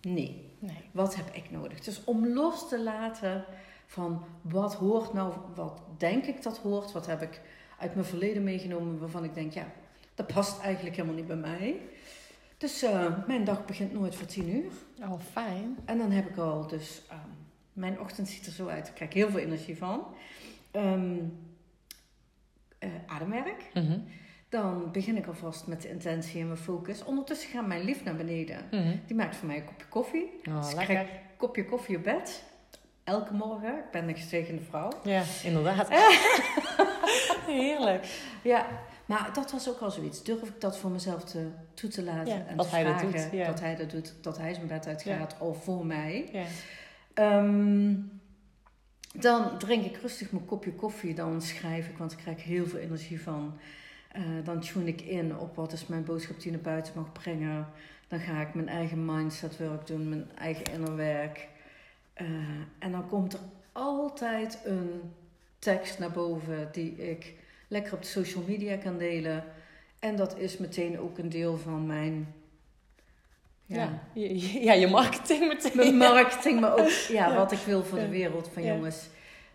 Nee. 0.00 0.48
Nee. 0.58 0.84
Wat 0.92 1.16
heb 1.16 1.30
ik 1.32 1.50
nodig? 1.50 1.80
Dus 1.80 2.04
om 2.04 2.28
los 2.28 2.68
te 2.68 2.82
laten 2.82 3.44
van 3.86 4.24
wat 4.40 4.74
hoort 4.74 5.12
nou, 5.12 5.34
wat 5.54 5.80
denk 5.96 6.24
ik 6.24 6.42
dat 6.42 6.58
hoort, 6.58 6.92
wat 6.92 7.06
heb 7.06 7.22
ik 7.22 7.40
uit 7.78 7.94
mijn 7.94 8.06
verleden 8.06 8.44
meegenomen 8.44 8.98
waarvan 8.98 9.24
ik 9.24 9.34
denk, 9.34 9.52
ja, 9.52 9.66
dat 10.14 10.26
past 10.26 10.60
eigenlijk 10.60 10.96
helemaal 10.96 11.16
niet 11.16 11.26
bij 11.26 11.36
mij. 11.36 11.80
Dus 12.58 12.82
eh, 12.82 13.26
mijn 13.26 13.44
dag 13.44 13.64
begint 13.64 13.92
nooit 13.92 14.14
voor 14.14 14.26
tien 14.26 14.48
uur. 14.48 14.72
Oh, 15.00 15.20
fijn. 15.32 15.76
En 15.84 15.98
dan 15.98 16.10
heb 16.10 16.28
ik 16.28 16.36
al 16.36 16.66
dus, 16.66 17.02
ehm, 17.08 17.18
mijn 17.72 18.00
ochtend 18.00 18.28
ziet 18.28 18.46
er 18.46 18.52
zo 18.52 18.66
uit. 18.66 18.88
Ik 18.88 18.94
krijg 18.94 19.12
heel 19.12 19.30
veel 19.30 19.40
energie 19.40 19.76
van. 19.76 20.06
Ehm, 20.70 21.16
eh, 22.84 23.14
ademwerk. 23.14 23.70
Mhm. 23.74 23.98
Dan 24.48 24.92
begin 24.92 25.16
ik 25.16 25.26
alvast 25.26 25.66
met 25.66 25.82
de 25.82 25.88
intentie 25.88 26.40
en 26.40 26.46
mijn 26.46 26.58
focus. 26.58 27.04
Ondertussen 27.04 27.50
gaat 27.50 27.66
mijn 27.66 27.82
lief 27.84 28.04
naar 28.04 28.16
beneden. 28.16 28.56
Mhm. 28.70 28.96
Die 29.06 29.16
maakt 29.16 29.36
voor 29.36 29.46
mij 29.46 29.56
een 29.56 29.64
kopje 29.64 29.86
koffie. 29.88 30.30
Oh, 30.48 30.56
Dus 30.60 30.70
ik 30.70 30.76
lekker. 30.76 30.94
krijg 30.94 31.08
een 31.08 31.36
kopje 31.36 31.64
koffie 31.64 31.96
op 31.96 32.02
bed. 32.02 32.44
Elke 33.04 33.32
morgen. 33.34 33.68
Ik 33.78 33.90
ben 33.92 34.08
een 34.08 34.16
gezegende 34.16 34.62
vrouw. 34.62 34.90
Ja, 35.02 35.22
inderdaad. 35.44 35.88
Heerlijk. 37.46 38.06
Ja, 38.42 38.66
Maar 39.06 39.30
dat 39.32 39.52
was 39.52 39.68
ook 39.68 39.78
al 39.80 39.90
zoiets. 39.90 40.22
Durf 40.22 40.42
ik 40.42 40.60
dat 40.60 40.78
voor 40.78 40.90
mezelf 40.90 41.24
te, 41.24 41.48
toe 41.74 41.90
te 41.90 42.02
laten 42.02 42.26
Ja, 42.34 42.44
en 42.46 42.56
dat 42.56 42.68
te 42.68 42.74
hij 42.74 42.84
dat 42.84 42.92
vragen 43.00 43.10
doet, 43.22 43.28
ja. 43.32 43.46
dat 43.46 43.60
hij 43.60 43.76
dat 43.76 43.90
doet, 43.90 44.14
dat 44.20 44.38
hij 44.38 44.54
zijn 44.54 44.66
bed 44.66 44.86
uitgaat, 44.86 45.36
of 45.38 45.64
voor 45.64 45.86
mij. 45.86 46.28
Ja. 46.32 46.44
Dan 49.18 49.58
drink 49.58 49.84
ik 49.84 49.96
rustig 49.96 50.32
mijn 50.32 50.44
kopje 50.44 50.72
koffie, 50.72 51.14
dan 51.14 51.42
schrijf 51.42 51.88
ik, 51.88 51.98
want 51.98 52.12
ik 52.12 52.18
krijg 52.18 52.42
heel 52.42 52.66
veel 52.66 52.78
energie 52.78 53.20
van. 53.20 53.58
Eh, 54.12 54.22
dan 54.44 54.60
tune 54.60 54.86
ik 54.86 55.00
in 55.00 55.38
op 55.38 55.56
wat 55.56 55.72
is 55.72 55.86
mijn 55.86 56.04
boodschap 56.04 56.36
die 56.36 56.44
je 56.44 56.50
naar 56.50 56.60
buiten 56.60 56.92
mag 56.96 57.12
brengen. 57.12 57.68
Dan 58.08 58.18
ga 58.18 58.40
ik 58.40 58.54
mijn 58.54 58.68
eigen 58.68 59.04
mindset 59.04 59.58
work 59.58 59.86
doen, 59.86 60.08
mijn 60.08 60.30
eigen 60.34 60.72
inner 60.72 60.96
werk. 60.96 61.48
Eh, 62.12 62.26
en 62.78 62.92
dan 62.92 63.08
komt 63.08 63.32
er 63.32 63.40
altijd 63.72 64.58
een 64.64 65.00
tekst 65.58 65.98
naar 65.98 66.10
boven 66.10 66.68
die 66.72 66.96
ik 67.10 67.34
lekker 67.68 67.92
op 67.92 68.02
de 68.02 68.08
social 68.08 68.44
media 68.46 68.76
kan 68.76 68.98
delen. 68.98 69.44
En 69.98 70.16
dat 70.16 70.38
is 70.38 70.58
meteen 70.58 70.98
ook 70.98 71.18
een 71.18 71.28
deel 71.28 71.56
van 71.56 71.86
mijn, 71.86 72.34
ja, 73.66 73.76
Ja. 73.76 74.00
Je, 74.22 74.62
ja, 74.62 74.72
je 74.72 74.86
marketing 74.86 75.46
meteen. 75.48 75.76
mijn 75.76 75.96
marketing, 75.96 76.60
maar 76.60 76.72
ook 76.72 76.88
ja, 77.08 77.34
wat 77.36 77.52
ik 77.52 77.58
wil 77.58 77.84
voor 77.84 77.98
de 77.98 78.08
wereld. 78.08 78.48
Van 78.52 78.62
Ja. 78.62 78.74
jongens, 78.74 78.96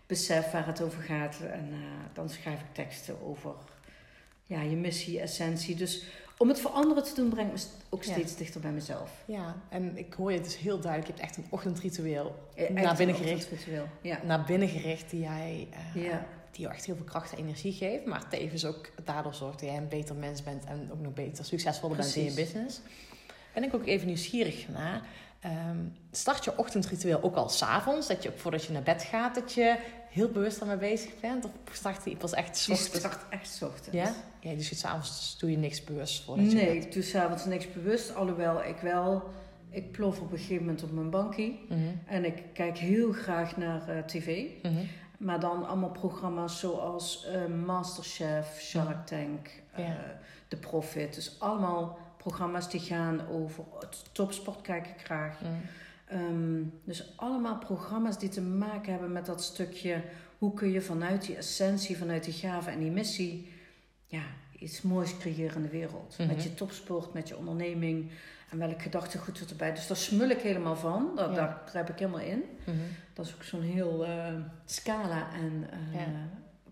besef 0.06 0.50
waar 0.50 0.66
het 0.66 0.80
over 0.82 1.02
gaat. 1.02 1.36
En 1.40 1.68
eh, 1.72 1.78
dan 2.12 2.28
schrijf 2.28 2.60
ik 2.60 2.66
teksten 2.74 3.22
over 3.22 3.52
ja, 4.46 4.60
je 4.62 4.76
missie, 4.76 5.12
je 5.12 5.20
essentie. 5.20 5.74
Dus 5.76 6.04
om 6.38 6.48
het 6.48 6.60
voor 6.60 6.70
anderen 6.70 7.04
te 7.04 7.14
doen, 7.14 7.28
brengt 7.28 7.52
me 7.52 7.60
ook 7.90 8.02
Ja. 8.02 8.12
steeds 8.12 8.36
dichter 8.36 8.60
bij 8.60 8.70
mezelf. 8.70 9.10
Ja, 9.24 9.56
en 9.68 9.96
ik 9.98 10.12
hoor 10.12 10.32
je 10.32 10.40
dus 10.40 10.56
heel 10.58 10.80
duidelijk. 10.80 11.06
Je 11.06 11.12
hebt 11.22 11.24
echt 11.36 11.36
een 11.36 11.50
ochtendritueel 11.50 12.48
echt 12.54 12.70
naar 12.70 12.96
binnen 12.96 13.16
gericht. 13.16 13.48
Ja. 14.02 14.20
Naar 14.24 14.44
binnen 14.44 14.68
gericht 14.68 15.10
die 15.10 15.20
jij... 15.20 15.68
eh, 15.94 16.02
Ja. 16.04 16.26
Die 16.50 16.60
jou 16.60 16.74
echt 16.74 16.84
heel 16.86 16.96
veel 16.96 17.04
kracht 17.04 17.32
en 17.32 17.38
energie 17.38 17.72
geeft. 17.72 18.04
Maar 18.06 18.28
tevens 18.28 18.64
ook 18.64 18.90
daardoor 19.04 19.34
zorgt 19.34 19.58
dat 19.60 19.68
jij 19.68 19.78
een 19.78 19.88
beter 19.88 20.14
mens 20.14 20.42
bent. 20.42 20.64
En 20.64 20.88
ook 20.92 21.00
nog 21.00 21.12
beter 21.12 21.44
succesvoller 21.44 21.96
bent 21.96 22.14
in 22.16 22.24
je 22.24 22.32
business. 22.34 22.80
Ben 23.54 23.62
ik 23.64 23.74
ook 23.74 23.86
even 23.86 24.06
nieuwsgierig 24.06 24.68
naar. 24.68 25.00
Ehm, 25.40 25.76
start 26.10 26.44
je 26.44 26.58
ochtendritueel 26.58 27.22
ook 27.22 27.36
al 27.36 27.48
s'avonds? 27.48 28.06
Dat 28.08 28.22
je 28.22 28.28
ook 28.28 28.38
voordat 28.38 28.64
je 28.64 28.72
naar 28.72 28.82
bed 28.82 29.02
gaat, 29.02 29.34
dat 29.34 29.52
je 29.52 29.76
heel 30.10 30.28
bewust 30.28 30.58
daarmee 30.58 30.76
bezig 30.76 31.20
bent? 31.20 31.44
Of 31.44 31.50
start 31.72 32.04
die 32.04 32.16
pas 32.16 32.32
echt 32.32 32.56
's 32.56 32.64
Die 32.64 32.74
ochtends? 32.74 32.98
start 32.98 33.18
echt 33.30 33.48
's 33.48 33.62
ochtends. 33.62 33.90
Ja? 33.96 34.14
Ja, 34.40 34.54
dus 34.54 34.78
s'avonds 34.78 35.38
doe 35.38 35.50
je 35.50 35.56
niks 35.58 35.84
bewust 35.84 36.22
voordat 36.24 36.50
je 36.50 36.56
Nee, 36.56 36.74
bed- 36.74 36.84
ik 36.84 36.92
doe 36.92 37.02
s'avonds 37.02 37.44
niks 37.44 37.72
bewust. 37.72 38.14
Alhoewel 38.14 38.64
ik 38.64 38.76
wel... 38.76 39.30
Ik 39.72 39.92
plof 39.92 40.20
op 40.20 40.32
een 40.32 40.38
gegeven 40.38 40.64
moment 40.64 40.82
op 40.82 40.90
mijn 40.92 41.10
bankie. 41.10 41.66
Mhm, 41.68 41.80
En 42.06 42.24
ik 42.24 42.42
kijk 42.52 42.78
heel 42.78 43.12
graag 43.12 43.56
naar 43.56 43.88
eh, 43.88 44.02
tv. 44.04 44.44
mhm. 44.62 44.74
Maar 45.18 45.40
dan 45.40 45.66
allemaal 45.68 45.90
programma's 45.90 46.58
zoals 46.60 47.26
eh, 47.26 47.46
Masterchef, 47.64 48.60
Shark 48.60 49.06
Tank, 49.06 49.48
eh 49.72 49.86
Ja. 49.88 49.96
The 50.48 50.56
Profit. 50.56 51.14
Dus 51.14 51.36
allemaal 51.40 51.98
programma's 52.22 52.70
die 52.70 52.80
gaan 52.80 53.28
over 53.28 53.64
het 53.78 54.04
topsport 54.12 54.60
kijk 54.60 54.86
ik 54.86 55.04
graag. 55.04 55.40
Mhm. 55.40 55.52
Ehm, 56.06 56.62
dus 56.84 57.12
allemaal 57.16 57.58
programma's 57.58 58.18
die 58.18 58.28
te 58.28 58.40
maken 58.42 58.92
hebben 58.92 59.12
met 59.12 59.26
dat 59.26 59.42
stukje... 59.42 60.02
hoe 60.38 60.54
kun 60.54 60.70
je 60.70 60.80
vanuit 60.80 61.26
die 61.26 61.36
essentie, 61.36 61.96
vanuit 61.96 62.24
die 62.24 62.32
gave 62.32 62.70
en 62.70 62.78
die 62.78 62.90
missie... 62.90 63.52
ja, 64.06 64.22
iets 64.58 64.82
moois 64.82 65.18
creëren 65.18 65.56
in 65.56 65.62
de 65.62 65.68
wereld. 65.68 66.16
Mhm. 66.18 66.28
Met 66.28 66.42
je 66.42 66.54
topsport, 66.54 67.12
met 67.12 67.28
je 67.28 67.36
onderneming... 67.36 68.10
en 68.50 68.58
welk 68.58 68.82
gedachtegoed 68.82 69.38
zit 69.38 69.50
erbij. 69.50 69.74
Dus 69.74 69.86
daar 69.86 69.96
smul 69.96 70.28
ik 70.28 70.40
helemaal 70.40 70.76
van. 70.76 71.12
Dat, 71.16 71.28
Ja. 71.28 71.34
Daar 71.34 71.62
grijp 71.66 71.88
ik 71.88 71.98
helemaal 71.98 72.20
in. 72.20 72.42
Mhm. 72.64 72.76
Dat 73.14 73.26
is 73.26 73.34
ook 73.34 73.42
zo'n 73.42 73.62
heel 73.62 74.04
eh, 74.04 74.34
scala 74.64 75.32
en 75.32 75.66
Ja. 75.92 76.28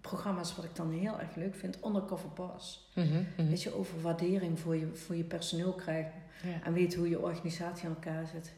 Programma's 0.09 0.57
wat 0.57 0.65
ik 0.65 0.77
dan 0.77 0.91
heel 0.91 1.19
erg 1.21 1.35
leuk 1.35 1.55
vind. 1.55 1.79
Undercover 1.85 2.29
Boss. 2.29 2.91
Mhm, 2.95 3.23
mhm. 3.37 3.51
Dat 3.51 3.63
je 3.63 3.75
over 3.75 4.01
waardering 4.01 4.59
voor 4.61 4.77
je, 4.77 4.95
voor 4.95 5.17
je 5.17 5.25
personeel 5.25 5.73
krijgt. 5.73 6.11
Ja. 6.43 6.65
En 6.65 6.73
weet 6.73 6.95
hoe 6.95 7.09
je 7.09 7.21
organisatie 7.21 7.89
aan 7.89 7.95
elkaar 7.95 8.27
zit. 8.27 8.53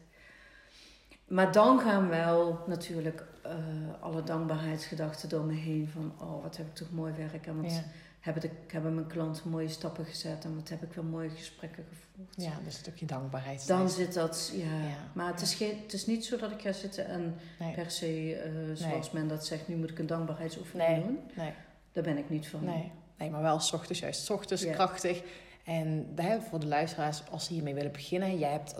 Maar 1.27 1.51
dan 1.51 1.79
gaan 1.79 2.09
wel 2.09 2.63
natuurlijk 2.67 3.23
eh, 3.43 3.53
alle 3.99 4.23
dankbaarheidsgedachten 4.23 5.29
door 5.29 5.43
me 5.43 5.53
heen. 5.53 5.89
Van, 5.93 6.13
oh, 6.19 6.43
wat 6.43 6.57
heb 6.57 6.67
ik 6.67 6.75
toch 6.75 6.91
mooi 6.91 7.13
werk. 7.17 7.47
En 7.47 7.61
wat 7.61 7.71
Ja. 7.71 7.83
hebben, 8.19 8.41
de, 8.41 8.49
hebben 8.67 8.93
mijn 8.95 9.07
klanten 9.07 9.49
mooie 9.49 9.67
stappen 9.69 10.05
gezet. 10.05 10.43
En 10.45 10.55
wat 10.55 10.69
heb 10.69 10.83
ik 10.83 10.93
weer 10.93 11.03
mooie 11.05 11.29
gesprekken 11.29 11.85
gevoerd. 11.89 12.35
ja, 12.35 12.57
dus 12.57 12.65
een 12.65 12.79
stukje 12.79 13.05
dankbaarheid. 13.05 13.67
Dan 13.67 13.89
zit 13.89 14.13
dat, 14.13 14.51
ja. 14.55 14.63
Ja. 14.65 14.95
Maar 15.13 15.27
het 15.27 15.41
is, 15.41 15.53
geen, 15.53 15.77
het 15.83 15.93
is 15.93 16.05
niet 16.05 16.25
zo 16.25 16.37
dat 16.37 16.51
ik 16.51 16.61
ga 16.61 16.71
zitten 16.71 17.05
en 17.07 17.35
Nee, 17.59 17.73
per 17.73 17.91
se, 17.91 18.35
eh, 18.35 18.51
zoals 18.75 19.11
men 19.11 19.27
dat 19.27 19.45
zegt, 19.45 19.67
nu 19.67 19.75
moet 19.75 19.89
ik 19.89 19.99
een 19.99 20.07
dankbaarheidsoefening 20.07 20.89
Nee. 20.89 21.01
doen. 21.03 21.19
nee. 21.35 21.53
Daar 21.91 22.03
ben 22.03 22.17
ik 22.17 22.29
niet 22.29 22.47
van. 22.47 22.63
Nee, 22.65 22.91
nee 23.17 23.29
maar 23.29 23.41
wel 23.41 23.59
s 23.59 23.73
ochtends, 23.73 23.99
juist 23.99 24.23
s 24.25 24.29
ochtends, 24.29 24.63
Ja. 24.63 24.73
krachtig. 24.73 25.21
En 25.63 26.15
voor 26.49 26.59
de 26.59 26.65
luisteraars, 26.67 27.21
als 27.31 27.45
ze 27.45 27.53
hiermee 27.53 27.73
willen 27.73 27.91
beginnen, 27.91 28.37
jij 28.37 28.51
hebt 28.51 28.75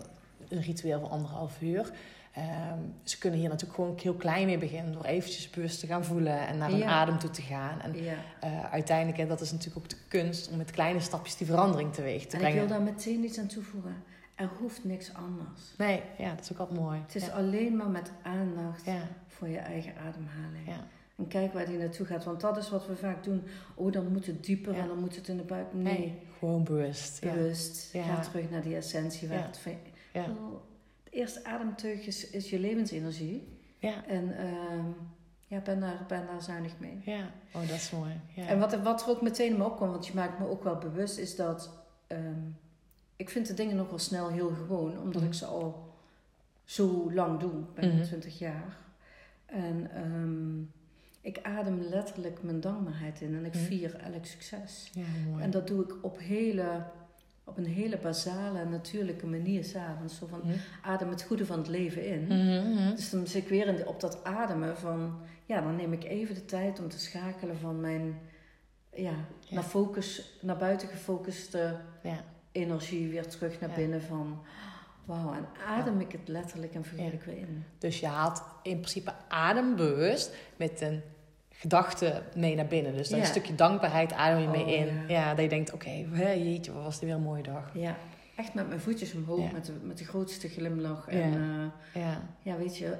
een 0.50 0.62
ritueel 0.62 1.00
van 1.00 1.10
anderhalf 1.10 1.62
uur. 1.62 1.92
Ehm, 2.32 2.80
ze 3.04 3.18
kunnen 3.18 3.40
hier 3.40 3.50
natuurlijk 3.50 3.76
gewoon 3.80 3.98
heel 4.02 4.14
klein 4.14 4.46
mee 4.46 4.58
beginnen, 4.58 4.94
door 4.94 5.04
eventjes 5.06 5.50
bewust 5.50 5.80
te 5.80 5.88
gaan 5.88 6.06
voelen 6.06 6.48
en 6.48 6.58
naar 6.58 6.70
hun 6.70 6.78
Ja. 6.78 6.88
adem 6.90 7.20
toe 7.20 7.30
te 7.30 7.42
gaan. 7.42 7.80
En 7.82 8.04
Ja. 8.04 8.14
eh, 8.40 8.72
uiteindelijk, 8.74 9.18
en 9.18 9.28
dat 9.28 9.42
is 9.42 9.52
natuurlijk 9.52 9.78
ook 9.84 9.90
de 9.90 9.98
kunst, 10.08 10.50
om 10.52 10.58
met 10.58 10.72
kleine 10.72 11.00
stapjes 11.00 11.38
die 11.38 11.48
verandering 11.48 11.94
teweeg 11.94 12.26
te 12.26 12.38
En 12.38 12.44
ik 12.46 12.54
wil 12.54 12.66
brengen. 12.66 12.68
daar 12.86 12.94
meteen 12.94 13.24
iets 13.24 13.40
aan 13.40 13.48
toevoegen. 13.48 13.96
Er 14.36 14.50
hoeft 14.60 14.84
niks 14.84 15.14
anders. 15.14 15.62
Nee, 15.78 16.02
ja, 16.18 16.30
dat 16.30 16.40
is 16.44 16.52
ook 16.52 16.58
altijd 16.60 16.80
mooi. 16.80 17.00
Het 17.06 17.16
is 17.16 17.26
ja. 17.26 17.32
alleen 17.32 17.76
maar 17.76 17.90
met 17.90 18.12
aandacht 18.24 18.84
voor 19.28 19.48
je 19.48 19.58
eigen 19.58 19.92
ademhaling. 19.98 20.68
ja, 20.68 20.88
En 21.16 21.28
kijk 21.28 21.54
waar 21.54 21.66
die 21.66 21.78
naartoe 21.78 22.06
gaat. 22.06 22.24
Want 22.24 22.42
dat 22.42 22.58
is 22.58 22.70
wat 22.70 22.88
we 22.88 22.96
vaak 22.96 23.24
doen. 23.24 23.44
Oh, 23.76 23.92
dan 23.92 24.12
moet 24.12 24.26
het 24.26 24.44
dieper 24.46 24.74
en 24.76 24.88
dan 24.88 25.00
moet 25.00 25.16
het 25.16 25.28
in 25.28 25.38
de 25.38 25.44
buik. 25.44 25.74
Nee, 25.74 25.98
nee, 25.98 26.22
gewoon 26.40 26.64
bewust. 26.64 27.22
Bewust. 27.22 27.94
Ja. 27.94 28.04
Ga 28.04 28.20
terug 28.22 28.50
naar 28.50 28.62
die 28.62 28.76
essentie. 28.76 29.28
Waar 29.28 29.46
het 29.46 29.58
van... 29.58 29.74
Ja. 30.14 30.22
Oh, 30.24 30.54
Het 31.12 31.20
eerste 31.20 31.44
ademteug 31.46 32.06
is, 32.06 32.30
is 32.30 32.50
je 32.50 32.60
levensenergie. 32.60 33.48
Ja. 33.80 34.06
En 34.06 34.38
ehm, 34.38 34.86
ja, 35.48 35.60
ben 35.60 35.80
daar, 35.80 36.06
ben 36.08 36.26
daar 36.26 36.42
zuinig 36.42 36.80
mee. 36.80 37.02
ja, 37.06 37.30
oh, 37.54 37.62
dat 37.62 37.70
is 37.78 37.92
mooi. 37.92 38.12
Ja. 38.36 38.48
En 38.48 38.60
wat, 38.60 38.74
er- 38.74 38.84
wat 38.84 39.02
er 39.02 39.10
ook 39.10 39.22
meteen 39.22 39.58
me 39.58 39.64
opkwam, 39.64 39.90
want 39.92 40.08
je 40.08 40.14
maakt 40.14 40.40
me 40.40 40.48
ook 40.48 40.64
wel 40.64 40.78
bewust, 40.78 41.18
is 41.18 41.36
dat 41.36 41.70
ehm, 42.08 42.40
ik 43.16 43.30
vind 43.30 43.48
de 43.48 43.54
dingen 43.54 43.76
nog 43.76 43.90
wel 43.90 44.00
snel 44.00 44.28
heel 44.30 44.50
gewoon, 44.50 45.00
omdat 45.00 45.22
Mhm. 45.22 45.32
ik 45.32 45.34
ze 45.38 45.46
al 45.46 45.94
zo 46.66 47.12
lang 47.14 47.40
doe. 47.40 47.52
Ben 47.74 47.88
Mhm. 47.88 47.98
nu 47.98 48.04
20 48.04 48.40
jaar. 48.40 48.78
En 49.46 49.92
ehm, 49.94 50.60
ik 51.22 51.40
adem 51.44 51.82
letterlijk 51.82 52.44
mijn 52.44 52.60
dankbaarheid 52.60 53.22
in 53.22 53.36
en 53.36 53.46
ik 53.46 53.54
Mhm. 53.54 53.64
vier 53.64 53.96
elk 53.96 54.26
succes. 54.26 54.90
ja, 54.94 55.04
mooi. 55.30 55.44
En 55.44 55.52
dat 55.52 55.68
doe 55.68 55.84
ik 55.84 55.94
op, 56.02 56.20
hele, 56.20 56.84
op 57.44 57.58
een 57.58 57.66
hele 57.66 57.98
basale, 57.98 58.66
natuurlijke 58.66 59.28
manier 59.28 59.64
s'avonds. 59.64 60.18
Zo 60.18 60.28
van 60.28 60.42
adem 60.82 61.10
het 61.10 61.22
goede 61.24 61.46
van 61.46 61.58
het 61.58 61.68
leven 61.68 62.06
in. 62.06 62.24
Mhm, 62.24 62.74
mhm. 62.74 62.96
Dus 62.96 63.10
dan 63.10 63.28
zit 63.28 63.44
ik 63.44 63.50
weer 63.50 63.68
in 63.68 63.76
de- 63.76 63.86
op 63.88 64.00
dat 64.00 64.24
ademen 64.24 64.78
van... 64.78 65.20
Ja, 65.46 65.62
dan 65.62 65.76
neem 65.76 65.94
ik 65.94 66.04
even 66.04 66.36
de 66.36 66.46
tijd 66.46 66.80
om 66.80 66.90
te 66.90 67.00
schakelen 67.00 67.58
van 67.58 67.80
mijn... 67.80 68.20
Ja, 68.96 69.12
Ja. 69.40 69.54
naar 69.56 69.64
focus, 69.64 70.38
naar 70.42 70.58
buiten 70.58 70.88
gefocuste 70.88 71.76
Ja. 72.04 72.24
energie 72.52 73.10
weer 73.10 73.28
terug 73.28 73.60
naar 73.60 73.72
binnen 73.76 74.02
van... 74.02 74.42
Wauw, 75.06 75.34
en 75.34 75.46
adem 75.68 76.00
ik 76.00 76.12
het 76.12 76.28
letterlijk 76.28 76.74
en 76.74 76.86
figuurlijk 76.86 77.24
weer 77.24 77.38
in. 77.38 77.64
Dus 77.78 78.00
je 78.00 78.08
haalt 78.08 78.44
in 78.64 78.76
principe 78.80 79.14
adembewust 79.28 80.36
met 80.58 80.82
een 80.82 81.02
gedachte 81.62 82.22
mee 82.36 82.56
naar 82.56 82.66
binnen. 82.68 82.94
Dus 82.96 83.10
dan 83.10 83.18
Ja. 83.20 83.24
een 83.24 83.30
stukje 83.32 83.56
dankbaarheid 83.56 84.14
adem 84.14 84.40
je 84.42 84.48
mee 84.48 84.64
Oh, 84.64 84.70
in. 84.72 84.86
ja. 84.88 85.04
Ja. 85.08 85.30
dat 85.34 85.44
je 85.44 85.50
denkt, 85.50 85.74
oké, 85.74 85.90
jeetje, 85.90 86.72
wat 86.74 86.84
was 86.84 87.00
dit 87.00 87.04
weer 87.10 87.18
een 87.18 87.24
mooie 87.24 87.44
dag. 87.44 87.70
Ja, 87.74 87.98
echt 88.36 88.54
met 88.54 88.68
mijn 88.68 88.80
voetjes 88.80 89.14
omhoog, 89.14 89.40
Ja. 89.46 89.52
met, 89.52 89.66
de, 89.66 89.74
met 89.82 89.98
de 89.98 90.06
grootste 90.06 90.48
glimlach. 90.50 91.08
En 91.08 91.32
Ja. 91.32 91.72
ja. 91.94 92.22
Ja, 92.42 92.58
weet 92.58 92.78
je, 92.78 92.98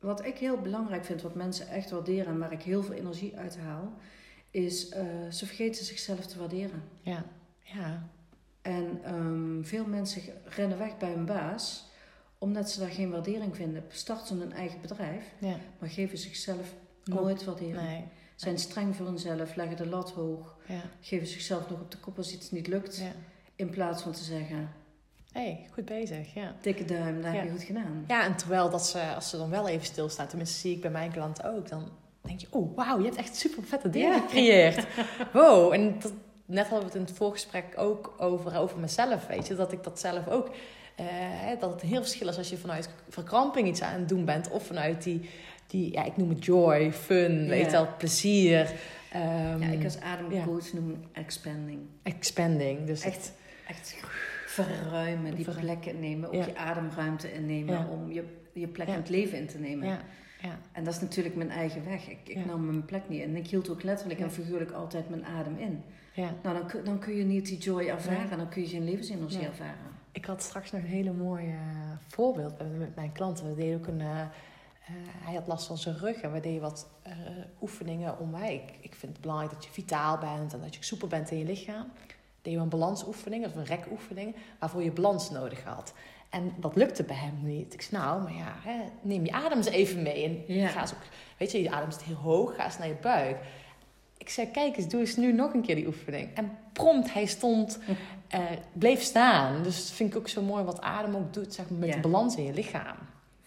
wat 0.00 0.24
ik 0.24 0.38
heel 0.38 0.56
belangrijk 0.60 1.04
vind, 1.04 1.22
wat 1.22 1.34
mensen 1.34 1.68
echt 1.68 1.90
waarderen... 1.90 2.26
en 2.26 2.38
waar 2.38 2.52
ik 2.52 2.62
heel 2.62 2.82
veel 2.82 2.94
energie 2.94 3.36
uit 3.36 3.58
haal... 3.58 3.92
is 4.50 4.88
eh, 4.88 5.04
ze 5.30 5.46
vergeten 5.46 5.84
zichzelf 5.84 6.26
te 6.26 6.38
waarderen. 6.38 6.82
ja, 7.02 7.24
ja. 7.62 8.08
En 8.62 9.00
ehm, 9.04 9.62
veel 9.62 9.86
mensen 9.86 10.22
rennen 10.44 10.78
weg 10.78 10.96
bij 10.98 11.10
hun 11.10 11.24
baas 11.24 11.90
omdat 12.38 12.70
ze 12.70 12.80
daar 12.80 12.88
geen 12.90 13.10
waardering 13.10 13.56
vinden. 13.56 13.84
Starten 13.88 14.38
hun 14.38 14.52
eigen 14.52 14.80
bedrijf, 14.80 15.24
maar 15.78 15.88
geven 15.88 16.18
zichzelf 16.18 16.74
nooit 17.04 17.44
waardering. 17.44 17.76
Nee, 17.76 18.04
Zijn 18.36 18.58
streng 18.58 18.96
voor 18.96 19.06
hunzelf, 19.06 19.54
leggen 19.54 19.76
de 19.76 19.86
lat 19.86 20.10
hoog, 20.10 20.56
ja, 20.66 20.80
geven 21.00 21.26
zichzelf 21.26 21.70
nog 21.70 21.80
op 21.80 21.90
de 21.90 21.98
kop 21.98 22.16
als 22.16 22.32
iets 22.32 22.50
niet 22.50 22.66
lukt. 22.66 22.96
ja. 22.98 23.12
In 23.56 23.70
plaats 23.70 24.02
van 24.02 24.12
te 24.12 24.22
zeggen, 24.22 24.70
hey, 25.32 25.66
goed 25.72 25.84
bezig, 25.84 26.34
ja. 26.34 26.54
dikke 26.60 26.84
duim, 26.84 27.22
dat 27.22 27.32
Ja. 27.32 27.38
heb 27.38 27.44
je 27.44 27.50
goed 27.50 27.62
gedaan. 27.62 28.04
Ja, 28.08 28.24
en 28.24 28.36
terwijl 28.36 28.70
dat 28.70 28.86
ze, 28.86 29.00
als 29.14 29.30
ze 29.30 29.36
dan 29.36 29.50
wel 29.50 29.68
even 29.68 29.86
stilstaan, 29.86 30.26
tenminste 30.26 30.58
zie 30.58 30.74
ik 30.74 30.80
bij 30.80 30.90
mijn 30.90 31.12
klanten 31.12 31.54
ook, 31.56 31.68
dan 31.68 31.88
denk 32.20 32.40
je, 32.40 32.46
oh 32.50 32.76
wauw, 32.76 32.98
je 32.98 33.04
hebt 33.04 33.16
echt 33.16 33.36
super 33.36 33.62
vette 33.64 33.90
dingen 33.90 34.20
gecreëerd. 34.20 34.86
Wow, 35.32 35.72
en 35.72 35.98
dat, 36.00 36.12
net 36.46 36.62
hadden 36.68 36.78
we 36.80 36.84
het 36.86 36.94
in 36.94 37.00
het 37.06 37.16
voorgesprek 37.16 37.64
ook 37.76 38.14
over, 38.18 38.56
over 38.58 38.78
mezelf, 38.78 39.26
weet 39.26 39.46
je, 39.46 39.54
dat 39.54 39.72
ik 39.72 39.84
dat 39.84 40.00
zelf 40.00 40.28
ook, 40.28 40.50
eh, 40.96 41.06
dat 41.60 41.72
het 41.72 41.82
een 41.82 41.88
heel 41.88 42.00
verschil 42.00 42.28
is 42.28 42.36
als 42.38 42.48
je 42.50 42.56
vanuit 42.58 42.88
verkramping 43.08 43.68
iets 43.68 43.82
aan 43.82 43.98
het 44.00 44.08
doen 44.08 44.24
bent, 44.24 44.50
of 44.50 44.66
vanuit 44.66 45.02
die, 45.02 45.30
die 45.72 45.92
ja, 45.92 46.04
ik 46.04 46.16
noem 46.16 46.28
het 46.28 46.44
joy, 46.44 46.92
fun, 46.92 47.48
weet 47.48 47.64
je 47.64 47.70
wel, 47.70 47.88
plezier. 47.98 48.72
Ehm, 49.12 49.62
ja, 49.62 49.68
ik 49.68 49.84
als 49.84 50.00
ademcoach 50.00 50.72
noem 50.72 50.94
expanding. 51.12 51.80
expanding. 52.02 52.86
Dus 52.86 53.02
Echt, 53.04 53.32
echt 53.68 53.96
verruimen, 54.46 55.34
die 55.34 55.44
Verru- 55.44 55.60
plekken 55.60 55.92
innemen, 55.94 56.28
ook 56.32 56.44
je 56.44 56.56
ademruimte 56.56 57.32
innemen 57.32 57.88
om 57.88 58.12
je, 58.12 58.24
je 58.52 58.66
plek 58.68 58.86
in 58.88 58.94
het 58.94 59.08
leven 59.08 59.38
in 59.38 59.46
te 59.46 59.58
nemen. 59.58 59.88
ja, 59.88 59.98
ja, 60.42 60.58
En 60.72 60.84
dat 60.84 60.94
is 60.94 61.00
natuurlijk 61.00 61.34
mijn 61.34 61.50
eigen 61.50 61.84
weg. 61.84 62.08
Ik, 62.08 62.18
ik 62.24 62.36
Ja. 62.36 62.44
nam 62.44 62.66
mijn 62.66 62.84
plek 62.84 63.02
niet 63.08 63.22
in. 63.22 63.36
Ik 63.36 63.46
hield 63.46 63.70
ook 63.70 63.82
letterlijk 63.82 64.18
Ja. 64.20 64.24
en 64.26 64.32
figuurlijk 64.32 64.70
altijd 64.70 65.08
mijn 65.08 65.24
adem 65.24 65.56
in. 65.58 65.82
ja. 66.14 66.30
Nou, 66.42 66.58
dan, 66.58 66.66
kun- 66.66 66.84
dan 66.84 66.98
kun 66.98 67.14
je 67.16 67.24
niet 67.24 67.46
die 67.46 67.58
joy 67.58 67.86
ervaren, 67.86 68.38
dan 68.38 68.48
kun 68.48 68.62
je 68.62 68.68
geen 68.68 68.84
levensenergie 68.84 69.46
ervaren. 69.46 69.90
Ik 70.12 70.24
had 70.24 70.42
straks 70.42 70.72
nog 70.72 70.80
een 70.82 70.86
hele 70.88 71.12
mooie 71.12 71.46
eh, 71.50 71.90
voorbeeld 72.08 72.58
met- 72.58 72.78
met 72.78 72.94
mijn 72.94 73.12
klanten. 73.12 73.48
We 73.48 73.54
deden 73.54 73.78
ook 73.78 73.86
een. 73.86 74.00
Eh, 74.86 74.92
hij 75.24 75.34
had 75.34 75.46
last 75.46 75.66
van 75.66 75.78
zijn 75.78 75.98
rug 75.98 76.20
en 76.20 76.32
we 76.32 76.40
deden 76.40 76.60
wat 76.60 76.88
eh, 77.02 77.12
oefeningen 77.62 78.18
om 78.18 78.30
mij. 78.30 78.54
Ik, 78.54 78.74
ik 78.80 78.94
vind 78.94 79.12
het 79.12 79.20
belangrijk 79.20 79.52
dat 79.52 79.64
je 79.64 79.70
vitaal 79.70 80.18
bent 80.18 80.52
en 80.52 80.60
dat 80.60 80.74
je 80.74 80.84
soepel 80.84 81.08
bent 81.08 81.30
in 81.30 81.38
je 81.38 81.44
lichaam. 81.44 81.86
Deden 82.42 82.58
we 82.58 82.64
een 82.64 82.70
balansoefening 82.78 83.46
of 83.46 83.54
een 83.54 83.64
rekoefening 83.64 84.36
waarvoor 84.58 84.82
je 84.82 84.90
balans 84.92 85.30
nodig 85.30 85.64
had. 85.64 85.92
En 86.30 86.52
dat 86.60 86.76
lukte 86.76 87.02
bij 87.02 87.16
hem 87.16 87.38
niet. 87.42 87.74
Ik 87.74 87.82
zei, 87.82 88.02
nou, 88.02 88.22
maar 88.22 88.32
ja, 88.34 88.54
hè, 88.62 88.80
neem 89.02 89.24
je 89.24 89.32
adem 89.32 89.56
eens 89.58 89.66
even 89.68 90.02
mee. 90.02 90.44
En 90.48 90.54
Ja. 90.54 90.68
ga 90.68 90.80
eens 90.80 90.92
ook, 90.94 91.00
weet 91.38 91.52
je, 91.52 91.62
je 91.62 91.70
adem 91.70 91.90
zit 91.90 92.02
heel 92.02 92.14
hoog, 92.16 92.54
ga 92.56 92.64
eens 92.64 92.78
naar 92.78 92.88
je 92.88 92.96
buik. 93.00 93.36
Ik 94.18 94.28
zei, 94.28 94.50
kijk 94.50 94.76
eens, 94.76 94.88
doe 94.88 95.00
eens 95.00 95.16
nu 95.16 95.32
nog 95.32 95.52
een 95.54 95.62
keer 95.62 95.74
die 95.74 95.86
oefening. 95.86 96.34
En 96.34 96.58
prompt, 96.72 97.12
hij 97.12 97.26
stond, 97.26 97.78
eh, 98.28 98.40
bleef 98.72 99.02
staan. 99.02 99.62
Dus 99.62 99.76
dat 99.86 99.96
vind 99.96 100.10
ik 100.14 100.16
ook 100.18 100.28
zo 100.28 100.42
mooi 100.42 100.64
wat 100.64 100.80
adem 100.80 101.16
ook 101.16 101.32
doet, 101.34 101.54
zeg 101.54 101.70
maar, 101.70 101.78
met 101.78 101.88
Ja. 101.88 101.94
de 101.94 102.00
balans 102.00 102.36
in 102.36 102.44
je 102.44 102.52
lichaam. 102.52 102.96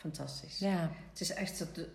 Fantastisch. 0.10 0.60
Ja, 0.60 0.92
Het 1.10 1.22
is 1.22 1.34
echt 1.34 1.60
dat, 1.60 1.88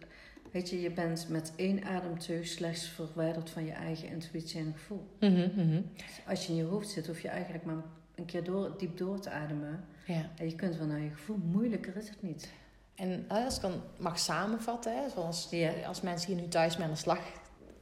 weet 0.52 0.70
je, 0.70 0.80
je 0.80 0.90
bent 0.90 1.26
met 1.28 1.52
één 1.56 1.84
ademteug 1.84 2.46
slechts 2.46 2.86
verwijderd 2.88 3.50
van 3.50 3.64
je 3.64 3.72
eigen 3.72 4.08
intuïtie 4.08 4.60
en 4.60 4.72
gevoel. 4.76 5.06
Mhm, 5.20 5.48
mhm. 5.56 5.80
Als 6.26 6.46
je 6.46 6.52
in 6.52 6.58
je 6.58 6.64
hoofd 6.64 6.88
zit, 6.88 7.06
hoef 7.06 7.20
je 7.20 7.28
eigenlijk 7.28 7.64
maar 7.64 7.82
een 8.14 8.24
keer 8.24 8.44
door, 8.44 8.74
diep 8.78 8.96
door 8.96 9.20
te 9.20 9.30
ademen. 9.30 9.84
ja. 10.06 10.30
En 10.36 10.46
je 10.48 10.54
kunt 10.54 10.76
wel 10.76 10.86
naar 10.86 11.00
je 11.00 11.10
gevoel. 11.10 11.36
Moeilijker 11.36 11.96
is 11.96 12.08
het 12.08 12.22
niet. 12.22 12.50
En 12.94 13.24
eh, 13.28 13.44
als 13.44 13.56
ik 13.56 13.62
dan 13.62 13.82
mag 13.98 14.18
samenvatten, 14.18 14.96
hè, 15.02 15.08
zoals 15.10 15.48
Ja. 15.50 15.72
als 15.86 16.00
mensen 16.00 16.32
hier 16.32 16.42
nu 16.42 16.48
thuis 16.48 16.76
mee 16.76 16.86
aan 16.86 16.92
de 16.92 16.98
slag 16.98 17.20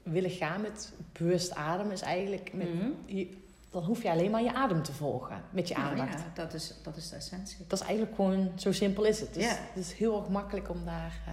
willen 0.03 0.31
gaan 0.31 0.61
met 0.61 0.93
bewust 1.13 1.55
ademen, 1.55 1.93
is 1.93 2.01
eigenlijk, 2.01 2.53
met, 2.53 2.75
Mhm. 2.75 2.91
Dan 3.71 3.85
hoef 3.85 4.03
je 4.03 4.11
alleen 4.11 4.31
maar 4.31 4.43
je 4.43 4.55
adem 4.55 4.83
te 4.83 4.93
volgen 4.93 5.43
met 5.51 5.69
je 5.69 5.75
Nou 5.75 5.89
aandacht. 5.89 6.13
ja, 6.19 6.25
dat 6.35 6.55
is, 6.55 6.75
dat 6.83 6.97
is 6.97 7.09
de 7.09 7.17
essentie. 7.17 7.57
Dat 7.67 7.81
is 7.81 7.87
eigenlijk 7.87 8.15
gewoon, 8.17 8.53
zo 8.57 8.73
simpel 8.73 9.05
is 9.05 9.21
het. 9.21 9.35
Dus 9.35 9.45
Ja. 9.45 9.51
Het 9.75 9.85
is 9.85 9.93
heel 9.93 10.19
erg 10.21 10.29
makkelijk 10.29 10.69
om 10.71 10.85
daar... 10.85 11.21
eh, 11.27 11.33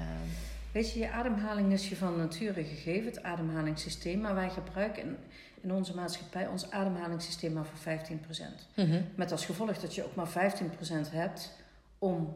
Weet 0.71 0.91
je, 0.93 0.99
je 0.99 1.11
ademhaling 1.11 1.71
is 1.73 1.89
je 1.89 1.95
van 1.95 2.17
nature 2.17 2.63
gegeven, 2.63 3.05
het 3.05 3.23
ademhalingssysteem. 3.23 4.19
Maar 4.19 4.35
wij 4.35 4.49
gebruiken 4.49 5.03
in, 5.03 5.17
in 5.61 5.73
onze 5.73 5.95
maatschappij 5.95 6.47
ons 6.47 6.71
ademhalingssysteem 6.71 7.53
maar 7.53 7.65
voor 7.65 7.93
15%. 7.93 8.41
Met 9.15 9.31
als 9.31 9.45
gevolg 9.45 9.77
dat 9.77 9.95
je 9.95 10.03
ook 10.05 10.15
maar 10.15 10.29
15% 10.29 11.11
hebt 11.11 11.51
om 11.99 12.35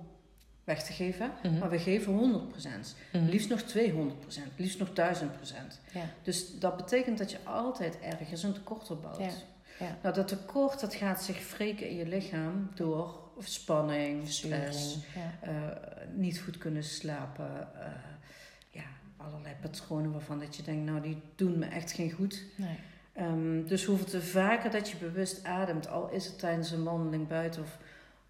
weg 0.64 0.84
te 0.84 0.94
geven. 0.94 1.32
Mhm. 1.44 1.58
Maar 1.58 1.70
we 1.70 1.80
geven 1.80 2.14
100%. 2.14 2.96
Mhm. 3.12 3.26
Liefst 3.26 3.50
nog 3.50 3.62
200%, 3.62 4.56
liefst 4.56 4.80
nog 4.80 4.90
1000%. 4.90 5.80
Ja, 5.94 6.02
Dus 6.24 6.60
dat 6.60 6.78
betekent 6.78 7.18
dat 7.18 7.32
je 7.32 7.38
altijd 7.44 8.00
ergens 8.00 8.44
een 8.44 8.54
tekort 8.54 8.92
opbouwt. 8.92 9.18
Ja, 9.20 9.30
ja. 9.80 9.98
Nou, 10.02 10.16
dat 10.16 10.28
tekort 10.28 10.80
dat 10.80 10.96
gaat 10.96 11.24
zich 11.24 11.58
wreken 11.58 11.90
in 11.90 11.96
je 11.96 12.08
lichaam 12.08 12.70
door 12.76 13.20
spanning, 13.40 14.28
stress. 14.30 14.98
Ja. 15.16 15.48
eh, 15.48 16.08
niet 16.14 16.40
goed 16.40 16.58
kunnen 16.58 16.84
slapen. 16.84 17.68
eh, 17.74 17.92
ja, 18.70 18.84
allerlei 19.18 19.56
patronen 19.62 20.12
waarvan 20.12 20.40
dat 20.40 20.56
je 20.56 20.64
denkt, 20.64 20.86
nou 20.86 21.02
die 21.02 21.22
doen 21.36 21.60
me 21.60 21.66
echt 21.66 21.92
geen 21.92 22.12
goed. 22.12 22.44
Nee. 22.56 22.78
Ehm, 23.14 23.66
dus 23.66 23.86
hoeveel 23.86 24.06
te 24.06 24.22
vaker 24.22 24.72
dat 24.72 24.90
je 24.90 24.98
bewust 24.98 25.44
ademt, 25.44 25.88
al 25.90 26.10
is 26.10 26.26
het 26.26 26.40
tijdens 26.40 26.72
een 26.72 26.84
wandeling 26.84 27.28
buiten 27.28 27.62
of 27.62 27.78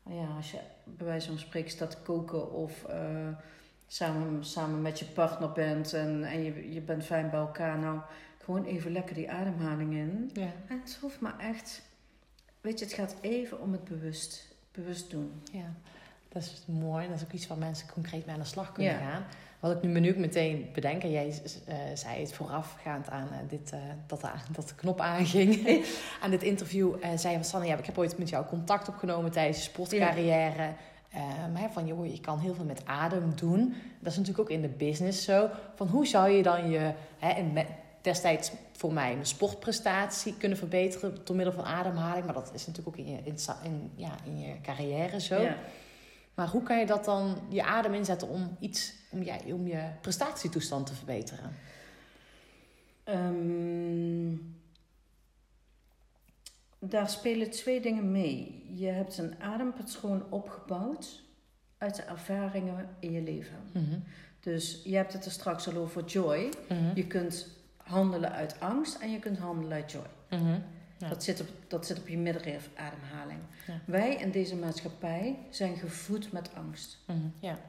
nou 0.04 0.22
ja, 0.22 0.28
als 0.36 0.52
je 0.52 0.60
bij 0.84 1.06
wijze 1.06 1.28
van 1.28 1.40
spreken 1.40 1.72
staat 1.72 1.92
te 1.92 1.98
koken 2.04 2.52
of 2.52 2.86
eh, 2.86 3.28
samen, 3.88 4.46
samen 4.46 4.82
met 4.82 5.00
je 5.00 5.06
partner 5.06 5.52
bent 5.52 5.94
en, 5.94 6.24
en 6.24 6.44
je, 6.44 6.74
je 6.74 6.82
bent 6.82 7.06
fijn 7.06 7.30
bij 7.30 7.40
elkaar. 7.40 7.78
Nou, 7.78 8.00
gewoon 8.50 8.66
even 8.66 8.92
lekker 8.92 9.16
die 9.16 9.32
ademhaling 9.32 9.94
in. 9.94 10.30
Ja. 10.34 10.48
En 10.68 10.80
het 10.84 10.98
hoeft 11.02 11.20
maar 11.20 11.40
echt, 11.40 11.82
weet 12.62 12.80
je, 12.80 12.86
het 12.86 12.94
gaat 12.94 13.16
even 13.22 13.62
om 13.62 13.72
het 13.72 13.84
bewust, 13.84 14.56
bewust 14.72 15.10
doen. 15.12 15.42
Ja, 15.52 15.74
dat 16.30 16.42
is 16.44 16.64
mooi. 16.66 17.08
Dat 17.08 17.16
is 17.16 17.24
ook 17.24 17.32
iets 17.32 17.48
waar 17.48 17.58
mensen 17.58 17.88
concreet 17.94 18.26
mee 18.26 18.36
aan 18.36 18.42
de 18.42 18.48
slag 18.48 18.72
kunnen 18.72 18.94
Ja. 18.94 19.00
gaan. 19.00 19.24
Wat 19.60 19.72
ik 19.76 19.82
nu 19.82 19.90
me 19.90 20.00
nu 20.00 20.16
meteen 20.18 20.70
bedenk, 20.74 21.04
en 21.04 21.12
jij 21.12 21.42
eh, 21.66 21.76
zei 21.94 22.20
het 22.22 22.34
voorafgaand 22.34 23.10
aan 23.10 23.28
eh, 23.32 23.38
dit, 23.50 23.72
eh, 23.72 23.80
dat, 24.08 24.22
de- 24.22 24.28
dat 24.52 24.68
de 24.68 24.76
knop 24.76 25.00
aanging, 25.00 25.68
aan 26.24 26.30
dit 26.32 26.44
interview, 26.44 26.96
zei 27.16 27.36
van 27.36 27.44
Sanne, 27.44 27.68
ja, 27.68 27.78
ik 27.78 27.86
heb 27.86 27.98
ooit 27.98 28.18
met 28.18 28.30
jou 28.30 28.46
contact 28.46 28.88
opgenomen 28.88 29.32
tijdens 29.32 29.58
je 29.58 29.64
sportcarrière. 29.64 30.74
Ehm, 31.14 31.56
hè, 31.56 31.70
van 31.70 31.86
joh, 31.88 32.06
je 32.12 32.20
kan 32.22 32.40
heel 32.40 32.54
veel 32.54 32.66
met 32.66 32.86
adem 32.86 33.36
doen. 33.36 33.74
Dat 34.00 34.12
is 34.12 34.18
natuurlijk 34.18 34.40
ook 34.40 34.56
in 34.56 34.62
de 34.62 34.68
business 34.68 35.24
zo. 35.24 35.50
Van 35.76 35.88
hoe 35.88 36.08
zou 36.08 36.30
je 36.30 36.44
dan 36.44 36.70
je, 36.70 36.94
hè, 37.20 37.30
en 37.30 37.54
destijds 38.02 38.52
voor 38.74 38.94
mij 38.94 39.14
mijn 39.14 39.26
sportprestatie 39.26 40.38
kunnen 40.38 40.58
verbeteren 40.58 41.18
door 41.24 41.36
middel 41.36 41.54
van 41.54 41.66
ademhaling. 41.66 42.26
Maar 42.26 42.34
dat 42.34 42.52
is 42.54 42.68
natuurlijk 42.68 42.98
ook 42.98 43.06
in 43.06 43.12
je, 43.12 43.18
in, 43.24 43.38
in, 43.64 43.92
ja, 43.96 44.16
in 44.26 44.40
je 44.40 44.62
carrière 44.62 45.22
zo. 45.22 45.42
Ja. 45.42 45.58
Maar 46.34 46.48
hoe 46.48 46.64
kan 46.64 46.80
je 46.80 46.86
dat 46.86 47.06
dan, 47.06 47.38
je 47.50 47.64
adem 47.64 47.94
inzetten 47.94 48.28
om 48.28 48.58
iets, 48.60 48.94
om, 49.10 49.24
ja, 49.24 49.38
om 49.46 49.68
je 49.68 49.90
prestatietoestand 50.02 50.86
te 50.86 50.94
verbeteren? 50.94 51.52
Ehm, 53.04 54.36
daar 56.80 57.10
spelen 57.10 57.50
twee 57.50 57.82
dingen 57.82 58.12
mee. 58.12 58.66
Je 58.76 58.88
hebt 58.88 59.18
een 59.18 59.42
adempatroon 59.42 60.24
opgebouwd 60.30 61.22
uit 61.78 61.96
de 61.96 62.02
ervaringen 62.02 62.90
in 63.00 63.12
je 63.12 63.22
leven. 63.22 63.58
Dus 64.40 64.82
je 64.84 64.96
hebt 64.96 65.14
het 65.14 65.26
er 65.26 65.32
straks 65.32 65.68
al 65.68 65.76
over 65.76 66.06
joy. 66.06 66.50
Mhm. 66.70 66.96
Je 66.96 67.08
kunt 67.08 67.59
handelen 67.90 68.32
uit 68.32 68.60
angst 68.60 68.96
en 68.96 69.12
je 69.12 69.20
kunt 69.20 69.38
handelen 69.38 69.72
uit 69.72 69.92
joy. 69.92 70.06
Mhm. 70.30 70.60
Ja. 70.98 71.10
Dat, 71.10 71.24
zit 71.24 71.42
op, 71.42 71.48
dat 71.68 71.86
zit 71.86 72.00
op 72.00 72.08
je 72.08 72.18
middenrif 72.18 72.70
ademhaling. 72.76 73.40
Ja. 73.68 73.80
Wij 73.86 74.16
in 74.16 74.32
deze 74.32 74.56
maatschappij 74.56 75.38
zijn 75.50 75.76
gevoed 75.78 76.32
met 76.32 76.56
angst. 76.56 76.98
Mhm. 77.08 77.18
Ja. 77.40 77.60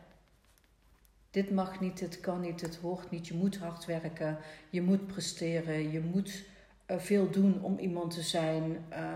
Dit 1.31 1.51
mag 1.51 1.81
niet, 1.81 1.99
dit 1.99 2.21
kan 2.21 2.41
niet, 2.41 2.59
dit 2.59 2.77
hoort 2.77 3.11
niet. 3.11 3.27
Je 3.27 3.35
moet 3.35 3.59
hard 3.59 3.85
werken, 3.85 4.39
je 4.71 4.83
moet 4.83 5.07
presteren, 5.07 5.91
je 5.91 6.01
moet 6.01 6.45
eh, 6.87 6.99
veel 6.99 7.31
doen 7.31 7.63
om 7.63 7.79
iemand 7.79 8.15
te 8.15 8.23
zijn. 8.23 8.85
Eh, 8.89 9.13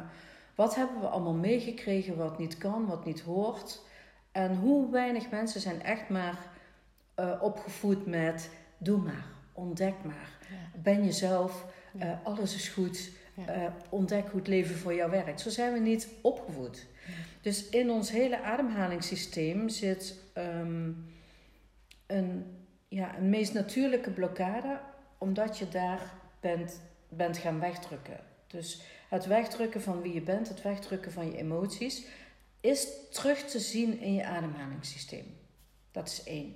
wat 0.55 0.75
hebben 0.75 1.01
we 1.01 1.09
allemaal 1.09 1.35
meegekregen 1.35 2.17
wat 2.17 2.38
niet 2.38 2.59
kan, 2.59 2.87
wat 2.87 3.05
niet 3.05 3.21
hoort? 3.21 3.81
En 4.33 4.57
hoe 4.57 4.90
weinig 4.90 5.31
mensen 5.31 5.61
zijn 5.61 5.83
echt 5.83 6.09
maar 6.09 6.38
eh, 7.14 7.38
opgevoed 7.40 8.07
met 8.07 8.51
doe 8.79 8.99
maar, 8.99 9.27
ontdek 9.55 9.95
maar. 10.05 10.38
Ja. 10.51 10.81
Ben 10.83 11.05
jezelf, 11.05 11.64
Ja. 11.93 12.01
eh, 12.01 12.27
alles 12.27 12.55
is 12.55 12.69
goed. 12.69 13.11
Ja. 13.37 13.47
eh, 13.47 13.67
ontdek 13.88 14.29
hoe 14.29 14.38
het 14.38 14.49
leven 14.49 14.77
voor 14.77 14.95
jou 14.95 15.11
werkt. 15.11 15.40
Zo 15.40 15.51
zijn 15.51 15.73
we 15.73 15.79
niet 15.79 16.09
opgevoed. 16.21 16.87
Dus 17.40 17.69
in 17.69 17.90
ons 17.90 18.11
hele 18.11 18.43
ademhalingssysteem 18.43 19.69
zit 19.69 20.19
ehm, 20.33 20.90
een, 22.07 22.57
ja, 22.88 23.17
een 23.19 23.29
meest 23.31 23.53
natuurlijke 23.53 24.11
blokkade, 24.11 24.81
omdat 25.19 25.59
je 25.59 25.69
daar 25.69 26.12
bent, 26.40 26.81
bent 27.09 27.38
gaan 27.38 27.61
wegdrukken. 27.61 28.21
Dus 28.47 28.83
het 29.09 29.27
wegdrukken 29.27 29.83
van 29.83 30.03
wie 30.03 30.14
je 30.14 30.23
bent, 30.23 30.49
het 30.49 30.62
wegdrukken 30.62 31.12
van 31.12 31.27
je 31.27 31.37
emoties, 31.37 32.07
is 32.61 32.88
terug 33.11 33.38
te 33.45 33.59
zien 33.59 34.01
in 34.01 34.14
je 34.14 34.25
ademhalingssysteem. 34.25 35.37
Dat 35.93 36.09
is 36.09 36.23
één. 36.25 36.55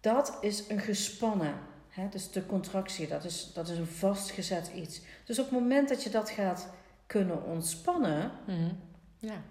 Dat 0.00 0.38
is 0.40 0.68
een 0.68 0.80
gespannen, 0.80 1.54
hè, 1.96 2.08
dus 2.08 2.30
de 2.30 2.46
contractie, 2.46 3.08
dat 3.08 3.24
is, 3.24 3.50
dat 3.54 3.68
is 3.68 3.78
een 3.78 3.86
vastgezet 3.86 4.70
iets. 4.74 5.00
Dus 5.24 5.38
op 5.38 5.44
het 5.50 5.60
moment 5.60 5.88
dat 5.88 6.02
je 6.02 6.10
dat 6.10 6.30
gaat 6.30 6.68
kunnen 7.06 7.44
ontspannen, 7.44 8.30
Mhm. 8.46 8.70
Ja. 9.18 9.42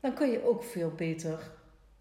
dan 0.00 0.14
kun 0.14 0.30
je 0.30 0.44
ook 0.48 0.62
veel 0.64 0.90
beter 0.90 1.50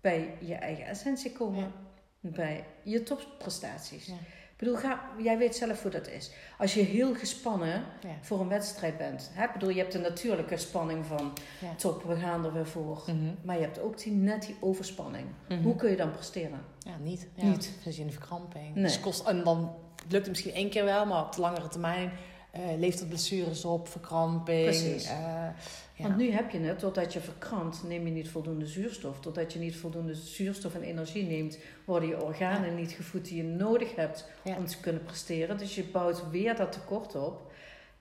bij 0.02 0.38
je 0.39 0.56
eigen 0.56 0.86
essentie 0.86 1.32
komen. 1.32 1.60
Ja. 1.60 2.30
Bij 2.30 2.65
je 2.84 3.04
topprestaties. 3.04 4.06
Ja. 4.06 4.13
Ik 4.58 4.63
bedoel, 4.63 4.76
ga, 4.82 5.02
jij 5.17 5.38
weet 5.38 5.56
zelf 5.56 5.82
hoe 5.82 5.91
dat 5.91 6.08
is. 6.08 6.32
Als 6.58 6.74
je 6.74 6.82
heel 6.82 7.15
gespannen 7.15 7.84
Ja. 8.02 8.10
voor 8.22 8.39
een 8.39 8.48
wedstrijd 8.48 8.98
bent. 8.98 9.30
Hè? 9.34 9.43
Ik 9.46 9.54
bedoel, 9.54 9.70
je 9.70 9.78
hebt 9.80 9.91
de 9.91 10.00
natuurlijke 10.00 10.58
spanning 10.58 11.06
van 11.06 11.34
Ja. 11.62 11.76
top, 11.76 12.04
we 12.04 12.15
gaan 12.15 12.46
er 12.46 12.54
weer 12.54 12.67
voor. 12.67 13.04
Mhm. 13.06 13.34
Maar 13.41 13.56
je 13.56 13.62
hebt 13.62 13.80
ook 13.80 13.98
die, 13.98 14.12
net 14.13 14.41
die 14.41 14.56
overspanning. 14.60 15.26
Mhm. 15.50 15.62
Hoe 15.62 15.76
kun 15.76 15.89
je 15.89 15.96
dan 15.96 16.12
presteren? 16.12 16.60
Ja, 16.80 16.91
niet. 17.02 17.28
Ja. 17.36 17.43
Niet. 17.43 17.63
Dan 17.74 17.84
zit 17.84 17.96
je 17.96 18.02
in 18.02 18.08
de 18.08 18.13
verkramping. 18.13 18.74
Nee. 18.76 18.84
Dus 18.84 19.00
kost, 19.00 19.28
en 19.28 19.43
dan 19.43 19.76
lukt 20.02 20.13
het 20.26 20.28
misschien 20.28 20.54
één 20.54 20.70
keer 20.70 20.84
wel, 20.86 21.06
maar 21.06 21.24
op 21.26 21.34
de 21.36 21.41
langere 21.41 21.67
termijn 21.67 22.12
uh, 22.56 22.62
levert 22.80 23.08
blessures 23.08 23.65
op, 23.65 23.88
verkramping. 23.88 24.63
Precies. 24.63 25.04
Uh, 25.06 25.12
ja. 25.12 25.56
Want 25.97 26.17
nu 26.17 26.31
heb 26.31 26.49
je 26.49 26.60
het, 26.60 26.79
doordat 26.79 27.13
je 27.13 27.19
verkrampt, 27.19 27.83
neem 27.83 28.05
je 28.05 28.12
niet 28.12 28.29
voldoende 28.29 28.65
zuurstof. 28.65 29.19
Doordat 29.19 29.53
je 29.53 29.60
niet 29.60 29.75
voldoende 29.75 30.15
zuurstof 30.15 30.75
en 30.75 30.81
energie 30.81 31.25
neemt, 31.27 31.60
worden 31.86 32.10
je 32.10 32.23
organen 32.23 32.75
niet 32.75 32.91
gevoed 32.91 33.25
die 33.25 33.38
je 33.38 33.43
nodig 33.43 33.95
hebt 33.95 34.29
om 34.43 34.65
te 34.65 34.79
kunnen 34.79 35.03
presteren. 35.03 35.57
Dus 35.57 35.75
je 35.75 35.83
bouwt 35.83 36.29
weer 36.29 36.55
dat 36.55 36.71
tekort 36.71 37.15
op. 37.15 37.51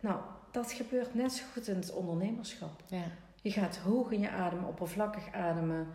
Nou, 0.00 0.20
dat 0.50 0.72
gebeurt 0.72 1.14
net 1.14 1.32
zo 1.32 1.44
goed 1.52 1.68
in 1.68 1.76
het 1.76 1.92
ondernemerschap. 1.92 2.82
Ja. 2.86 3.04
Je 3.42 3.50
gaat 3.50 3.76
hoog 3.76 4.10
in 4.10 4.20
je 4.20 4.30
adem, 4.30 4.64
oppervlakkig 4.64 5.32
ademen. 5.32 5.86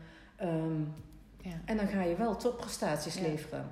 Um, 0.42 0.94
ja. 1.42 1.62
En 1.66 1.78
dan 1.78 1.88
ga 1.88 2.04
je 2.04 2.16
wel 2.16 2.36
topprestaties 2.36 3.20
leveren. 3.20 3.72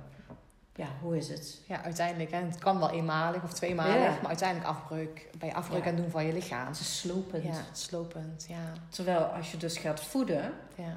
Ja, 0.76 0.88
hoe 1.00 1.16
is 1.16 1.28
het? 1.28 1.62
Ja, 1.66 1.82
uiteindelijk. 1.82 2.30
Hè, 2.30 2.38
het 2.38 2.58
kan 2.58 2.78
wel 2.78 2.90
eenmalig 2.90 3.42
of 3.42 3.52
tweemalig, 3.52 4.20
maar 4.20 4.28
uiteindelijk 4.28 4.68
afbreuk. 4.68 5.30
Bij 5.38 5.48
je 5.48 5.54
afbreuk 5.54 5.86
aan 5.86 5.96
doen 5.96 6.10
van 6.10 6.26
je 6.26 6.32
lichaam. 6.32 6.66
Het 6.66 6.80
is 6.80 6.98
slopend. 6.98 7.44
Ja, 7.44 7.64
slopend, 7.72 8.46
ja. 8.48 8.72
Terwijl 8.88 9.20
als 9.20 9.50
je 9.50 9.56
dus 9.56 9.78
gaat 9.78 10.04
voeden, 10.04 10.52
ja. 10.74 10.96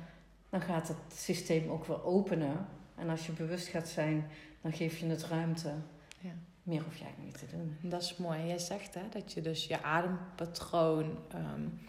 dan 0.49 0.61
gaat 0.61 0.87
het 0.87 0.97
systeem 1.15 1.69
ook 1.69 1.85
weer 1.85 2.03
openen. 2.03 2.67
En 2.95 3.09
als 3.09 3.25
je 3.25 3.31
bewust 3.31 3.67
gaat 3.67 3.87
zijn, 3.87 4.29
dan 4.61 4.73
geef 4.73 4.97
je 4.97 5.05
het 5.05 5.23
ruimte. 5.23 5.73
Ja. 6.19 6.31
Meer 6.63 6.81
hoef 6.83 6.97
je 6.97 7.03
eigenlijk 7.03 7.41
niet 7.41 7.49
te 7.49 7.57
doen. 7.57 7.77
Dat 7.81 8.01
is 8.01 8.17
mooi. 8.17 8.47
Jij 8.47 8.59
zegt 8.59 8.93
hè, 8.93 9.01
dat 9.09 9.33
je 9.33 9.41
dus 9.41 9.65
je 9.65 9.83
adempatroon... 9.83 11.17
Um, 11.35 11.79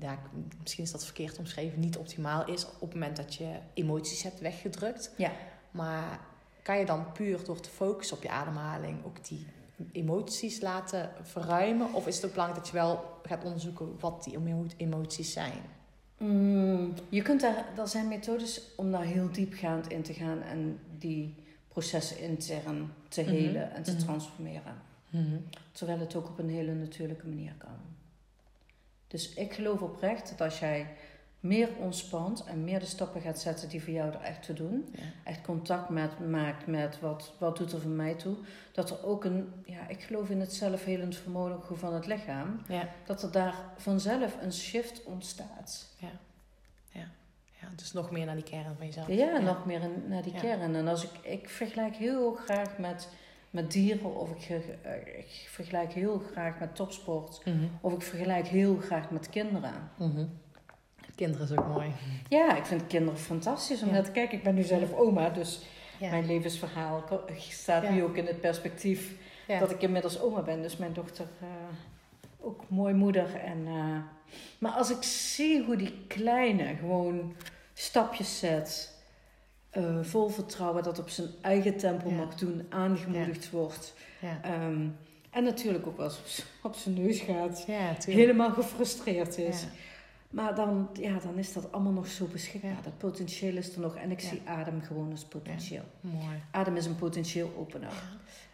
ja, 0.00 0.18
misschien 0.60 0.84
is 0.84 0.90
dat 0.90 1.04
verkeerd 1.04 1.38
omschreven, 1.38 1.80
niet 1.80 1.96
optimaal 1.96 2.46
is 2.46 2.66
op 2.66 2.80
het 2.80 2.92
moment 2.94 3.16
dat 3.16 3.34
je 3.34 3.58
emoties 3.74 4.22
hebt 4.22 4.40
weggedrukt. 4.40 5.10
Ja. 5.16 5.32
Maar 5.70 6.20
kan 6.64 6.78
je 6.78 6.84
dan 6.84 7.12
puur 7.12 7.44
door 7.44 7.60
te 7.60 7.68
focussen 7.68 8.16
op 8.16 8.22
je 8.22 8.28
ademhaling 8.28 9.04
ook 9.04 9.24
die 9.28 9.46
emoties 9.92 10.60
laten 10.60 11.10
verruimen? 11.22 11.92
Of 11.92 12.06
is 12.06 12.16
het 12.16 12.24
ook 12.24 12.30
belangrijk 12.30 12.62
dat 12.62 12.72
je 12.72 12.78
wel 12.78 13.20
gaat 13.22 13.44
onderzoeken 13.44 13.98
wat 14.00 14.24
die 14.24 14.38
emoties 14.76 15.32
zijn? 15.32 15.60
Mm, 16.18 16.94
je 17.08 17.22
kunt 17.22 17.40
daar, 17.40 17.64
er 17.78 17.88
zijn 17.88 18.08
methodes 18.08 18.60
om 18.76 18.90
daar 18.90 19.04
heel 19.04 19.32
diepgaand 19.32 19.88
in 19.88 20.02
te 20.02 20.12
gaan 20.12 20.42
en 20.42 20.78
die 20.98 21.34
processen 21.68 22.18
intern 22.18 22.92
te 23.08 23.22
mhm. 23.22 23.30
helen 23.30 23.72
en 23.72 23.82
te 23.82 23.92
mhm. 23.92 24.00
transformeren. 24.00 24.82
Mhm. 25.10 25.36
Terwijl 25.72 25.98
het 25.98 26.14
ook 26.14 26.28
op 26.28 26.38
een 26.38 26.50
hele 26.50 26.74
natuurlijke 26.74 27.26
manier 27.26 27.54
kan. 27.58 27.78
Dus 29.06 29.34
ik 29.34 29.52
geloof 29.52 29.80
oprecht 29.80 30.28
dat 30.28 30.40
als 30.40 30.58
jij 30.58 30.86
meer 31.44 31.68
ontspant 31.78 32.44
en 32.44 32.64
meer 32.64 32.78
de 32.78 32.86
stappen 32.86 33.20
gaat 33.20 33.40
zetten 33.40 33.68
die 33.68 33.82
voor 33.82 33.92
jou 33.92 34.12
er 34.12 34.20
echt 34.20 34.42
te 34.42 34.52
doen. 34.52 34.94
Echt 35.24 35.40
contact 35.40 35.88
met, 35.88 36.30
maakt 36.30 36.66
met 36.66 37.00
wat, 37.00 37.32
wat 37.38 37.56
doet 37.56 37.72
er 37.72 37.80
voor 37.80 37.90
mij 37.90 38.14
toe. 38.14 38.36
Dat 38.72 38.90
er 38.90 39.06
ook 39.06 39.24
een, 39.24 39.52
ja, 39.64 39.88
ik 39.88 40.02
geloof 40.02 40.30
in 40.30 40.40
het 40.40 40.52
zelfhelend 40.52 41.16
vermogen 41.16 41.78
van 41.78 41.94
het 41.94 42.06
lichaam. 42.06 42.60
Ja. 42.68 42.88
Dat 43.06 43.22
er 43.22 43.32
daar 43.32 43.54
vanzelf 43.76 44.36
een 44.40 44.52
shift 44.52 45.04
ontstaat. 45.04 45.94
Ja. 45.98 46.10
Ja. 46.88 47.06
ja, 47.60 47.68
dus 47.76 47.92
nog 47.92 48.10
meer 48.10 48.26
naar 48.26 48.34
die 48.34 48.44
kern 48.44 48.76
van 48.76 48.86
jezelf. 48.86 49.08
Ja, 49.08 49.38
nog 49.38 49.66
meer 49.66 49.80
naar 50.08 50.22
die 50.22 50.34
kern. 50.34 50.74
En 50.74 50.88
als 50.88 51.04
ik, 51.04 51.18
ik 51.22 51.48
vergelijk 51.48 51.96
heel 51.96 52.34
graag 52.34 52.78
met, 52.78 53.08
met 53.50 53.72
dieren 53.72 54.14
of 54.14 54.30
ik, 54.30 54.48
eh, 54.82 55.18
ik 55.18 55.46
vergelijk 55.48 55.92
heel 55.92 56.18
graag 56.18 56.58
met 56.58 56.76
topsport. 56.76 57.44
Mhm. 57.44 57.64
Of 57.80 57.92
ik 57.92 58.02
vergelijk 58.02 58.46
heel 58.46 58.76
graag 58.76 59.10
met 59.10 59.30
kinderen. 59.30 59.90
Mm 59.98 60.42
Kinderen 61.14 61.46
is 61.46 61.56
ook 61.56 61.68
mooi. 61.68 61.92
Ja, 62.28 62.56
ik 62.56 62.64
vind 62.64 62.86
kinderen 62.86 63.18
fantastisch 63.18 63.82
om 63.82 63.90
naar 63.90 64.04
te 64.04 64.10
kijken. 64.10 64.38
Ik 64.38 64.44
ben 64.44 64.54
nu 64.54 64.62
zelf 64.62 64.92
oma, 64.92 65.30
dus 65.30 65.60
mijn 66.00 66.26
levensverhaal 66.26 67.04
staat 67.38 67.90
nu 67.90 68.02
ook 68.02 68.16
in 68.16 68.26
het 68.26 68.40
perspectief 68.40 69.14
dat 69.58 69.70
ik 69.70 69.82
inmiddels 69.82 70.20
oma 70.20 70.42
ben. 70.42 70.62
Dus 70.62 70.76
mijn 70.76 70.92
dochter 70.92 71.26
uh, 71.42 71.48
ook 72.40 72.62
mooi 72.68 72.94
moeder. 72.94 73.34
En, 73.34 73.58
uh, 73.66 73.96
maar 74.58 74.72
als 74.72 74.90
ik 74.90 75.02
zie 75.02 75.62
hoe 75.62 75.76
die 75.76 76.04
kleine 76.06 76.74
gewoon 76.76 77.34
stapjes 77.72 78.38
zet, 78.38 78.98
uh, 79.72 79.98
vol 80.02 80.28
vertrouwen 80.28 80.82
dat 80.82 80.98
op 80.98 81.08
zijn 81.08 81.28
eigen 81.40 81.76
tempo 81.76 82.10
mag 82.10 82.34
doen, 82.34 82.66
aangemoedigd 82.68 83.50
wordt. 83.50 83.94
Um, 84.44 84.96
en 85.30 85.44
natuurlijk 85.44 85.86
ook 85.86 85.96
wel 85.96 86.06
eens 86.06 86.44
op 86.62 86.74
zijn 86.74 87.02
neus 87.02 87.20
gaat, 87.20 87.64
helemaal 88.04 88.50
gefrustreerd 88.50 89.38
is. 89.38 89.64
Maar 90.34 90.54
dan, 90.54 90.88
ja, 90.92 91.18
dan 91.18 91.38
is 91.38 91.52
dat 91.52 91.72
allemaal 91.72 91.92
nog 91.92 92.06
zo 92.06 92.26
beschikbaar. 92.26 92.82
Dat 92.82 92.98
potentieel 92.98 93.56
is 93.56 93.74
er 93.74 93.80
nog. 93.80 93.96
En 93.96 94.10
ik 94.10 94.20
zie 94.20 94.42
adem 94.44 94.82
gewoon 94.82 95.10
als 95.10 95.24
potentieel. 95.24 95.84
Mooi. 96.00 96.42
Adem 96.50 96.76
is 96.76 96.86
een 96.86 96.96
potentieel 96.96 97.54
opener. 97.56 97.92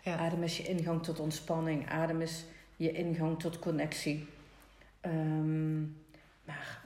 Adem 0.04 0.42
is 0.42 0.56
je 0.56 0.62
ingang 0.62 1.02
tot 1.02 1.20
ontspanning. 1.20 1.88
Adem 1.88 2.20
is 2.20 2.44
je 2.76 2.92
ingang 2.92 3.38
tot 3.38 3.58
connectie. 3.58 4.26
Um, 5.02 5.96
maar 6.44 6.84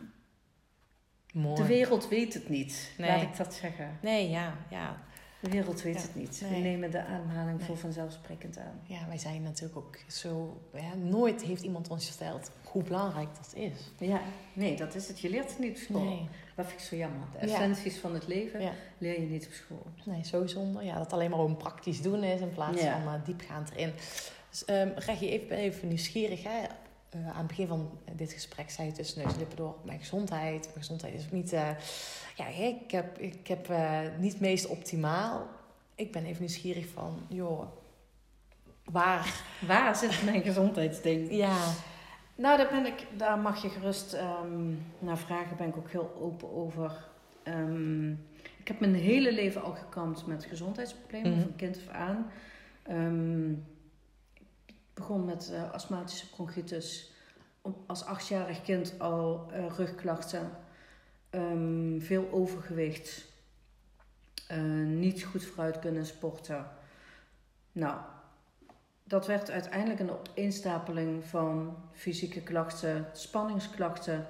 Mooi. 1.33 1.55
de 1.55 1.67
wereld 1.67 2.09
weet 2.09 2.35
het 2.35 2.49
niet. 2.49 2.93
Laat 2.99 3.23
ik 3.23 3.37
dat 3.37 3.55
zeggen. 3.55 3.99
Nee, 4.03 4.31
ja. 4.31 4.57
ja. 4.71 5.03
De 5.45 5.51
wereld 5.51 5.83
weet 5.83 6.03
het 6.03 6.15
niet. 6.15 6.45
We 6.49 6.57
nemen 6.57 6.91
de 6.91 7.05
ademhaling 7.05 7.63
voor 7.63 7.77
vanzelfsprekend 7.77 8.59
aan. 8.59 8.81
Ja, 8.83 9.07
wij 9.09 9.19
zijn 9.19 9.43
natuurlijk 9.43 9.77
ook 9.77 9.99
zo... 10.09 10.61
Ja, 10.75 10.95
nooit 10.95 11.43
heeft 11.43 11.63
iemand 11.63 11.89
ons 11.89 12.07
verteld 12.07 12.51
hoe 12.65 12.83
belangrijk 12.83 13.29
dat 13.37 13.53
is. 13.55 13.91
Ja, 13.99 14.21
nee, 14.53 14.77
dat 14.77 14.95
is 14.95 15.09
het. 15.09 15.21
Je 15.21 15.31
leert 15.31 15.51
het 15.51 15.59
niet 15.59 15.71
op 15.71 15.77
school. 15.77 16.05
Nee. 16.05 16.29
Dat 16.55 16.67
vind 16.67 16.81
ik 16.81 16.87
zo 16.87 16.97
jammer. 16.97 17.27
De 17.33 17.39
essenties 17.39 17.97
van 17.97 18.15
het 18.15 18.27
leven 18.27 18.73
leer 18.99 19.21
je 19.21 19.27
niet 19.27 19.47
op 19.47 19.53
school. 19.53 19.87
Nee, 20.05 20.25
zo 20.25 20.47
zonde. 20.47 20.85
Ja, 20.85 20.99
dat 20.99 21.13
alleen 21.13 21.31
maar 21.31 21.39
een 21.39 21.57
praktisch 21.57 22.03
doen 22.03 22.23
is 22.23 22.41
in 22.41 22.53
plaats 22.53 22.81
van 22.81 23.03
uh, 23.03 23.13
diepgaand 23.25 23.71
erin. 23.71 23.93
Dus 24.51 24.65
um, 24.69 24.93
Reggie, 24.97 25.31
even, 25.31 25.57
even 25.57 25.89
nieuwsgierig. 25.89 26.43
Hè? 26.43 26.61
Uh, 27.15 27.29
aan 27.29 27.39
het 27.39 27.47
begin 27.47 27.67
van 27.67 27.99
dit 28.13 28.33
gesprek 28.33 28.71
zei 28.71 28.89
je 28.89 28.95
tussen 28.95 29.23
neus 29.23 29.33
en 29.33 29.39
lippen 29.39 29.57
door 29.57 29.77
mijn 29.85 29.99
gezondheid. 29.99 30.65
Mijn 30.65 30.79
gezondheid 30.79 31.15
is 31.15 31.25
ook 31.25 31.33
niet... 31.33 31.53
Uh, 31.53 31.69
ja, 32.37 32.47
ik 32.47 32.91
heb, 32.91 33.19
ik 33.19 33.47
heb 33.47 33.69
niet 34.19 34.33
het 34.33 34.41
meest 34.41 34.67
optimaal. 34.67 35.47
Ik 35.95 36.13
ben 36.13 36.25
even 36.25 36.41
nieuwsgierig 36.41 36.89
van, 36.89 37.19
joh, 37.29 37.67
waar... 38.85 39.43
Waar 39.67 39.97
zit 39.97 40.23
mijn 40.25 40.43
gezondheidsding? 40.43 41.31
Ja. 41.31 41.57
Nou, 42.35 42.57
daar, 42.57 42.69
ben 42.71 42.87
ik, 42.87 43.07
daar 43.17 43.39
mag 43.39 43.63
je 43.63 43.69
gerust 43.69 44.17
um, 44.45 44.83
naar 44.99 45.19
vragen. 45.19 45.57
ben 45.57 45.69
ik 45.69 45.77
ook 45.77 45.91
heel 45.91 46.15
open 46.21 46.55
over. 46.55 47.09
Um, 47.45 48.27
ik 48.61 48.69
heb 48.69 48.81
mijn 48.81 48.95
hele 48.95 49.33
leven 49.33 49.63
al 49.63 49.73
gekampt 49.73 50.27
met 50.27 50.45
gezondheidsproblemen, 50.45 51.33
mm 51.33 51.41
van 51.41 51.57
kind 51.57 51.77
af 51.77 51.95
aan. 51.95 52.31
Um, 52.91 53.51
ik 53.51 53.74
begon 54.95 55.25
met 55.25 55.51
uh, 55.53 55.73
astmatische 55.73 56.31
bronchitis. 56.31 57.13
Als 57.87 58.05
achtjarig 58.05 58.63
kind 58.63 58.95
al 58.99 59.51
uh, 59.53 59.67
rugklachten, 59.77 60.51
veel 61.99 62.29
overgewicht, 62.31 63.27
uh, 64.53 64.87
niet 64.87 65.25
goed 65.25 65.45
vooruit 65.45 65.79
kunnen 65.79 66.07
sporten. 66.07 66.67
Nou, 67.73 68.01
dat 69.05 69.27
werd 69.27 69.51
uiteindelijk 69.51 70.01
een 70.01 70.11
opeenstapeling 70.11 71.25
van 71.25 71.77
fysieke 71.93 72.43
klachten, 72.43 73.07
spanningsklachten. 73.13 74.27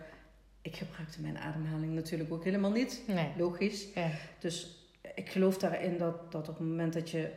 Ik 0.63 0.77
gebruikte 0.77 1.21
mijn 1.21 1.39
ademhaling 1.39 1.93
natuurlijk 1.93 2.33
ook 2.33 2.45
helemaal 2.45 2.71
niet. 2.71 3.03
Nee. 3.07 3.33
Logisch. 3.39 3.93
Ja. 3.95 4.11
Dus 4.39 4.89
ik 5.15 5.31
geloof 5.31 5.59
daarin 5.59 5.99
dat, 5.99 6.33
dat 6.33 6.49
op 6.49 6.59
het 6.59 6.67
moment 6.67 6.93
dat 6.93 7.11
je 7.11 7.33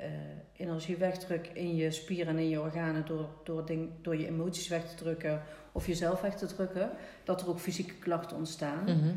uh, 0.00 0.06
energie 0.56 0.96
wegdrukt 0.96 1.54
in 1.54 1.76
je 1.76 1.90
spieren 1.90 2.36
en 2.36 2.38
in 2.38 2.48
je 2.48 2.60
organen 2.60 3.06
door, 3.06 3.28
door, 3.44 3.66
ding, 3.66 3.90
door 4.02 4.16
je 4.16 4.26
emoties 4.26 4.68
weg 4.68 4.88
te 4.88 4.94
drukken 4.94 5.42
of 5.72 5.86
jezelf 5.86 6.20
weg 6.20 6.36
te 6.36 6.46
drukken, 6.46 6.90
dat 7.24 7.40
er 7.40 7.48
ook 7.48 7.60
fysieke 7.60 7.94
klachten 7.94 8.36
ontstaan. 8.36 8.84
Mhm. 8.84 9.14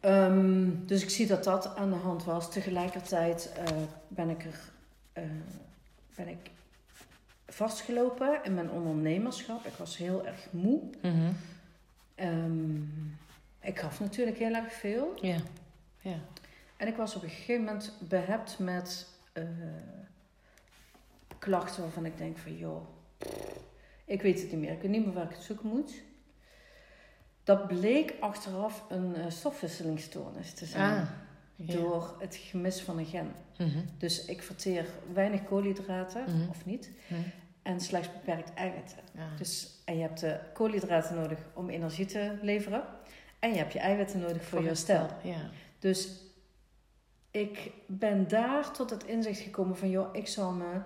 Ehm, 0.00 0.70
dus 0.86 1.02
ik 1.02 1.10
zie 1.10 1.26
dat 1.26 1.44
dat 1.44 1.76
aan 1.76 1.90
de 1.90 1.96
hand 1.96 2.24
was. 2.24 2.52
Tegelijkertijd 2.52 3.52
uh, 3.58 3.76
ben 4.08 4.30
ik 4.30 4.44
er 4.44 4.72
uh, 5.22 5.30
ben 6.14 6.28
ik 6.28 6.50
vastgelopen 7.46 8.40
in 8.42 8.54
mijn 8.54 8.70
ondernemerschap. 8.70 9.66
Ik 9.66 9.72
was 9.72 9.96
heel 9.96 10.26
erg 10.26 10.46
moe. 10.50 10.80
Mm 11.02 11.36
ik 13.64 13.78
gaf 13.78 14.00
natuurlijk 14.00 14.38
heel 14.38 14.54
erg 14.54 14.72
veel. 14.72 15.14
Ja. 15.20 15.36
ja. 16.00 16.18
En 16.76 16.88
ik 16.88 16.96
was 16.96 17.16
op 17.16 17.22
een 17.22 17.28
gegeven 17.28 17.64
moment 17.64 17.92
behept 18.08 18.58
met 18.58 19.06
uh, 19.38 19.44
klachten 21.38 21.82
waarvan 21.82 22.06
ik 22.06 22.18
denk 22.18 22.38
van 22.38 22.56
joh, 22.56 22.86
ik 24.04 24.22
weet 24.22 24.40
het 24.40 24.50
niet 24.50 24.60
meer. 24.60 24.72
Ik 24.72 24.82
weet 24.82 24.90
niet 24.90 25.04
meer 25.04 25.14
waar 25.14 25.24
ik 25.24 25.36
het 25.36 25.42
zoeken 25.42 25.68
moet. 25.68 25.92
Dat 27.44 27.66
bleek 27.66 28.14
achteraf 28.20 28.84
een 28.88 29.14
uh, 29.16 29.24
stofwisselingsstoornis 29.28 30.52
te 30.52 30.66
zijn. 30.66 31.00
Ah, 31.00 31.08
door 31.56 32.16
het 32.18 32.36
gemis 32.36 32.80
van 32.80 32.98
een 32.98 33.06
gen. 33.06 33.32
Mhm. 33.58 33.78
Dus 33.98 34.24
ik 34.24 34.42
verteer 34.42 34.86
weinig 35.12 35.44
koolhydraten, 35.44 36.22
mhm. 36.22 36.48
of 36.48 36.66
niet. 36.66 36.90
Mhm. 37.06 37.20
En 37.62 37.80
slechts 37.80 38.12
beperkt 38.12 38.54
eiwitten. 38.54 38.98
Dus, 39.38 39.80
en 39.84 39.96
je 39.96 40.02
hebt 40.02 40.20
de 40.20 40.38
koolhydraten 40.52 41.14
nodig 41.16 41.38
om 41.54 41.68
energie 41.68 42.06
te 42.06 42.38
leveren. 42.42 42.84
En 43.38 43.50
je 43.50 43.56
hebt 43.56 43.72
je 43.72 43.78
eiwitten 43.78 44.20
nodig 44.20 44.36
voor, 44.36 44.44
voor 44.44 44.60
je 44.60 44.66
herstel. 44.66 45.08
Ja. 45.22 45.50
Dus 45.78 46.08
ik 47.42 47.70
ben 47.86 48.28
daar 48.28 48.70
tot 48.72 48.90
het 48.90 49.04
inzicht 49.04 49.40
gekomen 49.40 49.76
van... 49.76 49.90
joh, 49.90 50.08
ik 50.16 50.26
zal 50.28 50.52
me 50.52 50.80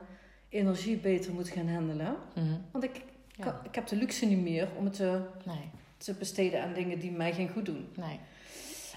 energie 0.48 0.96
beter 0.96 1.32
moet 1.32 1.48
gaan 1.48 1.68
handelen. 1.68 2.16
Mhm. 2.34 2.46
Want 2.70 2.84
ik, 2.84 3.02
Ja. 3.32 3.61
ik 3.64 3.74
heb 3.74 3.87
de 3.87 3.96
luxe 3.96 4.26
niet 4.26 4.42
meer 4.42 4.68
om 4.76 4.84
het 4.84 4.94
te, 4.94 5.20
Nee, 5.44 5.70
te 5.96 6.14
besteden 6.14 6.62
aan 6.62 6.72
dingen 6.74 6.98
die 6.98 7.11
mij 7.11 7.32
geen 7.32 7.48
goed 7.48 7.66
doen. 7.66 7.88
nee. 7.96 8.20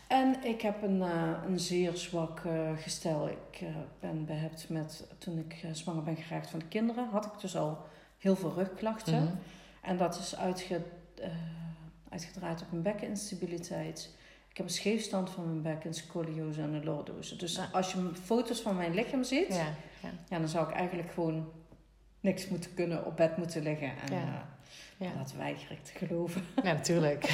En 0.08 0.44
ik 0.44 0.62
heb 0.62 0.82
een, 0.82 1.02
eh, 1.02 1.32
een 1.48 1.60
zeer 1.60 1.96
zwak 1.96 2.40
eh, 2.46 2.72
gestel. 2.78 3.28
Ik 3.30 3.62
eh, 3.62 3.68
ben 4.00 4.26
behept 4.26 4.70
met, 4.70 5.08
toen 5.18 5.38
ik 5.38 5.66
zwanger 5.72 6.04
ben 6.04 6.16
geraakt 6.16 6.50
van 6.50 6.60
de 6.60 6.68
kinderen, 6.68 7.08
had 7.10 7.26
ik 7.26 7.40
dus 7.42 7.56
al 7.56 7.78
heel 8.18 8.36
veel 8.36 8.54
rugklachten. 8.54 9.24
Mhm. 9.24 9.34
En 9.82 9.98
dat 9.98 10.20
is 10.20 10.36
uitge, 10.38 10.82
uitgedraaid 12.10 12.62
op 12.62 12.72
een 12.72 12.82
bekkeninstabiliteit. 12.82 14.16
Ik 14.52 14.58
heb 14.58 14.66
een 14.66 14.72
scheefstand 14.72 15.30
van 15.30 15.46
mijn 15.46 15.62
bek, 15.76 15.84
een 15.86 15.94
scoliose 15.94 16.62
en 16.62 16.74
een 16.74 16.84
lordose. 16.84 17.36
Dus 17.36 17.56
Ja. 17.56 17.70
als 17.72 17.92
je 17.92 18.10
foto's 18.24 18.62
van 18.62 18.76
mijn 18.76 18.94
lichaam 18.94 19.24
ziet, 19.24 19.48
ja. 19.48 19.56
Ja, 20.02 20.10
ja. 20.30 20.40
dan 20.40 20.48
zou 20.48 20.70
ik 20.70 20.76
eigenlijk 20.76 21.12
gewoon 21.12 21.52
niks 22.20 22.48
moeten 22.48 22.74
kunnen, 22.74 23.06
op 23.06 23.18
bed 23.18 23.38
moeten 23.38 23.64
liggen. 23.64 23.88
En 23.88 24.14
Ja. 24.16 24.22
eh, 24.98 25.08
Ja. 25.08 25.18
dat 25.18 25.34
weiger 25.38 25.72
ik 25.72 25.84
te 25.84 26.06
geloven. 26.06 26.44
ja, 26.64 26.74
natuurlijk. 26.74 27.24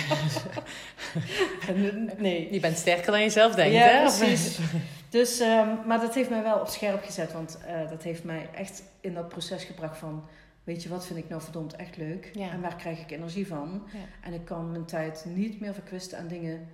En, 1.67 2.09
eh, 2.09 2.19
nee. 2.19 2.53
Je 2.53 2.59
bent 2.59 2.77
sterker 2.77 3.11
dan 3.11 3.21
je 3.21 3.29
zelf 3.29 3.55
denkt, 3.55 3.73
Ja, 3.73 3.85
hè? 3.87 4.01
precies. 4.01 4.59
Dus, 5.09 5.39
ehm, 5.39 5.87
maar 5.87 5.99
dat 5.99 6.13
heeft 6.15 6.29
mij 6.29 6.43
wel 6.43 6.59
op 6.59 6.67
scherp 6.67 7.03
gezet. 7.03 7.33
Want 7.33 7.57
eh, 7.67 7.89
dat 7.89 8.03
heeft 8.03 8.23
mij 8.23 8.49
echt 8.55 8.83
in 9.01 9.13
dat 9.13 9.29
proces 9.29 9.63
gebracht 9.63 9.97
van... 9.97 10.25
Weet 10.63 10.83
je, 10.83 10.89
wat 10.89 11.05
vind 11.05 11.19
ik 11.19 11.29
nou 11.29 11.41
verdomd 11.41 11.75
echt 11.75 11.97
leuk? 11.97 12.31
Ja. 12.33 12.49
En 12.51 12.61
waar 12.61 12.75
krijg 12.75 12.99
ik 12.99 13.11
energie 13.11 13.47
van? 13.47 13.87
Ja. 13.93 13.99
En 14.27 14.33
ik 14.33 14.45
kan 14.45 14.71
mijn 14.71 14.85
tijd 14.85 15.25
niet 15.27 15.59
meer 15.59 15.73
verkwisten 15.73 16.17
aan 16.17 16.27
dingen 16.27 16.67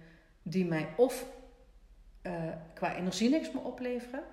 die 0.43 0.65
mij 0.65 0.89
of 0.97 1.25
eh, 2.21 2.33
qua 2.73 2.95
energie 2.95 3.29
niks 3.29 3.51
meer 3.51 3.63
opleveren. 3.63 4.23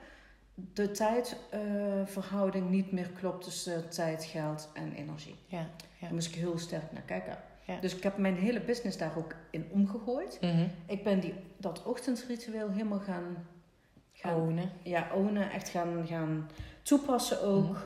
De 0.54 0.90
tijdverhouding 0.90 2.70
niet 2.70 2.92
meer 2.92 3.08
klopt 3.08 3.44
tussen 3.44 3.90
tijd, 3.90 4.24
geld 4.24 4.70
en 4.74 4.92
energie. 4.92 5.36
Ja, 5.46 5.58
ja. 5.58 5.66
Daar 6.00 6.12
moest 6.14 6.28
ik 6.28 6.34
heel 6.34 6.58
sterk 6.58 6.92
naar 6.92 7.02
kijken. 7.02 7.38
Ja. 7.66 7.80
Dus 7.80 7.96
ik 7.96 8.02
heb 8.02 8.16
mijn 8.16 8.36
hele 8.36 8.60
business 8.60 8.96
daar 8.96 9.16
ook 9.16 9.34
in 9.50 9.68
omgegooid. 9.70 10.38
Mhm. 10.40 10.66
Ik 10.86 11.04
ben 11.04 11.20
die, 11.20 11.34
dat 11.56 11.82
ochtendritueel 11.82 12.70
helemaal 12.70 13.00
gaan, 13.00 13.46
gaan 14.12 14.34
Ownen. 14.40 14.70
ja, 14.82 15.08
ownen, 15.14 15.50
echt 15.50 15.68
gaan, 15.68 16.06
gaan 16.06 16.50
toepassen 16.82 17.42
ook. 17.42 17.72
Mhm. 17.72 17.82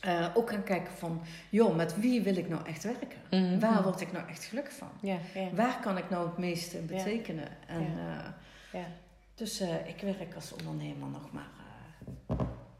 Eh, 0.00 0.26
ook 0.34 0.50
gaan 0.50 0.62
kijken 0.62 0.92
van, 0.92 1.22
joh, 1.50 1.76
met 1.76 2.00
wie 2.00 2.22
wil 2.22 2.36
ik 2.36 2.48
nou 2.48 2.66
echt 2.66 2.82
werken? 2.82 3.18
Mhm. 3.30 3.58
Waar 3.58 3.82
word 3.82 4.00
ik 4.00 4.12
nou 4.12 4.28
echt 4.28 4.44
gelukkig 4.44 4.74
van? 4.74 4.90
Ja, 5.00 5.18
ja. 5.34 5.50
Waar 5.52 5.80
kan 5.80 5.98
ik 5.98 6.10
nou 6.10 6.28
het 6.28 6.38
meeste 6.38 6.78
in 6.78 6.86
betekenen? 6.86 7.48
En, 7.66 7.80
eh, 7.82 8.28
ja. 8.80 8.86
dus 9.34 9.60
eh, 9.60 9.88
ik 9.88 10.00
werk 10.00 10.34
als 10.34 10.52
ondernemer 10.52 11.08
nog 11.08 11.32
maar, 11.32 11.50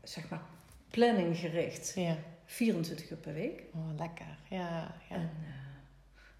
zeg 0.02 0.28
maar, 0.28 0.42
planninggericht. 0.88 1.92
ja. 1.94 2.16
24 2.44 3.10
uur 3.10 3.16
per 3.16 3.34
week. 3.34 3.62
Oh, 3.74 3.98
lekker. 3.98 4.38
Ja, 4.48 4.94
ja. 5.08 5.14
En 5.16 5.30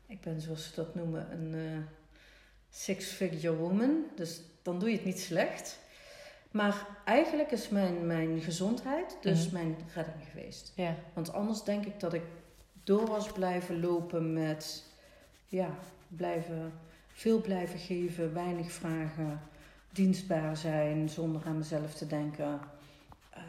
ik 0.07 0.21
ben, 0.21 0.41
zoals 0.41 0.65
ze 0.65 0.75
dat 0.75 0.95
noemen, 0.95 1.33
een 1.33 1.85
six-figure 2.71 3.57
woman. 3.57 4.05
Dus 4.17 4.41
dan 4.63 4.79
doe 4.79 4.89
je 4.89 4.97
het 4.97 5.05
niet 5.05 5.21
slecht. 5.21 5.79
Maar 6.51 6.87
eigenlijk 7.05 7.51
is 7.51 7.69
mijn, 7.69 8.07
mijn 8.07 8.41
gezondheid 8.41 9.17
dus 9.21 9.45
Mhm. 9.47 9.55
mijn 9.55 9.77
redding 9.95 10.25
geweest. 10.31 10.73
Ja, 10.77 10.95
Want 11.13 11.33
anders 11.33 11.63
denk 11.63 11.87
ik 11.87 12.01
dat 12.01 12.13
ik 12.13 12.23
door 12.85 13.07
was 13.07 13.33
blijven 13.33 13.81
lopen 13.81 14.33
met... 14.33 14.85
Ja, 15.49 15.71
blijven, 16.09 16.73
veel 17.13 17.41
blijven 17.41 17.79
geven, 17.79 18.35
weinig 18.35 18.73
vragen. 18.73 19.41
Dienstbaar 19.93 20.57
zijn, 20.57 21.09
zonder 21.09 21.43
aan 21.47 21.59
mezelf 21.59 21.95
te 21.95 22.07
denken. 22.07 22.61
Ehm, 23.31 23.45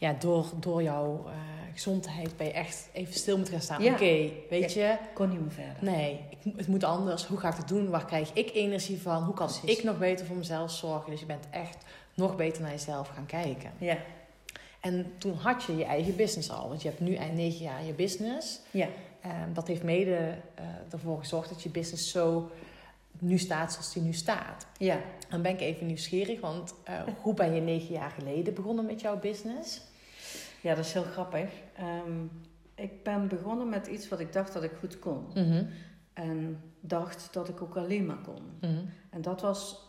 ja 0.00 0.12
door, 0.12 0.46
door 0.60 0.82
jouw 0.82 1.24
eh, 1.26 1.32
gezondheid 1.72 2.36
ben 2.36 2.46
je 2.46 2.52
echt 2.52 2.88
even 2.92 3.14
stil 3.14 3.36
moeten 3.36 3.54
gaan 3.54 3.62
staan. 3.62 3.82
Ja. 3.82 3.92
Oké, 3.92 4.30
weet 4.50 4.72
je, 4.72 4.96
kon 5.14 5.28
niet 5.28 5.40
meer 5.40 5.50
verder. 5.50 5.76
nee, 5.80 6.20
ik, 6.28 6.52
het 6.56 6.66
moet 6.66 6.84
anders. 6.84 7.26
Hoe 7.26 7.38
ga 7.38 7.48
ik 7.48 7.56
het 7.56 7.68
doen? 7.68 7.90
Waar 7.90 8.04
krijg 8.04 8.30
ik 8.32 8.50
energie 8.54 9.00
van? 9.02 9.22
Hoe 9.22 9.34
kan 9.34 9.46
Precies. 9.46 9.78
ik 9.78 9.84
nog 9.84 9.98
beter 9.98 10.26
voor 10.26 10.36
mezelf 10.36 10.70
zorgen? 10.70 11.10
Dus 11.10 11.20
je 11.20 11.26
bent 11.26 11.44
echt 11.50 11.76
nog 12.14 12.36
beter 12.36 12.62
naar 12.62 12.70
jezelf 12.70 13.08
gaan 13.08 13.26
kijken. 13.26 13.70
Ja, 13.78 13.96
En 14.80 15.12
toen 15.18 15.34
had 15.34 15.62
je 15.62 15.76
je 15.76 15.84
eigen 15.84 16.16
business 16.16 16.50
al. 16.50 16.68
Want 16.68 16.82
je 16.82 16.88
hebt 16.88 17.00
nu 17.00 17.14
eind 17.14 17.34
negen 17.34 17.64
jaar 17.64 17.84
je 17.84 17.92
business. 17.92 18.60
ja. 18.70 18.86
En 19.20 19.50
dat 19.52 19.66
heeft 19.66 19.82
mede 19.82 20.16
eh, 20.54 20.64
ervoor 20.90 21.18
gezorgd 21.18 21.48
dat 21.48 21.62
je 21.62 21.68
business 21.68 22.10
zo 22.10 22.50
nu 23.18 23.38
staat 23.38 23.72
zoals 23.72 23.92
die 23.92 24.02
nu 24.02 24.12
staat. 24.12 24.66
ja. 24.78 25.00
Dan 25.28 25.42
ben 25.42 25.52
ik 25.52 25.60
even 25.60 25.86
nieuwsgierig, 25.86 26.40
want 26.40 26.74
eh, 26.84 26.94
hoe 27.22 27.34
ben 27.34 27.54
je 27.54 27.60
negen 27.60 27.94
jaar 27.94 28.10
geleden 28.10 28.54
begonnen 28.54 28.86
met 28.86 29.00
jouw 29.00 29.18
business? 29.18 29.80
Ja, 30.62 30.74
dat 30.74 30.84
is 30.84 30.92
heel 30.92 31.02
grappig. 31.02 31.50
Ehm, 31.76 32.24
ik 32.74 33.02
ben 33.02 33.28
begonnen 33.28 33.68
met 33.68 33.86
iets 33.86 34.08
wat 34.08 34.20
ik 34.20 34.32
dacht 34.32 34.52
dat 34.52 34.62
ik 34.62 34.72
goed 34.78 34.98
kon. 34.98 35.24
Mhm, 35.34 35.64
En 36.12 36.60
dacht 36.80 37.28
dat 37.32 37.48
ik 37.48 37.62
ook 37.62 37.76
alleen 37.76 38.06
maar 38.06 38.20
kon. 38.24 38.42
mhm, 38.60 38.84
En 39.10 39.22
dat 39.22 39.40
was 39.40 39.88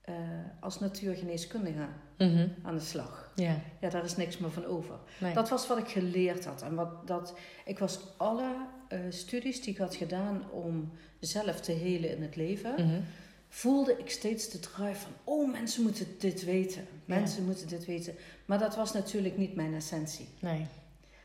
eh, 0.00 0.14
als 0.60 0.80
natuurgeneeskundige 0.80 1.86
mhm. 2.18 2.48
aan 2.62 2.74
de 2.74 2.80
slag. 2.80 3.32
Ja, 3.34 3.56
Ja, 3.80 3.88
daar 3.88 4.04
is 4.04 4.16
niks 4.16 4.38
meer 4.38 4.50
van 4.50 4.64
over. 4.64 4.94
nee. 5.20 5.34
Dat 5.34 5.48
was 5.48 5.66
wat 5.66 5.78
ik 5.78 5.88
geleerd 5.88 6.44
had. 6.44 6.62
En 6.62 6.74
wat, 6.74 7.06
dat, 7.06 7.38
ik 7.64 7.78
was 7.78 8.00
alle 8.16 8.56
eh, 8.88 8.98
studies 9.08 9.60
die 9.62 9.72
ik 9.72 9.78
had 9.78 9.94
gedaan 9.94 10.50
om 10.50 10.90
zelf 11.20 11.60
te 11.60 11.72
helen 11.72 12.16
in 12.16 12.22
het 12.22 12.36
leven, 12.36 13.04
voelde 13.54 13.96
ik 13.98 14.10
steeds 14.10 14.48
de 14.48 14.60
drive 14.60 15.00
van, 15.00 15.12
oh, 15.24 15.52
mensen 15.52 15.82
moeten 15.82 16.06
dit 16.18 16.44
weten. 16.44 16.86
Mensen 17.04 17.44
moeten 17.44 17.68
dit 17.68 17.84
weten. 17.86 18.14
Maar 18.44 18.58
dat 18.58 18.76
was 18.76 18.92
natuurlijk 18.92 19.36
niet 19.36 19.54
mijn 19.54 19.74
essentie. 19.74 20.28
Nee. 20.38 20.66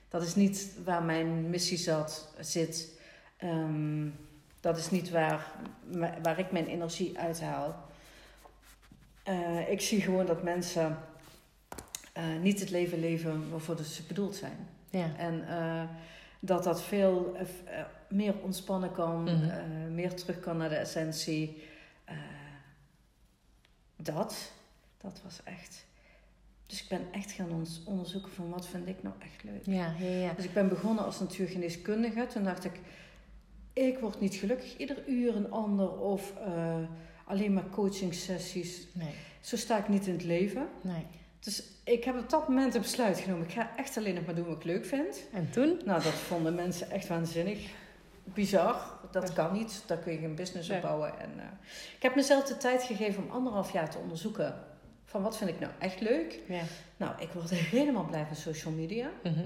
Dat 0.10 0.24
is 0.24 0.36
niet 0.36 0.68
waar 0.84 1.04
mijn 1.04 1.50
missie 1.50 1.78
zat, 1.78 2.34
zit. 2.40 2.90
Ehm, 3.38 4.08
dat 4.60 4.78
is 4.78 4.90
niet 4.90 5.10
waar, 5.10 5.52
waar 6.22 6.40
ik 6.40 6.52
mijn 6.52 6.68
energie 6.68 7.18
uithaal. 7.20 7.90
Eh, 9.24 9.72
ik 9.72 9.82
zie 9.82 10.02
gewoon 10.02 10.26
dat 10.26 10.44
mensen 10.44 10.98
eh, 12.14 12.24
niet 12.42 12.60
het 12.60 12.70
leven 12.70 13.00
leven 13.00 13.50
waarvoor 13.50 13.84
ze 13.84 14.04
bedoeld 14.04 14.36
zijn. 14.36 14.68
Ja. 14.90 15.12
En 15.18 15.48
eh, 15.48 15.84
dat 16.40 16.64
dat 16.64 16.82
veel 16.84 17.38
meer 18.10 18.34
ontspannen 18.42 18.92
kan, 18.92 19.24
Mhm. 19.24 19.94
meer 19.94 20.14
terug 20.14 20.40
kan 20.40 20.58
naar 20.58 20.70
de 20.70 20.76
essentie. 20.76 21.68
Dat, 24.02 24.52
dat 25.02 25.22
was 25.24 25.40
echt. 25.44 25.86
Dus 26.66 26.82
ik 26.84 26.90
ben 26.90 27.02
echt 27.12 27.32
gaan 27.32 27.52
ons- 27.52 27.82
onderzoeken 27.86 28.32
van 28.32 28.50
wat 28.50 28.68
vind 28.68 28.88
ik 28.88 29.04
nou 29.04 29.16
echt 29.20 29.44
leuk. 29.44 29.66
Ja, 29.66 29.94
ja, 30.00 30.10
ja. 30.18 30.34
Dus 30.34 30.46
ik 30.46 30.54
ben 30.54 30.70
begonnen 30.70 31.06
als 31.06 31.20
natuurgeneeskundige. 31.20 32.26
Toen 32.28 32.44
dacht 32.44 32.66
ik, 32.66 32.80
ik 33.74 34.00
word 34.00 34.20
niet 34.20 34.36
gelukkig 34.36 34.78
ieder 34.78 35.08
uur 35.08 35.36
een 35.36 35.52
ander 35.52 36.00
of 36.00 36.34
eh, 36.46 36.78
alleen 37.26 37.54
maar 37.54 37.70
coaching 37.70 38.14
sessies. 38.14 38.88
Nee, 38.94 39.14
Zo 39.42 39.56
sta 39.58 39.78
ik 39.78 39.88
niet 39.88 40.08
in 40.08 40.14
het 40.14 40.24
leven. 40.24 40.68
nee. 40.82 41.06
Dus 41.40 41.64
ik 41.84 42.04
heb 42.04 42.18
op 42.18 42.30
dat 42.30 42.48
moment 42.48 42.76
een 42.76 42.82
besluit 42.82 43.20
genomen. 43.20 43.46
Ik 43.46 43.52
ga 43.52 43.72
echt 43.78 43.98
alleen 43.98 44.16
nog 44.16 44.26
maar 44.26 44.36
doen 44.36 44.46
wat 44.48 44.56
ik 44.58 44.64
leuk 44.64 44.86
vind. 44.86 45.22
En 45.34 45.50
toen? 45.52 45.80
Nou, 45.86 46.04
dat 46.04 46.14
vonden 46.14 46.56
mensen 46.56 46.90
echt 46.92 47.08
waanzinnig. 47.08 47.60
Bizar. 48.34 48.98
Dat 49.12 49.34
kan 49.34 49.54
niet. 49.54 49.84
Daar 49.86 49.98
kun 49.98 50.12
je 50.14 50.20
geen 50.20 50.36
business 50.36 50.70
op 50.70 50.82
bouwen. 50.82 51.20
En, 51.20 51.30
eh, 51.40 51.46
ik 51.96 52.02
heb 52.04 52.16
mezelf 52.16 52.44
de 52.44 52.58
tijd 52.58 52.84
gegeven 52.84 53.24
om 53.24 53.30
anderhalf 53.32 53.72
jaar 53.72 53.90
te 53.90 53.98
onderzoeken. 53.98 54.56
Van 55.06 55.22
wat 55.22 55.38
vind 55.38 55.50
ik 55.50 55.60
nou 55.60 55.72
echt 55.80 56.02
leuk? 56.02 56.40
Ja. 56.48 56.62
Nou, 56.98 57.22
ik 57.22 57.30
word 57.32 57.50
helemaal 57.50 58.06
blij 58.06 58.26
van 58.26 58.36
social 58.36 58.74
media. 58.74 59.10
Mhm, 59.24 59.46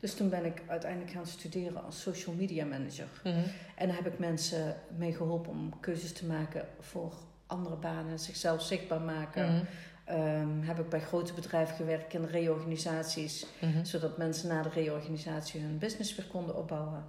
Dus 0.00 0.14
toen 0.14 0.28
ben 0.28 0.44
ik 0.44 0.62
uiteindelijk 0.66 1.12
gaan 1.12 1.26
studeren 1.26 1.84
als 1.84 2.00
social 2.02 2.34
media 2.34 2.64
manager. 2.64 3.06
mhm. 3.24 3.36
En 3.76 3.86
daar 3.86 3.96
heb 3.96 4.06
ik 4.12 4.18
mensen 4.18 4.76
mee 4.96 5.14
geholpen 5.14 5.50
om 5.50 5.80
keuzes 5.80 6.12
te 6.12 6.26
maken 6.26 6.68
voor 6.80 7.12
andere 7.46 7.76
banen, 7.76 8.18
zichzelf 8.18 8.62
zichtbaar 8.62 9.00
maken. 9.00 9.52
Mhm, 9.54 9.64
Ehm, 10.04 10.60
heb 10.60 10.78
ik 10.78 10.88
bij 10.88 11.00
grote 11.00 11.32
bedrijven 11.32 11.76
gewerkt 11.76 12.14
in 12.14 12.24
reorganisaties, 12.24 13.46
zodat 13.82 14.16
mensen 14.18 14.48
na 14.48 14.62
de 14.62 14.68
reorganisatie 14.68 15.60
hun 15.60 15.78
business 15.78 16.14
weer 16.16 16.26
konden 16.26 16.56
opbouwen. 16.56 17.04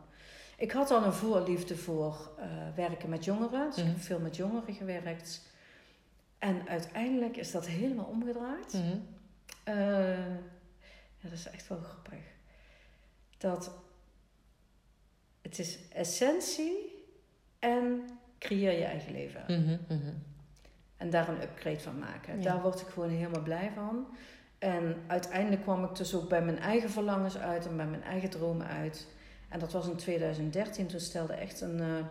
Ik 0.58 0.72
had 0.72 0.92
al 0.92 1.04
een 1.04 1.14
voorliefde 1.14 1.78
voor 1.78 2.32
eh, 2.38 2.46
werken 2.76 3.10
met 3.10 3.26
jongeren, 3.26 3.66
dus 3.70 3.78
ik 3.78 3.84
Mhm. 3.84 3.94
heb 3.94 4.02
veel 4.02 4.20
met 4.20 4.36
jongeren 4.36 4.74
gewerkt. 4.74 5.42
En 6.40 6.68
uiteindelijk 6.68 7.38
is 7.38 7.52
dat 7.52 7.68
helemaal 7.68 8.06
omgedraaid. 8.06 8.74
Mhm. 8.74 8.98
Eh, 9.64 10.18
ja, 11.18 11.30
dat 11.30 11.32
is 11.32 11.50
echt 11.50 11.68
wel 11.68 11.78
grappig. 11.80 12.20
Dat 13.38 13.72
het 15.42 15.60
is 15.60 15.80
essentie 15.94 17.06
en 17.60 18.10
creëer 18.40 18.72
je 18.80 18.84
eigen 18.86 19.12
leven. 19.12 19.44
Mhm, 19.48 19.78
mhm. 20.00 20.14
En 20.98 21.10
daar 21.10 21.30
een 21.30 21.42
upgrade 21.42 21.80
van 21.80 22.00
maken. 22.00 22.38
Ja. 22.38 22.44
Daar 22.44 22.62
word 22.62 22.82
ik 22.82 22.88
gewoon 22.88 23.10
helemaal 23.10 23.42
blij 23.44 23.72
van. 23.76 24.08
En 24.58 25.04
uiteindelijk 25.08 25.62
kwam 25.62 25.84
ik 25.84 25.96
dus 25.96 26.16
ook 26.16 26.30
bij 26.30 26.42
mijn 26.42 26.60
eigen 26.60 26.90
verlangens 26.90 27.38
uit 27.38 27.66
en 27.68 27.78
bij 27.78 27.86
mijn 27.88 28.04
eigen 28.04 28.30
dromen 28.30 28.68
uit. 28.68 29.08
En 29.54 29.60
dat 29.60 29.72
was 29.72 29.88
in 29.88 29.96
2013. 29.96 30.88
Toen 30.88 31.00
stelde 31.00 31.34
echt 31.34 31.62
een, 31.62 31.80
eh, 31.80 32.06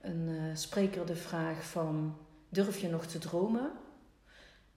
een 0.00 0.28
eh, 0.28 0.56
spreker 0.56 1.06
de 1.06 1.16
vraag 1.16 1.64
van... 1.70 2.16
Durf 2.48 2.78
je 2.78 2.88
nog 2.88 3.06
te 3.06 3.18
dromen? 3.18 3.70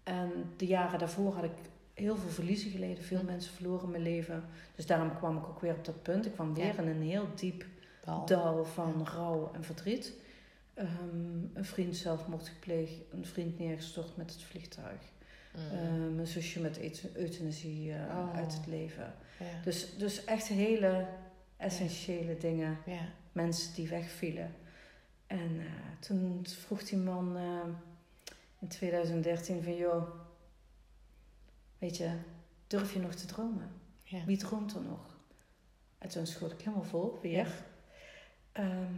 En 0.03 0.31
de 0.57 0.65
jaren 0.65 0.99
daarvoor 0.99 1.33
had 1.33 1.43
ik 1.43 1.51
heel 1.93 2.15
veel 2.15 2.29
verliezen 2.29 2.71
geleden. 2.71 3.03
Veel 3.03 3.19
Hm. 3.19 3.25
mensen 3.25 3.53
verloren 3.53 3.89
mijn 3.91 4.03
leven. 4.03 4.43
Dus 4.75 4.85
daarom 4.85 5.15
kwam 5.15 5.37
ik 5.37 5.47
ook 5.47 5.59
weer 5.59 5.73
op 5.73 5.85
dat 5.85 6.01
punt. 6.01 6.25
Ik 6.25 6.31
kwam 6.33 6.53
weer 6.53 6.65
Ja. 6.65 6.77
in 6.81 6.87
een 6.87 7.01
heel 7.01 7.27
diep 7.35 7.65
dal 8.25 8.65
van 8.65 9.07
rouw 9.13 9.51
en 9.53 9.63
verdriet. 9.63 10.13
Ehm, 10.73 10.87
een 11.53 11.65
vriend 11.65 11.95
zelfmoord 11.95 12.47
gepleegd, 12.47 12.93
een 13.11 13.25
vriend 13.25 13.59
neergestort 13.59 14.17
met 14.17 14.31
het 14.31 14.43
vliegtuig. 14.43 15.01
Mm. 15.55 15.77
Ehm, 15.77 16.19
een 16.19 16.27
zusje 16.27 16.59
met 16.61 16.79
eut- 16.81 17.09
euthanasie 17.15 17.91
eh, 17.93 18.17
Oh. 18.17 18.35
uit 18.35 18.53
het 18.53 18.67
leven. 18.67 19.13
ja. 19.39 19.45
Dus, 19.63 19.97
dus 19.97 20.23
echt 20.25 20.47
hele 20.47 21.05
essentiële 21.57 22.37
dingen. 22.37 22.77
ja. 22.85 23.09
Mensen 23.31 23.73
die 23.73 23.87
wegvielen. 23.87 24.55
En 25.27 25.59
eh, 25.59 25.65
toen 25.99 26.45
vroeg 26.47 26.83
die 26.83 26.97
man 26.97 27.37
eh, 27.37 27.67
in 28.59 28.67
2013 28.67 29.63
van... 29.63 29.75
joh, 29.75 30.09
weet 31.77 31.97
je, 31.97 32.11
durf 32.67 32.93
je 32.93 32.99
nog 32.99 33.13
te 33.15 33.25
dromen? 33.25 33.71
Ja. 34.03 34.25
Wie 34.25 34.37
droomt 34.37 34.73
er 34.75 34.81
nog? 34.81 35.15
En 35.97 36.09
toen 36.09 36.27
schoot 36.27 36.51
ik 36.51 36.59
helemaal 36.59 36.83
vol, 36.83 37.19
weer. 37.21 37.47
Ehm, 38.51 38.93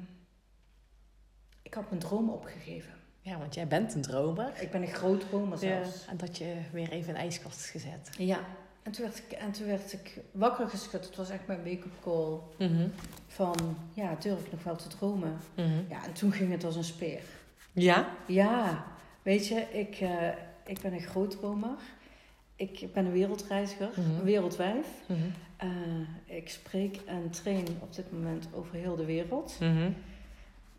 ik 1.61 1.73
had 1.73 1.89
mijn 1.89 2.01
droom 2.01 2.29
opgegeven. 2.29 2.93
ja, 3.21 3.37
want 3.37 3.53
jij 3.55 3.67
bent 3.67 3.93
een 3.93 4.01
dromer. 4.01 4.61
Ik 4.61 4.71
ben 4.71 4.81
een 4.81 4.87
groot 4.87 5.19
dromer 5.21 5.65
Ja. 5.65 5.83
zelfs. 5.83 6.05
En 6.05 6.17
dat 6.17 6.37
je 6.37 6.61
weer 6.71 6.89
even 6.91 7.07
in 7.07 7.13
de 7.13 7.19
ijskast 7.19 7.59
is 7.59 7.69
gezet. 7.69 8.09
Ja. 8.17 8.45
En 8.83 8.91
toen, 8.91 9.05
werd 9.05 9.17
ik, 9.17 9.31
en 9.31 9.51
toen 9.51 9.65
werd 9.67 9.93
ik 9.93 10.17
wakker 10.31 10.69
geschud. 10.69 11.05
Het 11.05 11.15
was 11.15 11.29
echt 11.29 11.47
mijn 11.47 11.63
wake-up 11.63 11.93
call. 12.03 12.39
Mhm. 12.57 12.87
Van, 13.27 13.77
ja, 13.93 14.15
durf 14.19 14.45
ik 14.45 14.51
nog 14.51 14.63
wel 14.63 14.75
te 14.75 14.87
dromen? 14.87 15.37
Mhm. 15.55 15.81
Ja, 15.89 16.05
en 16.05 16.13
toen 16.13 16.31
ging 16.31 16.51
het 16.51 16.63
als 16.63 16.75
een 16.75 16.83
speer. 16.83 17.21
Ja? 17.71 18.09
Ja, 18.27 18.85
weet 19.21 19.47
je, 19.47 19.55
ik, 19.71 19.95
eh, 19.95 20.27
ik 20.65 20.79
ben 20.81 20.93
een 20.93 20.99
groot 21.01 21.31
dromer. 21.31 21.77
Ik 22.55 22.93
ben 22.93 23.05
een 23.05 23.11
wereldreiziger, 23.11 23.89
Mhm. 23.89 23.99
een 24.09 24.23
wereldwijf. 24.23 24.87
Mhm. 25.07 25.19
Eh, 25.57 26.35
ik 26.37 26.49
spreek 26.49 26.99
en 27.05 27.29
train 27.29 27.65
op 27.79 27.95
dit 27.95 28.11
moment 28.11 28.47
over 28.53 28.75
heel 28.75 28.95
de 28.95 29.05
wereld. 29.05 29.57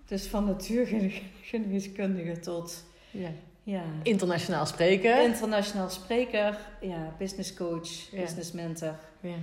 Dus 0.07 0.27
van 0.27 0.45
natuurgeneeskundige 0.45 2.39
tot 2.41 2.85
Ja. 3.11 3.31
Ja, 3.63 3.83
Internationaal 4.03 4.67
spreken. 4.67 5.23
internationaal 5.25 5.91
spreker, 5.91 6.59
ja, 6.81 7.15
business 7.19 7.55
coach, 7.55 7.89
Ja. 8.11 8.21
business 8.21 8.53
mentor. 8.53 8.95
Ja. 9.21 9.35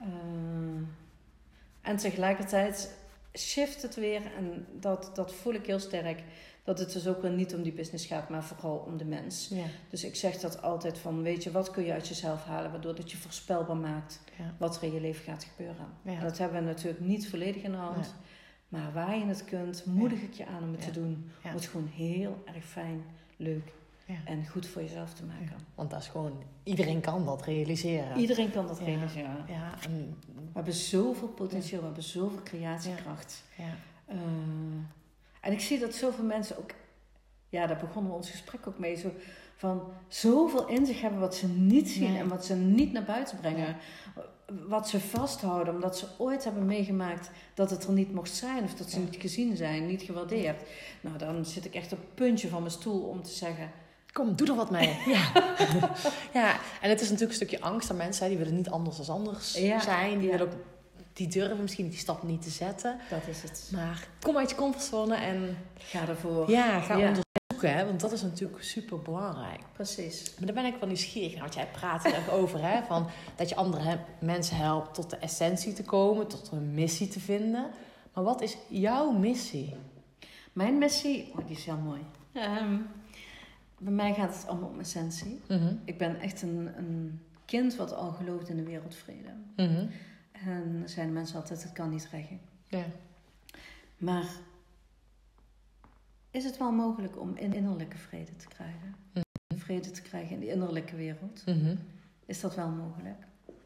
Eh, 0.00 0.06
en 1.82 1.96
tegelijkertijd 1.96 2.94
shift 3.38 3.82
het 3.82 3.94
weer, 3.94 4.22
en 4.36 4.66
dat, 4.80 5.10
dat 5.14 5.34
voel 5.34 5.54
ik 5.54 5.66
heel 5.66 5.78
sterk, 5.78 6.22
dat 6.64 6.78
het 6.78 6.92
dus 6.92 7.06
ook 7.06 7.22
weer 7.22 7.30
niet 7.30 7.54
om 7.54 7.62
die 7.62 7.72
business 7.72 8.06
gaat, 8.06 8.28
maar 8.28 8.44
vooral 8.44 8.76
om 8.76 8.96
de 8.96 9.04
mens. 9.04 9.48
Ja. 9.50 9.64
Dus 9.90 10.04
ik 10.04 10.16
zeg 10.16 10.36
dat 10.36 10.62
altijd 10.62 10.98
van, 10.98 11.22
weet 11.22 11.42
je, 11.42 11.50
wat 11.50 11.70
kun 11.70 11.84
je 11.84 11.92
uit 11.92 12.08
jezelf 12.08 12.44
halen, 12.44 12.70
waardoor 12.70 12.94
dat 12.94 13.10
je 13.10 13.16
voorspelbaar 13.16 13.76
maakt 13.76 14.20
Ja. 14.38 14.54
wat 14.58 14.76
er 14.76 14.82
in 14.82 14.92
je 14.92 15.00
leven 15.00 15.24
gaat 15.24 15.44
gebeuren. 15.44 15.86
En 16.04 16.20
dat 16.20 16.38
hebben 16.38 16.60
we 16.60 16.66
natuurlijk 16.66 17.00
niet 17.00 17.28
volledig 17.28 17.62
in 17.62 17.70
de 17.70 17.76
hand. 17.76 17.96
Nee. 17.96 18.80
Maar 18.82 18.92
waar 18.92 19.18
je 19.18 19.24
het 19.24 19.44
kunt, 19.44 19.84
moedig 19.86 20.20
ik 20.22 20.32
je 20.32 20.46
aan 20.46 20.62
om 20.62 20.72
het 20.72 20.82
te 20.84 20.90
doen. 20.90 21.30
Om 21.44 21.50
het 21.50 21.66
gewoon 21.66 21.90
heel 21.94 22.42
erg 22.54 22.64
fijn, 22.64 23.04
leuk 23.36 23.72
Ja. 24.06 24.14
en 24.24 24.46
goed 24.48 24.66
voor 24.66 24.82
jezelf 24.82 25.12
te 25.14 25.24
maken. 25.24 25.56
Want 25.74 25.90
dat 25.90 26.00
is 26.00 26.06
gewoon, 26.08 26.42
iedereen 26.62 27.00
kan 27.00 27.24
dat 27.24 27.42
realiseren. 27.44 28.16
Iedereen 28.18 28.50
kan 28.50 28.66
dat 28.66 28.78
Ja. 28.78 28.84
realiseren. 28.84 29.44
Ja, 29.48 29.74
en, 29.84 30.16
We 30.34 30.40
hebben 30.52 30.72
zoveel 30.74 31.28
potentieel, 31.28 31.78
we 31.80 31.86
hebben 31.86 32.02
zoveel 32.04 32.42
creatiekracht. 32.42 33.42
ja. 33.56 33.74
Eh, 34.06 34.16
en 35.40 35.52
ik 35.52 35.60
zie 35.60 35.78
dat 35.78 35.94
zoveel 35.94 36.24
mensen 36.24 36.58
ook, 36.58 36.70
ja, 37.48 37.66
daar 37.66 37.78
begonnen 37.78 38.10
we 38.10 38.16
ons 38.16 38.30
gesprek 38.30 38.66
ook 38.66 38.78
mee, 38.78 38.96
zo 38.96 39.12
van 39.56 39.82
zoveel 40.08 40.68
in 40.68 40.86
zich 40.86 41.00
hebben 41.00 41.20
wat 41.20 41.34
ze 41.34 41.48
niet 41.48 41.88
zien 41.90 42.10
Nee. 42.12 42.18
en 42.20 42.28
wat 42.28 42.44
ze 42.44 42.54
niet 42.56 42.92
naar 42.92 43.04
buiten 43.04 43.38
brengen. 43.38 43.76
Wat 44.68 44.88
ze 44.88 45.00
vasthouden, 45.00 45.74
omdat 45.74 45.98
ze 45.98 46.06
ooit 46.18 46.44
hebben 46.44 46.66
meegemaakt 46.66 47.30
dat 47.54 47.70
het 47.70 47.84
er 47.84 47.92
niet 47.92 48.14
mocht 48.14 48.34
zijn 48.34 48.64
of 48.64 48.74
dat 48.74 48.90
ze 48.90 48.98
Ja. 48.98 49.04
niet 49.04 49.16
gezien 49.20 49.56
zijn, 49.56 49.86
niet 49.86 50.02
gewaardeerd. 50.02 50.62
Nou, 51.00 51.18
dan 51.18 51.44
zit 51.44 51.64
ik 51.64 51.74
echt 51.74 51.92
op 51.92 51.98
het 51.98 52.14
puntje 52.14 52.48
van 52.48 52.60
mijn 52.60 52.72
stoel 52.72 53.00
om 53.00 53.22
te 53.22 53.30
zeggen: 53.30 53.70
Kom, 54.12 54.36
doe 54.36 54.46
er 54.48 54.54
wat 54.54 54.70
mee. 54.70 54.96
Ja. 55.14 55.32
ja, 56.40 56.56
en 56.80 56.90
het 56.90 57.00
is 57.00 57.10
natuurlijk 57.10 57.40
een 57.40 57.46
stukje 57.46 57.60
angst 57.60 57.90
aan 57.90 57.96
mensen. 57.96 58.28
Die 58.28 58.38
willen 58.38 58.54
niet 58.56 58.70
anders 58.70 58.96
dan 59.06 59.16
anders 59.16 59.54
Ja, 59.58 59.80
zijn. 59.80 60.18
Die, 60.18 60.28
ja. 60.30 60.36
willen 60.36 60.52
ook, 60.52 60.60
die 61.12 61.28
durven 61.28 61.60
misschien 61.62 61.88
die 61.88 61.98
stap 61.98 62.22
niet 62.22 62.42
te 62.42 62.50
zetten. 62.50 62.98
dat 63.10 63.22
is 63.28 63.42
het. 63.42 63.68
Maar 63.72 64.06
kom 64.20 64.36
uit 64.36 64.50
je 64.50 64.56
comfortzone 64.56 65.14
en 65.16 65.56
Ga 65.78 66.08
ervoor. 66.08 66.50
ja, 66.50 66.80
ga 66.80 66.96
Ja. 66.96 67.12
Hè, 67.68 67.84
want 67.84 68.00
dat 68.00 68.12
is 68.12 68.22
natuurlijk 68.22 68.62
super 68.62 68.98
belangrijk. 68.98 69.58
Preprecies. 69.58 70.34
Maar 70.36 70.46
daar 70.46 70.62
ben 70.62 70.72
ik 70.72 70.78
wel 70.78 70.88
nieuwsgierig 70.88 71.32
naar. 71.32 71.40
Want 71.40 71.54
jij 71.54 71.68
praat 71.72 72.04
er 72.04 72.18
ook 72.18 72.32
over. 72.40 72.62
Hè, 72.62 72.82
van 72.82 73.06
dat 73.36 73.48
je 73.48 73.54
andere 73.54 73.98
mensen 74.18 74.56
helpt 74.56 74.94
tot 74.94 75.10
de 75.10 75.16
essentie 75.16 75.72
te 75.72 75.82
komen. 75.82 76.26
Tot 76.26 76.50
een 76.52 76.74
missie 76.74 77.08
te 77.08 77.20
vinden. 77.20 77.70
Maar 78.12 78.24
wat 78.24 78.40
is 78.40 78.56
jouw 78.68 79.10
missie? 79.10 79.76
Mijn 80.52 80.78
missie, 80.78 81.32
oh, 81.36 81.46
die 81.46 81.56
is 81.56 81.64
heel 81.64 81.76
mooi. 81.76 82.00
Ehm, 82.32 82.76
bij 83.78 83.92
mij 83.92 84.14
gaat 84.14 84.34
het 84.34 84.46
allemaal 84.46 84.68
om 84.68 84.80
essentie. 84.80 85.40
Mhm. 85.48 85.74
Ik 85.84 85.98
ben 85.98 86.20
echt 86.20 86.42
een, 86.42 86.70
een 86.76 87.20
kind 87.44 87.76
wat 87.76 87.94
al 87.94 88.10
gelooft 88.10 88.48
in 88.48 88.56
de 88.56 88.62
wereldvrede. 88.62 89.28
Mhm. 89.56 89.86
En 90.32 90.78
dan 90.78 90.88
zijn 90.88 91.12
mensen 91.12 91.36
altijd, 91.36 91.62
het 91.62 91.72
kan 91.72 91.90
niet 91.90 92.08
reggen. 92.10 92.40
Ja. 92.68 92.84
Maar 93.96 94.26
is 96.32 96.44
het 96.44 96.58
wel 96.58 96.72
mogelijk 96.72 97.20
om 97.20 97.36
in 97.36 97.52
innerlijke 97.52 97.96
vrede 97.96 98.36
te 98.36 98.48
krijgen? 98.48 98.94
Mhm. 99.12 99.24
Vrede 99.56 99.90
te 99.90 100.02
krijgen 100.02 100.30
in 100.34 100.40
de 100.40 100.48
innerlijke 100.48 100.96
wereld? 100.96 101.42
Mhm. 101.46 101.74
Is 102.26 102.40
dat 102.40 102.54
wel 102.54 102.68
mogelijk? 102.68 103.16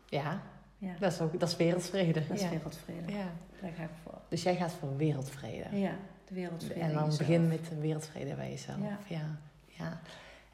ja, 0.08 0.42
Ja, 0.78 0.94
dat 1.00 1.12
is, 1.12 1.20
ook, 1.20 1.40
dat 1.40 1.48
is 1.48 1.56
wereldvrede. 1.56 2.12
dat 2.26 2.36
is 2.36 2.42
ja. 2.42 2.48
wereldvrede. 2.50 3.12
Ja. 3.12 3.32
Daar 3.60 3.72
ga 3.72 3.82
ik 3.82 3.90
voor. 4.02 4.18
Dus 4.28 4.42
jij 4.42 4.56
gaat 4.56 4.72
voor 4.72 4.96
wereldvrede. 4.96 5.76
Ja, 5.78 5.92
de 6.28 6.34
wereldvrede. 6.34 6.80
en 6.80 6.92
dan 6.92 7.08
begin 7.08 7.48
met 7.48 7.68
de 7.68 7.80
wereldvrede 7.80 8.34
bij 8.34 8.50
jezelf. 8.50 8.78
Ja. 8.78 8.98
Ja. 9.06 9.38
Ja. 9.66 10.00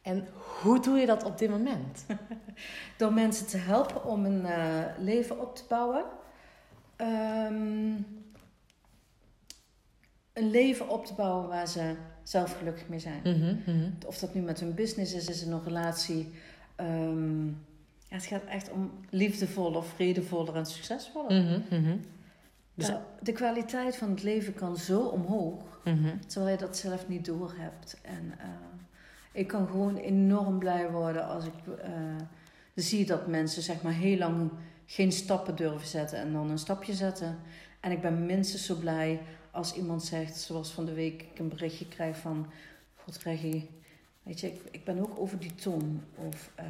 En 0.02 0.26
hoe 0.62 0.80
doe 0.80 0.98
je 0.98 1.06
dat 1.06 1.24
op 1.24 1.38
dit 1.38 1.50
moment? 1.50 2.06
Door 2.98 3.12
mensen 3.12 3.46
te 3.46 3.56
helpen 3.56 4.04
om 4.04 4.24
een 4.24 4.46
eh, 4.46 4.84
leven 4.98 5.40
op 5.40 5.56
te 5.56 5.64
bouwen. 5.68 6.04
Ehm, 6.96 7.92
een 10.32 10.50
leven 10.50 10.88
op 10.88 11.06
te 11.06 11.14
bouwen 11.14 11.48
waar 11.48 11.68
ze 11.68 11.94
zelf 12.22 12.58
gelukkig 12.58 12.88
mee 12.88 12.98
zijn. 12.98 13.20
Mhm, 13.24 13.76
mhm. 13.76 13.90
Of 14.06 14.18
dat 14.18 14.34
nu 14.34 14.40
met 14.40 14.60
hun 14.60 14.74
business 14.74 15.14
is, 15.14 15.28
is 15.28 15.42
in 15.44 15.52
een 15.52 15.64
relatie. 15.64 16.32
Ehm, 16.76 17.46
ja, 17.46 18.18
het 18.18 18.24
gaat 18.24 18.44
echt 18.44 18.70
om 18.70 18.90
liefdevoller, 19.10 19.84
vredevoller 19.84 20.56
en 20.56 20.66
succesvoller. 20.66 21.60
Mhm. 21.70 21.96
Dus- 22.74 22.88
Nou, 22.88 23.00
de 23.22 23.32
kwaliteit 23.32 23.96
van 23.96 24.10
het 24.10 24.22
leven 24.22 24.54
kan 24.54 24.76
zo 24.76 25.00
omhoog, 25.00 25.80
terwijl 26.26 26.52
je 26.52 26.58
dat 26.58 26.76
zelf 26.76 27.08
niet 27.08 27.24
doorhebt. 27.24 27.98
En 28.02 28.34
eh, 28.38 28.46
ik 29.32 29.46
kan 29.46 29.66
gewoon 29.66 29.96
enorm 29.96 30.58
blij 30.58 30.90
worden 30.90 31.26
als 31.26 31.44
ik 31.44 31.76
eh, 31.82 31.90
zie 32.74 33.06
dat 33.06 33.26
mensen 33.26 33.62
zeg 33.62 33.82
maar 33.82 33.92
heel 33.92 34.18
lang 34.18 34.50
geen 34.86 35.12
stappen 35.12 35.56
durven 35.56 35.88
zetten 35.88 36.18
en 36.18 36.32
dan 36.32 36.50
een 36.50 36.58
stapje 36.58 36.94
zetten. 36.94 37.38
En 37.80 37.90
ik 37.90 38.00
ben 38.00 38.26
minstens 38.26 38.66
zo 38.66 38.74
blij 38.74 39.20
als 39.52 39.74
iemand 39.74 40.04
zegt, 40.04 40.36
zoals 40.36 40.70
van 40.70 40.84
de 40.84 40.92
week 40.94 41.22
ik 41.22 41.38
een 41.38 41.48
berichtje 41.48 41.88
krijg 41.88 42.16
van... 42.16 42.46
God 42.96 43.18
Reggie, 43.18 43.70
weet 44.22 44.40
je, 44.40 44.46
ik, 44.46 44.60
ik 44.70 44.84
ben 44.84 44.98
ook 44.98 45.18
over 45.18 45.38
die 45.38 45.54
ton. 45.54 46.02
Of 46.16 46.52
eh, 46.54 46.66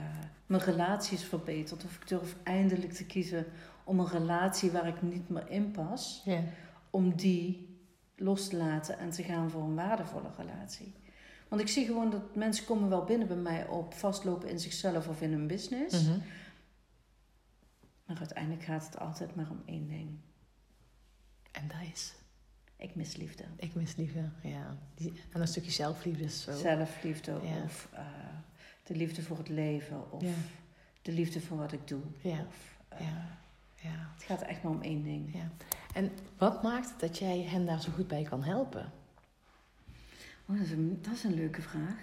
mijn 0.46 0.62
relatie 0.62 1.16
is 1.16 1.24
verbeterd. 1.24 1.84
Of 1.84 1.96
ik 1.96 2.08
durf 2.08 2.36
eindelijk 2.42 2.92
te 2.92 3.06
kiezen 3.06 3.46
om 3.84 4.00
een 4.00 4.08
relatie 4.08 4.70
waar 4.70 4.86
ik 4.86 5.02
niet 5.02 5.28
meer 5.28 5.50
in 5.50 5.70
pas... 5.70 6.22
Ja. 6.24 6.42
om 6.90 7.16
die 7.16 7.70
los 8.16 8.48
te 8.48 8.56
laten 8.56 8.98
en 8.98 9.10
te 9.10 9.22
gaan 9.22 9.50
voor 9.50 9.62
een 9.62 9.74
waardevolle 9.74 10.30
relatie. 10.36 10.94
Want 11.48 11.60
ik 11.60 11.68
zie 11.68 11.86
gewoon 11.86 12.10
dat 12.10 12.34
mensen 12.34 12.64
komen 12.64 12.88
wel 12.88 13.04
binnen 13.04 13.28
bij 13.28 13.36
mij 13.36 13.66
op 13.66 13.94
vastlopen 13.94 14.48
in 14.48 14.60
zichzelf 14.60 15.08
of 15.08 15.20
in 15.20 15.32
hun 15.32 15.46
business. 15.46 16.02
Mhm. 16.02 16.18
Maar 18.06 18.18
uiteindelijk 18.18 18.62
gaat 18.62 18.84
het 18.84 18.98
altijd 18.98 19.34
maar 19.34 19.50
om 19.50 19.62
één 19.64 19.88
ding. 19.88 20.18
En 21.52 21.68
dat 21.68 21.88
is, 21.92 22.14
Ik 22.82 22.94
mis 22.94 23.16
liefde. 23.16 23.44
ik 23.56 23.74
mis 23.74 23.96
liefde. 23.96 24.28
Ja. 24.42 24.76
Die, 24.94 25.12
en 25.32 25.40
een 25.40 25.48
stukje 25.48 25.70
zelfliefde 25.70 26.24
is 26.24 26.42
zo. 26.42 26.56
Zelfliefde 26.56 27.32
Ja. 27.42 27.62
of 27.62 27.88
eh, 27.92 28.04
de 28.82 28.94
liefde 28.96 29.22
voor 29.22 29.38
het 29.38 29.48
leven 29.48 30.12
of 30.12 30.22
Ja. 30.22 30.32
de 31.02 31.12
liefde 31.12 31.40
voor 31.40 31.56
wat 31.56 31.72
ik 31.72 31.88
doe. 31.88 32.00
Ja. 32.20 32.44
Of, 32.48 32.76
eh, 32.88 33.00
Ja. 33.00 33.38
Ja. 33.74 34.10
Het 34.14 34.22
gaat 34.22 34.42
echt 34.42 34.62
maar 34.62 34.72
om 34.72 34.82
één 34.82 35.02
ding. 35.02 35.34
ja. 35.34 35.50
En 35.94 36.10
wat 36.38 36.62
maakt 36.62 36.90
het 36.90 37.00
dat 37.00 37.18
jij 37.18 37.42
hen 37.42 37.66
daar 37.66 37.80
zo 37.80 37.90
goed 37.92 38.08
bij 38.08 38.22
kan 38.22 38.42
helpen? 38.42 38.92
Oh, 40.46 40.56
dat, 40.56 40.66
is 40.66 40.70
een, 40.72 40.98
dat 41.02 41.12
is 41.14 41.24
een 41.24 41.34
leuke 41.34 41.62
vraag. 41.62 41.98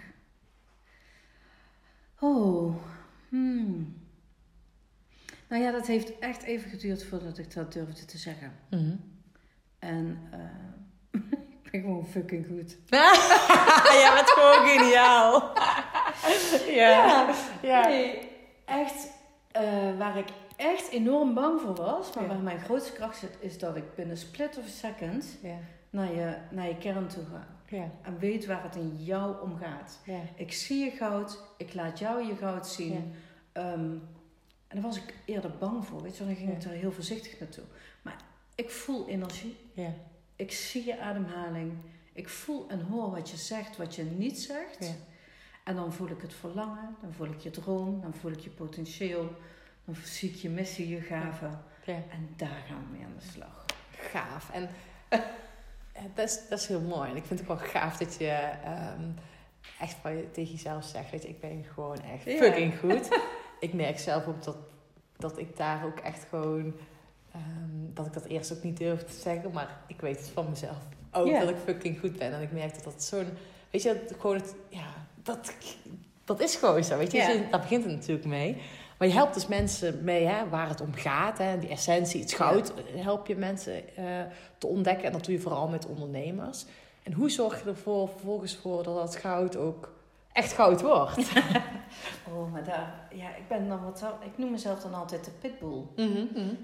Oh, 2.19 2.75
hmm. 3.29 3.97
Nou 5.49 5.63
ja, 5.63 5.71
dat 5.71 5.87
heeft 5.87 6.19
echt 6.19 6.43
even 6.43 6.69
geduurd 6.69 7.03
voordat 7.03 7.37
ik 7.37 7.53
dat 7.53 7.73
durfde 7.73 8.05
te 8.05 8.17
zeggen. 8.17 8.53
Mhm. 8.69 8.95
En 9.79 10.19
eh, 10.31 10.39
ik 11.61 11.71
ben 11.71 11.81
gewoon 11.81 12.07
fucking 12.07 12.45
goed. 12.47 12.77
Jij 14.01 14.11
bent 14.15 14.29
gewoon 14.29 14.67
geniaal. 14.67 15.51
ja. 16.81 17.29
Ja. 17.61 17.87
Nee, 17.87 18.29
echt. 18.65 19.07
Eh, 19.51 19.97
waar 19.97 20.17
ik 20.17 20.27
echt 20.55 20.89
enorm 20.89 21.33
bang 21.33 21.61
voor 21.61 21.75
was, 21.75 22.13
maar 22.13 22.23
Ja. 22.23 22.29
waar 22.29 22.39
mijn 22.39 22.59
grootste 22.59 22.91
kracht 22.93 23.17
zit, 23.17 23.37
is 23.39 23.57
dat 23.59 23.75
ik 23.75 23.95
binnen 23.95 24.17
split 24.17 24.57
of 24.57 24.65
a 24.65 24.67
second 24.67 25.37
Ja. 25.41 25.57
naar 25.89 26.13
je, 26.13 26.35
naar 26.51 26.67
je 26.67 26.77
kern 26.77 27.07
toe 27.07 27.23
ga. 27.31 27.47
Ja. 27.75 27.89
En 28.01 28.19
weet 28.19 28.45
waar 28.45 28.63
het 28.63 28.75
in 28.75 28.95
jou 29.03 29.41
om 29.41 29.57
gaat. 29.57 29.99
Ja. 30.05 30.19
Ik 30.35 30.53
zie 30.53 30.83
je 30.83 30.91
goud, 30.91 31.43
ik 31.57 31.73
laat 31.73 31.99
jou 31.99 32.27
je 32.27 32.35
goud 32.35 32.67
zien. 32.67 33.13
Ehm, 33.51 33.91
en 34.67 34.75
daar 34.75 34.81
was 34.81 34.97
ik 34.97 35.13
eerder 35.25 35.51
bang 35.59 35.85
voor, 35.85 36.01
weet 36.01 36.17
je, 36.17 36.25
dan 36.25 36.35
ging 36.35 36.51
ik 36.55 36.63
Ja. 36.63 36.69
er 36.69 36.75
heel 36.75 36.91
voorzichtig 36.91 37.39
naartoe. 37.39 37.63
Ik 38.59 38.69
voel 38.69 39.07
energie, 39.07 39.57
Ja. 39.73 39.93
ik 40.35 40.51
zie 40.51 40.85
je 40.85 40.99
ademhaling, 40.99 41.73
ik 42.13 42.29
voel 42.29 42.69
en 42.69 42.81
hoor 42.81 43.11
wat 43.11 43.29
je 43.29 43.37
zegt, 43.37 43.77
wat 43.77 43.95
je 43.95 44.03
niet 44.03 44.39
zegt. 44.39 44.85
Ja. 44.85 44.93
En 45.63 45.75
dan 45.75 45.93
voel 45.93 46.07
ik 46.09 46.21
het 46.21 46.33
verlangen, 46.33 46.95
dan 47.01 47.13
voel 47.13 47.27
ik 47.27 47.39
je 47.39 47.49
droom, 47.49 48.01
dan 48.01 48.13
voel 48.13 48.31
ik 48.31 48.39
je 48.39 48.49
potentieel, 48.49 49.35
dan 49.85 49.95
zie 50.03 50.29
ik 50.29 50.35
je 50.35 50.49
missie, 50.49 50.87
je 50.87 51.01
gaven. 51.01 51.61
Ja. 51.85 51.93
En 51.93 52.29
daar 52.35 52.63
gaan 52.67 52.85
we 52.89 52.97
mee 52.97 53.05
aan 53.05 53.15
de 53.17 53.31
slag. 53.31 53.65
Gaaf. 53.91 54.49
En 54.49 54.69
eh, 55.09 55.19
dat, 56.15 56.29
is, 56.29 56.47
dat 56.49 56.59
is 56.59 56.67
heel 56.67 56.81
mooi. 56.81 57.09
En 57.09 57.15
ik 57.15 57.25
vind 57.25 57.39
het 57.39 57.49
ook 57.49 57.59
wel 57.59 57.67
gaaf 57.67 57.97
dat 57.97 58.15
je 58.15 58.51
ehm, 58.63 59.09
echt 59.79 59.97
tegen 60.31 60.51
jezelf 60.51 60.85
zegt: 60.85 61.11
weet 61.11 61.23
je, 61.23 61.29
ik 61.29 61.39
ben 61.39 61.63
gewoon 61.73 62.01
echt 62.01 62.23
fucking 62.23 62.79
goed. 62.79 63.19
ik 63.59 63.73
merk 63.73 63.99
zelf 63.99 64.27
ook 64.27 64.43
dat, 64.43 64.57
dat 65.17 65.37
ik 65.37 65.57
daar 65.57 65.85
ook 65.85 65.99
echt 65.99 66.23
gewoon. 66.29 66.73
Ehm, 67.31 67.93
dat 67.93 68.05
ik 68.05 68.13
dat 68.13 68.25
eerst 68.25 68.53
ook 68.53 68.63
niet 68.63 68.77
durfde 68.77 69.05
te 69.05 69.19
zeggen, 69.21 69.51
maar 69.51 69.77
ik 69.87 70.01
weet 70.01 70.17
het 70.17 70.29
van 70.29 70.49
mezelf 70.49 70.77
ook 71.11 71.39
dat 71.39 71.49
ik 71.49 71.55
fucking 71.65 71.99
goed 71.99 72.17
ben. 72.17 72.33
En 72.33 72.41
ik 72.41 72.51
merk 72.51 72.73
dat 72.73 72.83
dat 72.83 73.03
zo'n. 73.03 73.27
Weet 73.69 73.81
je, 73.81 74.03
dat 74.07 74.17
gewoon 74.19 74.35
het. 74.35 74.55
Ja, 74.69 74.87
dat, 75.23 75.53
dat 76.25 76.39
is 76.39 76.55
gewoon 76.55 76.83
zo. 76.83 76.97
Weet 76.97 77.11
je, 77.11 77.17
Ja. 77.17 77.27
Dus 77.27 77.41
daar 77.51 77.59
begint 77.59 77.83
het 77.83 77.93
natuurlijk 77.93 78.27
mee. 78.27 78.61
Maar 78.97 79.07
je 79.07 79.13
helpt 79.13 79.33
dus 79.33 79.47
mensen 79.47 80.03
mee 80.03 80.25
hè, 80.25 80.49
waar 80.49 80.69
het 80.69 80.81
om 80.81 80.93
gaat. 80.93 81.37
Hè, 81.37 81.59
die 81.59 81.69
essentie, 81.69 82.21
het 82.21 82.33
goud. 82.33 82.73
Help 82.95 83.27
je 83.27 83.35
mensen 83.35 83.95
eh, 83.95 84.05
te 84.57 84.67
ontdekken. 84.67 85.05
En 85.05 85.11
dat 85.11 85.25
doe 85.25 85.33
je 85.33 85.39
vooral 85.39 85.67
met 85.67 85.85
ondernemers. 85.85 86.65
En 87.03 87.13
hoe 87.13 87.29
zorg 87.29 87.63
je 87.63 87.69
ervoor 87.69 88.09
vervolgens 88.09 88.55
voor 88.55 88.83
dat 88.83 88.95
dat 88.95 89.15
goud 89.15 89.55
ook 89.55 89.93
echt 90.33 90.53
goud 90.53 90.81
wordt? 90.81 91.17
Oh, 92.33 92.51
maar 92.51 92.63
daar, 92.63 93.07
ja, 93.11 93.35
ik 93.35 93.47
ben 93.47 93.67
dan 93.67 93.83
wat, 93.83 94.03
ik 94.25 94.37
noem 94.37 94.51
mezelf 94.51 94.79
dan 94.81 94.93
altijd 94.93 95.25
de 95.25 95.31
pitbull. 95.31 95.83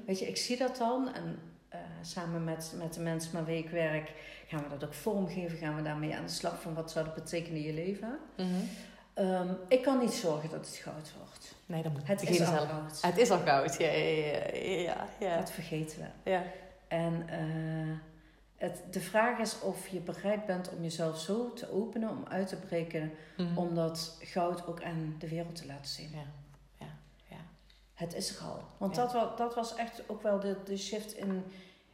Weet 0.06 0.20
je, 0.20 0.28
ik 0.28 0.38
zie 0.38 0.58
dat 0.58 0.78
dan 0.78 1.14
en 1.14 1.40
eh, 1.70 1.80
samen 2.02 2.44
met, 2.44 2.74
met 2.78 2.94
de 2.94 3.00
mensen 3.02 3.30
met 3.34 3.46
wie 3.46 3.58
ik 3.58 3.70
werk 3.70 4.12
gaan 4.48 4.64
we 4.64 4.70
dat 4.70 4.84
ook 4.86 4.94
vormgeven, 4.94 5.58
gaan 5.58 5.76
we 5.76 5.82
daarmee 5.82 6.16
aan 6.16 6.26
de 6.26 6.32
slag 6.32 6.62
van 6.62 6.74
wat 6.74 6.92
zou 6.92 7.06
dat 7.06 7.14
betekenen 7.16 7.58
in 7.60 7.66
je 7.66 7.74
leven. 7.74 8.20
Ehm, 9.14 9.48
ik 9.68 9.82
kan 9.82 10.00
niet 10.00 10.14
zorgen 10.14 10.50
dat 10.50 10.66
het 10.66 10.76
goud 10.76 11.14
wordt. 11.18 11.56
Nee, 11.66 11.82
dat 11.84 11.92
moet 11.92 12.08
Het 12.08 12.30
is 12.30 12.40
al 12.40 12.46
zelf. 12.46 12.70
goud. 12.70 13.02
Het 13.02 13.18
is 13.18 13.30
al 13.32 13.40
goud, 13.46 13.78
ja, 13.78 13.88
ja, 13.92 14.26
ja, 14.26 14.56
ja, 14.64 15.08
ja. 15.20 15.38
Dat 15.38 15.52
vergeten 15.52 16.00
we. 16.00 16.30
ja. 16.32 16.44
En 16.88 17.24
eh, 17.30 17.98
het, 18.56 18.84
de 18.92 19.00
vraag 19.00 19.40
is 19.40 19.60
of 19.62 19.88
je 19.88 20.00
bereid 20.00 20.46
bent 20.46 20.70
om 20.70 20.82
jezelf 20.84 21.20
zo 21.20 21.54
te 21.54 21.72
openen, 21.72 22.10
om 22.10 22.24
uit 22.28 22.48
te 22.48 22.56
breken, 22.56 23.12
Mhm. 23.38 23.58
om 23.58 23.76
dat 23.76 24.18
goud 24.22 24.68
ook 24.68 24.84
aan 24.84 25.16
de 25.20 25.30
wereld 25.30 25.56
te 25.56 25.66
laten 25.66 25.86
zien. 25.92 26.10
Ja, 26.12 26.26
ja, 26.80 26.86
ja. 27.30 27.38
Het 27.94 28.14
is 28.16 28.36
er 28.38 28.44
al. 28.46 28.64
Want 28.78 28.96
Ja. 28.96 29.02
dat, 29.02 29.14
was, 29.14 29.38
dat 29.38 29.56
was 29.56 29.76
echt 29.76 30.10
ook 30.10 30.22
wel 30.22 30.40
de, 30.40 30.58
de 30.66 30.78
shift 30.78 31.14
in, 31.14 31.44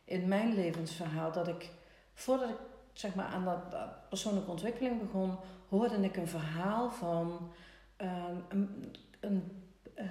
in 0.05 0.28
mijn 0.28 0.53
levensverhaal. 0.53 1.32
Dat 1.32 1.47
ik, 1.47 1.70
voordat 2.14 2.49
ik 2.49 2.55
zeg 2.93 3.16
maar, 3.16 3.26
aan 3.26 3.45
dat, 3.45 3.72
dat 3.72 4.09
persoonlijke 4.09 4.49
ontwikkeling 4.51 4.99
begon, 4.99 5.38
hoorde 5.70 5.95
ik 5.97 6.16
een 6.18 6.28
verhaal 6.28 6.89
van 6.91 7.51
ehm, 7.95 8.36
een, 8.49 8.95
een 9.20 9.64
eh, 9.93 10.05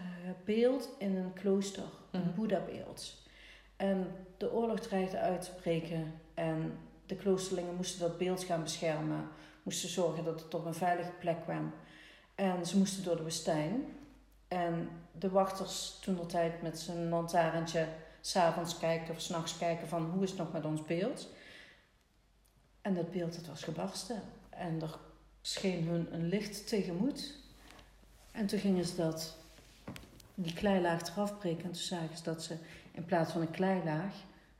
beeld 0.44 0.88
in 0.98 1.16
een 1.16 1.32
klooster, 1.32 1.84
een 2.10 2.20
Mhm. 2.20 2.34
Boeddha-beeld. 2.34 3.18
En 3.76 4.06
de 4.36 4.52
oorlog 4.52 4.80
dreigde 4.80 5.18
uit 5.18 5.40
te 5.42 5.52
breken 5.60 6.14
en 6.40 6.78
de 7.06 7.16
kloosterlingen 7.16 7.76
moesten 7.76 8.00
dat 8.00 8.18
beeld 8.18 8.44
gaan 8.44 8.62
beschermen, 8.62 9.28
moesten 9.62 9.88
zorgen 9.88 10.24
dat 10.24 10.40
het 10.40 10.54
op 10.54 10.64
een 10.64 10.74
veilige 10.74 11.10
plek 11.10 11.42
kwam. 11.42 11.72
En 12.34 12.66
ze 12.66 12.78
moesten 12.78 13.04
door 13.04 13.16
de 13.16 13.22
woestijn. 13.22 13.84
En 14.48 14.88
de 15.12 15.30
wachters 15.30 15.98
toen 16.00 16.16
de 16.16 16.26
tijd 16.26 16.62
met 16.62 16.78
zijn 16.78 17.08
lantaarntje 17.08 17.88
s'avonds 18.20 18.78
kijken 18.78 19.14
of 19.14 19.20
s'nachts 19.20 19.58
kijken 19.58 19.88
van 19.88 20.10
hoe 20.10 20.22
is 20.22 20.30
het 20.30 20.38
nog 20.38 20.52
met 20.52 20.64
ons 20.64 20.84
beeld. 20.84 21.28
En 22.80 22.94
dat 22.94 23.10
beeld 23.10 23.34
dat 23.34 23.46
was 23.46 23.62
gebarsten. 23.62 24.22
En 24.50 24.82
er 24.82 24.98
scheen 25.40 25.84
hun 25.84 26.14
een 26.14 26.28
licht 26.28 26.68
tegemoet. 26.68 27.34
En 28.32 28.46
toen 28.46 28.58
gingen 28.58 28.84
ze 28.84 28.96
dat, 28.96 29.36
die 30.34 30.54
kleilaag 30.54 31.08
eraf 31.08 31.38
breken. 31.38 31.64
En 31.64 31.72
toen 31.72 31.82
zagen 31.82 32.16
ze 32.16 32.22
dat 32.22 32.42
ze 32.42 32.56
in 32.92 33.04
plaats 33.04 33.32
van 33.32 33.40
een 33.40 33.50
kleilaag 33.50 34.14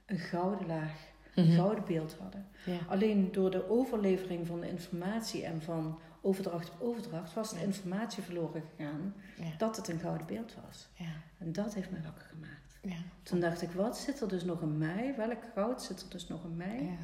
een 0.06 0.18
gouden 0.18 0.66
laag, 0.66 1.09
een 1.40 1.46
Mhm. 1.46 1.56
gouden 1.56 1.84
beeld 1.84 2.16
hadden. 2.20 2.46
Ja. 2.64 2.76
Alleen 2.88 3.32
door 3.32 3.50
de 3.50 3.68
overlevering 3.70 4.46
van 4.46 4.60
de 4.60 4.68
informatie 4.68 5.44
en 5.44 5.62
van 5.62 5.98
overdracht 6.22 6.70
op 6.70 6.80
overdracht 6.80 7.34
was 7.34 7.50
de 7.50 7.62
informatie 7.62 8.22
verloren 8.22 8.62
gegaan 8.76 9.14
Ja. 9.36 9.44
dat 9.58 9.76
het 9.76 9.88
een 9.88 9.98
gouden 9.98 10.26
beeld 10.26 10.54
was. 10.66 10.88
Ja. 10.94 11.12
En 11.38 11.52
dat 11.52 11.74
heeft 11.74 11.90
mij 11.90 12.02
wakker 12.02 12.24
gemaakt. 12.24 12.78
Ja. 12.82 12.96
Toen 13.22 13.40
dacht 13.40 13.62
ik, 13.62 13.70
wat 13.70 13.98
zit 13.98 14.20
er 14.20 14.28
dus 14.28 14.44
nog 14.44 14.60
in 14.62 14.78
mij? 14.78 15.14
Welk 15.16 15.42
goud 15.54 15.82
zit 15.82 16.00
er 16.02 16.10
dus 16.10 16.28
nog 16.28 16.44
in 16.44 16.56
mij? 16.56 16.96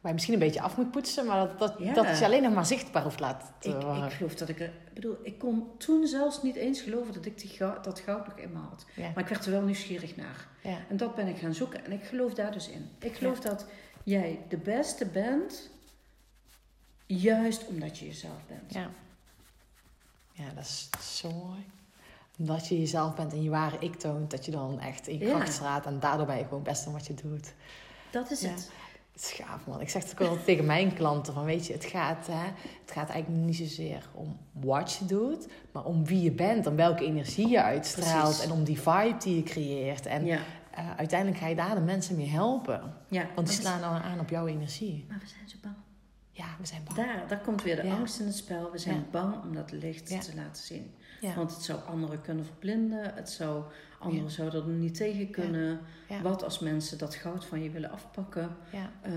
Waar 0.00 0.10
je 0.10 0.12
misschien 0.12 0.34
een 0.34 0.40
beetje 0.40 0.60
af 0.60 0.76
moet 0.76 0.90
poetsen, 0.90 1.26
maar 1.26 1.46
dat, 1.46 1.58
dat, 1.58 1.74
Ja. 1.78 1.92
dat 1.94 2.04
is 2.06 2.18
je 2.18 2.24
alleen 2.24 2.42
nog 2.42 2.54
maar 2.54 2.66
zichtbaar 2.66 3.02
hoeft 3.02 3.20
laten 3.20 3.48
te 3.58 3.68
Ik, 3.68 4.04
ik 4.06 4.12
geloof 4.12 4.34
dat 4.34 4.48
ik 4.48 4.60
er... 4.60 4.72
Bedoel, 4.94 5.16
ik 5.22 5.38
kon 5.38 5.68
toen 5.78 6.06
zelfs 6.06 6.42
niet 6.42 6.56
eens 6.56 6.80
geloven 6.80 7.12
dat 7.14 7.24
ik 7.26 7.38
die 7.40 7.50
goud, 7.50 7.84
dat 7.84 8.00
goud 8.00 8.26
nog 8.26 8.36
in 8.38 8.52
me 8.52 8.58
had. 8.58 8.86
Ja. 8.96 9.10
Maar 9.14 9.22
ik 9.22 9.28
werd 9.28 9.44
er 9.44 9.50
wel 9.52 9.62
nieuwsgierig 9.62 10.16
naar. 10.16 10.46
Ja. 10.62 10.78
En 10.88 10.96
dat 10.96 11.14
ben 11.14 11.26
ik 11.28 11.38
gaan 11.38 11.54
zoeken. 11.54 11.84
En 11.84 11.92
ik 11.92 12.04
geloof 12.04 12.34
daar 12.34 12.52
dus 12.52 12.68
in. 12.68 12.90
Ik 12.98 13.16
geloof 13.16 13.40
dat 13.40 13.66
jij 14.04 14.38
de 14.48 14.56
beste 14.56 15.06
bent, 15.06 15.70
juist 17.06 17.66
omdat 17.66 17.98
je 17.98 18.06
jezelf 18.06 18.46
bent. 18.46 18.72
Ja. 18.74 18.90
ja, 20.32 20.44
dat 20.54 20.64
is 20.64 20.90
zo 21.20 21.30
mooi. 21.32 21.66
Omdat 22.38 22.68
je 22.68 22.78
jezelf 22.78 23.14
bent 23.14 23.32
en 23.32 23.42
je 23.42 23.50
ware 23.50 23.76
ik 23.80 23.94
toont, 23.94 24.30
dat 24.30 24.44
je 24.44 24.50
dan 24.50 24.80
echt 24.80 25.06
in 25.08 25.18
kracht 25.18 25.52
straat. 25.52 25.86
En 25.86 26.00
daardoor 26.00 26.26
ben 26.26 26.36
je 26.38 26.44
gewoon 26.44 26.62
best 26.62 26.86
in 26.86 26.92
wat 26.92 27.06
je 27.06 27.14
doet. 27.14 27.52
Dat 28.10 28.30
is 28.30 28.40
Ja. 28.40 28.48
het. 28.48 28.70
Gaaf, 29.26 29.66
man. 29.66 29.80
Ik 29.80 29.88
zeg 29.88 30.02
het 30.02 30.12
ook 30.12 30.20
altijd 30.28 30.44
tegen 30.44 30.64
mijn 30.66 30.94
klanten: 30.94 31.34
van 31.34 31.44
weet 31.44 31.66
je, 31.66 31.72
het 31.72 31.84
gaat, 31.84 32.26
hè, 32.26 32.44
het 32.84 32.90
gaat 32.92 33.08
eigenlijk 33.10 33.42
niet 33.44 33.56
zozeer 33.56 34.08
om 34.12 34.36
wat 34.52 34.92
je 34.92 35.04
doet, 35.04 35.46
maar 35.72 35.84
om 35.84 36.04
wie 36.06 36.22
je 36.22 36.32
bent, 36.32 36.66
om 36.66 36.76
welke 36.76 37.04
energie 37.04 37.48
je 37.48 37.62
uitstraalt 37.62 38.22
Precies. 38.24 38.44
en 38.44 38.50
om 38.52 38.64
die 38.64 38.80
vibe 38.80 39.16
die 39.18 39.36
je 39.36 39.42
creëert. 39.42 40.06
En 40.06 40.24
ja. 40.24 40.38
eh, 40.74 40.96
uiteindelijk 40.96 41.40
ga 41.40 41.46
je 41.46 41.54
daar 41.54 41.74
de 41.74 41.80
mensen 41.80 42.16
mee 42.16 42.28
helpen. 42.28 42.94
ja. 43.08 43.26
Want 43.34 43.46
die 43.48 43.56
slaan 43.56 43.80
dan 43.80 43.90
aan 43.90 44.20
op 44.20 44.28
jouw 44.30 44.46
energie. 44.46 45.04
Maar 45.08 45.18
we 45.18 45.26
zijn 45.26 45.48
zo 45.48 45.56
bang. 45.62 45.74
Ja, 46.30 46.46
we 46.60 46.66
zijn 46.66 46.82
bang. 46.84 46.96
Daar, 46.96 47.24
daar 47.28 47.40
komt 47.40 47.62
weer 47.62 47.76
de 47.76 47.86
Ja. 47.86 47.94
angst 47.94 48.20
in 48.20 48.26
het 48.26 48.36
spel. 48.36 48.70
We 48.70 48.78
zijn 48.78 49.06
bang 49.10 49.42
om 49.42 49.54
dat 49.54 49.72
licht 49.72 50.06
te 50.06 50.34
laten 50.36 50.62
zien. 50.62 50.94
Want 51.36 51.54
het 51.54 51.62
zou 51.62 51.78
anderen 51.88 52.20
kunnen 52.20 52.44
verblinden. 52.44 53.14
Het 53.14 53.30
zou, 53.30 53.62
anderen 53.98 54.30
zouden 54.30 54.62
er 54.62 54.68
niet 54.68 54.94
tegen 54.94 55.30
kunnen. 55.30 55.80
Wat 56.22 56.42
als 56.42 56.58
mensen 56.58 56.98
dat 56.98 57.14
goud 57.14 57.44
van 57.44 57.62
je 57.62 57.70
willen 57.70 57.90
afpakken? 57.90 58.56
Eh, 59.02 59.12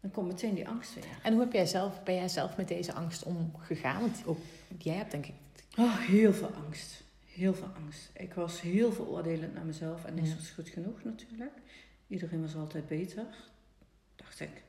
dan 0.00 0.10
komt 0.10 0.26
meteen 0.26 0.54
die 0.54 0.68
angst 0.68 0.94
weer. 0.94 1.04
En 1.22 1.32
hoe 1.32 1.42
heb 1.42 1.52
jij 1.52 1.66
zelf, 1.66 2.02
ben 2.02 2.14
jij 2.14 2.28
zelf 2.28 2.56
met 2.56 2.68
deze 2.68 2.92
angst 2.92 3.22
omgegaan? 3.22 4.00
Want 4.00 4.22
ook 4.26 4.38
jij 4.78 4.94
hebt 4.94 5.10
denk 5.10 5.26
ik... 5.26 5.34
Oh, 5.78 5.98
heel 5.98 6.32
veel 6.32 6.50
angst. 6.66 7.04
Heel 7.24 7.54
veel 7.54 7.70
angst. 7.84 8.10
Ik 8.14 8.34
was 8.34 8.60
heel 8.60 8.92
veroordelend 8.92 9.54
naar 9.54 9.64
mezelf. 9.64 10.04
En 10.04 10.14
niks 10.14 10.28
Ja. 10.28 10.34
was 10.34 10.50
goed 10.50 10.68
genoeg 10.68 11.04
natuurlijk. 11.04 11.52
Iedereen 12.06 12.40
was 12.40 12.54
altijd 12.54 12.86
beter. 12.86 13.26
Dacht 14.16 14.40
ik. 14.40 14.62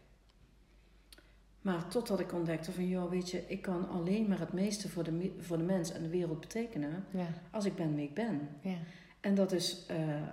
Maar 1.61 1.88
totdat 1.88 2.20
ik 2.20 2.34
ontdekte 2.34 2.72
van... 2.72 2.88
joh, 2.88 3.09
weet 3.09 3.30
je, 3.30 3.43
ik 3.47 3.61
kan 3.61 3.89
alleen 3.89 4.28
maar 4.28 4.39
het 4.39 4.53
meeste 4.53 4.89
voor 4.89 5.03
de, 5.03 5.34
voor 5.39 5.57
de 5.57 5.63
mens 5.63 5.91
en 5.91 6.03
de 6.03 6.09
wereld 6.09 6.39
betekenen... 6.39 7.05
Ja. 7.11 7.28
als 7.51 7.65
ik 7.65 7.76
ben 7.76 7.95
wie 7.95 8.05
ik 8.05 8.13
ben. 8.13 8.49
Ja. 8.61 8.78
En 9.20 9.36
dat 9.36 9.51
is 9.51 9.86
eh, 9.86 10.18
eh, 10.18 10.24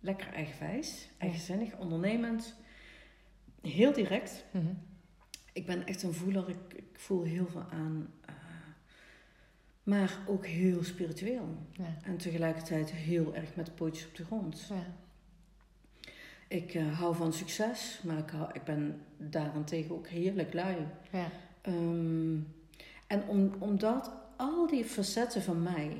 lekker 0.00 0.32
eigenwijs, 0.32 1.08
eigenzinnig, 1.18 1.76
ondernemend. 1.76 2.54
Heel 3.60 3.92
direct. 3.92 4.44
Mhm. 4.50 4.72
Ik 5.52 5.66
ben 5.66 5.86
echt 5.86 6.02
een 6.02 6.14
voeler. 6.14 6.48
Ik, 6.48 6.72
ik 6.74 6.98
voel 6.98 7.22
heel 7.22 7.46
veel 7.46 7.64
aan. 7.70 8.12
eh, 8.26 8.34
maar 9.82 10.18
ook 10.26 10.46
heel 10.46 10.84
spiritueel. 10.84 11.56
Ja. 11.72 11.96
En 12.04 12.16
tegelijkertijd 12.16 12.90
heel 12.90 13.34
erg 13.34 13.56
met 13.56 13.66
de 13.66 13.72
pootjes 13.72 14.06
op 14.06 14.16
de 14.16 14.24
grond. 14.24 14.66
Ja. 14.68 14.86
Ik 16.48 16.74
hou 16.74 17.14
van 17.16 17.32
succes, 17.32 18.00
maar 18.04 18.18
ik, 18.18 18.30
hou, 18.30 18.50
ik 18.52 18.64
ben 18.64 19.00
daarentegen 19.16 19.94
ook 19.94 20.06
heerlijk 20.08 20.52
lui. 20.52 20.76
Ja. 21.10 21.30
Ehm, 21.60 22.36
en 23.06 23.22
om, 23.26 23.52
omdat 23.58 24.12
al 24.36 24.66
die 24.66 24.84
facetten 24.84 25.42
van 25.42 25.62
mij 25.62 25.96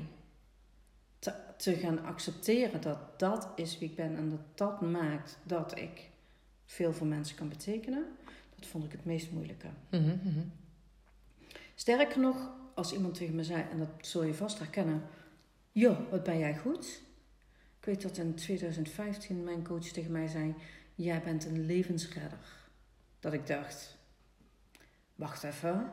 te, 1.63 1.75
gaan 1.75 2.05
accepteren 2.05 2.81
dat 2.81 3.19
dat 3.19 3.47
is 3.55 3.79
wie 3.79 3.89
ik 3.89 3.95
ben 3.95 4.15
en 4.15 4.29
dat 4.29 4.57
dat 4.57 4.81
maakt 4.81 5.37
dat 5.43 5.77
ik 5.77 6.09
veel 6.65 6.93
voor 6.93 7.07
mensen 7.07 7.35
kan 7.35 7.49
betekenen, 7.49 8.05
dat 8.55 8.67
vond 8.67 8.85
ik 8.85 8.91
het 8.91 9.05
meest 9.05 9.31
moeilijke. 9.31 9.67
Mhm, 9.89 10.17
mhm. 10.23 10.39
Sterker 11.75 12.19
nog, 12.19 12.51
als 12.73 12.93
iemand 12.93 13.15
tegen 13.15 13.35
me 13.35 13.43
zei, 13.43 13.63
en 13.71 13.77
dat 13.77 13.89
zul 14.01 14.23
je 14.23 14.33
vast 14.33 14.59
herkennen, 14.59 15.01
joh, 15.71 16.09
wat 16.11 16.23
ben 16.23 16.37
jij 16.37 16.57
goed? 16.57 17.01
Ik 17.79 17.85
weet 17.85 18.01
dat 18.01 18.17
in 18.17 18.35
2015 18.35 19.43
mijn 19.43 19.63
coach 19.63 19.85
tegen 19.87 20.11
mij 20.11 20.27
zei, 20.27 20.55
jij 20.95 21.21
bent 21.23 21.45
een 21.45 21.65
levensredder. 21.65 22.61
Dat 23.19 23.33
ik 23.33 23.47
dacht, 23.47 23.97
wacht 25.15 25.43
even, 25.43 25.91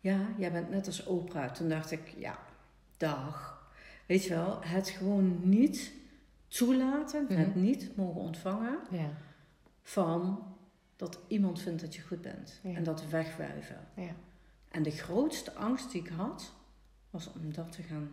ja, 0.00 0.34
jij 0.38 0.52
bent 0.52 0.70
net 0.70 0.86
als 0.86 1.04
Oprah. 1.04 1.50
Toen 1.50 1.68
dacht 1.68 1.90
ik, 1.90 2.14
ja, 2.16 2.38
dag. 2.96 3.61
Weet 4.12 4.24
je 4.24 4.28
wel, 4.34 4.62
het 4.64 4.88
gewoon 4.88 5.40
niet 5.48 5.92
toelaten, 6.48 7.26
het 7.28 7.54
Mhm. 7.54 7.60
niet 7.60 7.96
mogen 7.96 8.20
ontvangen 8.20 8.78
Ja. 8.90 9.10
van 9.82 10.44
dat 10.96 11.18
iemand 11.26 11.60
vindt 11.60 11.80
dat 11.80 11.94
je 11.94 12.02
goed 12.02 12.20
bent. 12.20 12.60
Ja. 12.62 12.74
En 12.74 12.82
dat 12.84 13.08
wegwuiven. 13.08 13.88
Ja. 13.96 14.14
En 14.68 14.82
de 14.82 14.90
grootste 14.90 15.52
angst 15.52 15.92
die 15.92 16.00
ik 16.02 16.08
had, 16.08 16.52
was 17.10 17.32
om 17.32 17.52
dat 17.52 17.72
te 17.72 17.82
gaan 17.82 18.10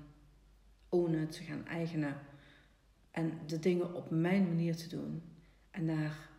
ownen, 0.89 1.29
te 1.29 1.43
gaan 1.43 1.65
eigenen. 1.67 2.15
En 3.11 3.39
de 3.45 3.59
dingen 3.59 3.93
op 3.95 4.09
mijn 4.09 4.47
manier 4.47 4.75
te 4.75 4.87
doen. 4.89 5.21
En 5.71 5.87
daar 5.87 6.29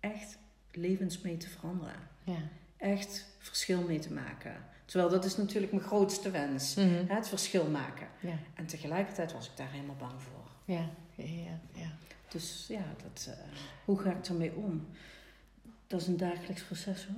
echt 0.00 0.38
levens 0.72 1.20
mee 1.20 1.36
te 1.36 1.48
veranderen. 1.48 2.08
Ja. 2.24 2.38
Echt 2.76 3.26
verschil 3.38 3.82
mee 3.82 3.98
te 3.98 4.12
maken. 4.12 4.64
Terwijl 4.90 5.10
dat 5.10 5.24
is 5.24 5.36
natuurlijk 5.36 5.72
mijn 5.72 5.84
grootste 5.84 6.30
wens. 6.30 6.74
Mhm. 6.74 6.88
hè, 6.88 7.14
Het 7.14 7.28
verschil 7.28 7.64
maken. 7.70 8.06
Ja. 8.20 8.34
En 8.54 8.66
tegelijkertijd 8.66 9.32
was 9.32 9.46
ik 9.46 9.56
daar 9.56 9.70
helemaal 9.70 9.96
bang 9.98 10.12
voor. 10.22 10.74
Ja. 10.74 10.88
Ja. 11.14 11.24
Ja. 11.72 11.90
Dus 12.28 12.64
ja, 12.68 12.82
dat, 13.02 13.26
eh, 13.28 13.34
hoe 13.84 13.98
ga 13.98 14.10
ik 14.10 14.26
ermee 14.26 14.52
om? 14.56 14.86
Dat 15.86 16.00
is 16.00 16.06
een 16.06 16.16
dagelijks 16.16 16.62
proces 16.62 17.06
hoor. 17.06 17.16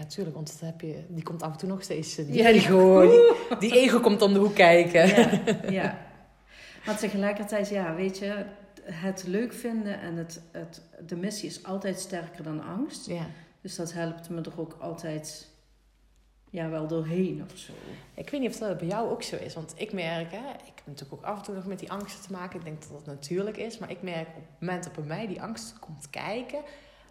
Ja, 0.00 0.04
tuurlijk, 0.06 0.36
want 0.36 0.50
dat 0.52 0.60
heb 0.70 0.80
je, 0.80 1.04
die 1.08 1.22
komt 1.22 1.42
af 1.42 1.52
en 1.52 1.58
toe 1.58 1.68
nog 1.68 1.82
steeds. 1.82 2.18
eh, 2.18 2.26
Die 2.26 2.34
Ja, 2.34 2.52
die- 2.52 2.60
ego, 2.60 3.00
die, 3.10 3.58
die 3.58 3.78
ego 3.80 4.00
komt 4.00 4.22
om 4.22 4.32
de 4.32 4.38
hoek 4.38 4.54
kijken. 4.54 5.06
Ja, 5.06 5.70
ja. 5.82 5.98
Maar 6.86 6.96
tegelijkertijd, 6.98 7.68
ja, 7.68 7.94
weet 7.94 8.18
je, 8.18 8.44
het 8.82 9.24
leuk 9.26 9.52
vinden 9.52 10.00
en 10.00 10.16
het, 10.16 10.40
het, 10.52 10.82
de 11.06 11.16
missie 11.16 11.48
is 11.48 11.64
altijd 11.64 11.98
sterker 12.00 12.42
dan 12.44 12.64
angst. 12.64 13.06
Ja. 13.06 13.26
Dus 13.60 13.76
dat 13.76 13.92
helpt 13.92 14.28
me 14.28 14.40
er 14.40 14.60
ook 14.60 14.76
altijd 14.80 15.52
ja, 16.54 16.68
wel 16.68 16.86
doorheen 16.86 17.44
of 17.52 17.58
zo. 17.58 17.72
Ik 18.14 18.30
weet 18.30 18.40
niet 18.40 18.50
of 18.50 18.56
dat 18.56 18.78
bij 18.78 18.86
jou 18.86 19.10
ook 19.10 19.22
zo 19.22 19.36
is, 19.36 19.54
want 19.54 19.74
ik 19.76 19.92
merk, 19.92 20.32
hè, 20.32 20.50
ik 20.50 20.72
heb 20.74 20.86
natuurlijk 20.86 21.12
ook 21.22 21.30
af 21.30 21.38
en 21.38 21.44
toe 21.44 21.54
nog 21.54 21.66
met 21.66 21.78
die 21.78 21.92
angsten 21.92 22.22
te 22.26 22.32
maken. 22.32 22.58
Ik 22.58 22.64
denk 22.64 22.80
dat 22.80 22.90
dat 22.90 23.06
natuurlijk 23.06 23.56
is, 23.56 23.78
maar 23.78 23.90
ik 23.90 24.02
merk 24.02 24.28
op 24.28 24.34
het 24.34 24.60
moment 24.60 24.84
dat 24.84 24.92
bij 24.92 25.04
mij 25.04 25.26
die 25.26 25.42
angst 25.42 25.78
komt 25.78 26.10
kijken, 26.10 26.62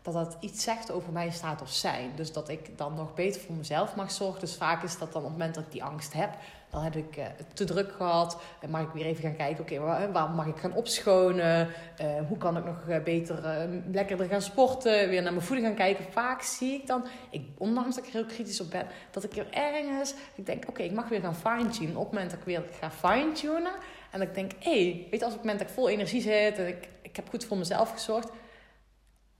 dat 0.01 0.13
dat 0.13 0.37
iets 0.39 0.63
zegt 0.63 0.91
over 0.91 1.11
mijn 1.11 1.31
staat 1.31 1.61
of 1.61 1.71
zijn. 1.71 2.11
Dus 2.15 2.33
dat 2.33 2.49
ik 2.49 2.77
dan 2.77 2.93
nog 2.93 3.13
beter 3.13 3.41
voor 3.41 3.55
mezelf 3.55 3.95
mag 3.95 4.11
zorgen. 4.11 4.39
Dus 4.39 4.55
vaak 4.55 4.83
is 4.83 4.97
dat 4.97 5.13
dan 5.13 5.21
op 5.21 5.27
het 5.29 5.37
moment 5.37 5.55
dat 5.55 5.63
ik 5.63 5.71
die 5.71 5.83
angst 5.83 6.13
heb, 6.13 6.35
dan 6.73 6.83
heb 6.83 6.95
ik 6.95 7.17
eh, 7.17 7.25
het 7.37 7.55
te 7.55 7.65
druk 7.65 7.91
gehad. 7.91 8.41
En 8.59 8.69
mag 8.69 8.81
ik 8.81 8.89
weer 8.93 9.05
even 9.05 9.23
gaan 9.23 9.35
kijken, 9.35 9.63
oké, 9.63 9.79
waar, 9.79 10.11
waar 10.11 10.29
mag 10.29 10.45
ik 10.45 10.57
gaan 10.57 10.73
opschonen? 10.73 11.67
Eh, 11.97 12.07
hoe 12.27 12.37
kan 12.37 12.57
ik 12.57 12.65
nog 12.65 12.87
eh, 12.87 13.03
beter, 13.03 13.45
eh, 13.45 13.69
lekkerder 13.91 14.27
gaan 14.27 14.41
sporten? 14.41 15.09
Weer 15.09 15.21
naar 15.21 15.33
mijn 15.33 15.45
voeding 15.45 15.67
gaan 15.67 15.75
kijken. 15.75 16.05
Vaak 16.11 16.41
zie 16.41 16.73
ik 16.73 16.87
dan, 16.87 17.05
ik, 17.29 17.45
ondanks 17.57 17.95
dat 17.95 18.05
ik 18.05 18.13
er 18.13 18.19
heel 18.19 18.35
kritisch 18.35 18.61
op 18.61 18.69
ben, 18.69 18.87
dat 19.11 19.23
ik 19.23 19.37
er 19.37 19.47
ergens, 19.51 20.13
ik 20.35 20.45
denk, 20.45 20.69
oké, 20.69 20.83
ik 20.83 20.91
mag 20.91 21.09
weer 21.09 21.21
gaan 21.21 21.35
fine-tunen. 21.35 21.95
Op 21.95 22.03
het 22.03 22.13
moment 22.13 22.29
dat 22.29 22.39
ik 22.39 22.45
weer 22.45 22.63
ga 22.79 22.91
fine-tunen. 22.91 23.73
En 24.11 24.21
ik 24.21 24.33
denk, 24.33 24.51
hé, 24.59 24.83
hey, 24.83 25.07
weet 25.11 25.19
je, 25.19 25.25
als 25.25 25.33
op 25.33 25.39
het 25.39 25.49
moment 25.49 25.59
dat 25.59 25.67
ik 25.67 25.73
vol 25.73 25.89
energie 25.89 26.21
zit 26.21 26.57
en 26.57 26.67
ik, 26.67 26.89
ik 27.01 27.15
heb 27.15 27.29
goed 27.29 27.45
voor 27.45 27.57
mezelf 27.57 27.91
gezorgd. 27.91 28.29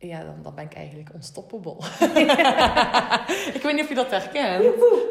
Ja, 0.08 0.24
dan, 0.24 0.36
dan 0.42 0.56
ben 0.56 0.64
ik 0.64 0.74
eigenlijk 0.74 1.10
unstoppable. 1.16 1.76
ik 3.54 3.60
weet 3.64 3.74
niet 3.74 3.82
of 3.84 3.90
je 3.90 3.96
dat 3.96 4.10
herkent. 4.12 4.64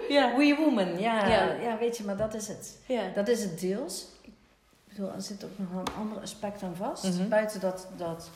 Ja. 0.09 0.37
We 0.37 0.57
woman, 0.59 0.99
ja, 1.01 1.29
Ja. 1.29 1.53
ja. 1.53 1.79
weet 1.79 1.97
je, 1.97 2.05
maar 2.05 2.17
dat 2.17 2.35
is 2.35 2.49
het. 2.49 2.79
Ja. 2.87 3.03
Dat 3.15 3.29
is 3.29 3.43
het 3.43 3.61
deels. 3.61 4.07
Ik 4.23 4.33
bedoel, 4.99 5.13
er 5.13 5.23
zit 5.23 5.45
ook 5.45 5.51
nog 5.57 5.69
een 5.81 5.95
ander 5.99 6.21
aspect 6.21 6.63
aan 6.63 6.77
vast. 6.77 7.05
Mhm. 7.19 7.29
Buiten 7.29 7.61
dat, 7.61 7.89
dat 7.97 8.31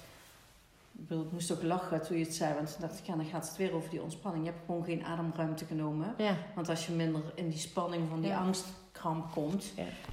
ik, 0.92 1.09
bedoel, 1.09 1.24
ik 1.24 1.32
moest 1.32 1.52
ook 1.52 1.62
lachen 1.62 2.02
toen 2.07 2.18
je 2.18 2.24
het 2.24 2.34
zei, 2.34 2.54
want 2.54 2.76
dacht 2.80 2.98
ik, 2.98 3.04
ja, 3.07 3.16
dan 3.16 3.24
gaat 3.24 3.48
het 3.48 3.57
weer 3.57 3.74
over 3.74 3.90
die 3.90 4.02
ontspanning. 4.02 4.44
Je 4.44 4.50
hebt 4.50 4.62
gewoon 4.66 4.84
geen 4.84 5.04
ademruimte 5.04 5.64
genomen. 5.64 6.14
Ja. 6.16 6.36
Want 6.54 6.68
als 6.68 6.86
je 6.86 6.92
minder 6.92 7.22
in 7.34 7.48
die 7.48 7.59
spanning 7.59 8.09
van 8.09 8.20
die 8.20 8.30
Ja. 8.30 8.38
angstkramp 8.38 9.32
komt, 9.32 9.64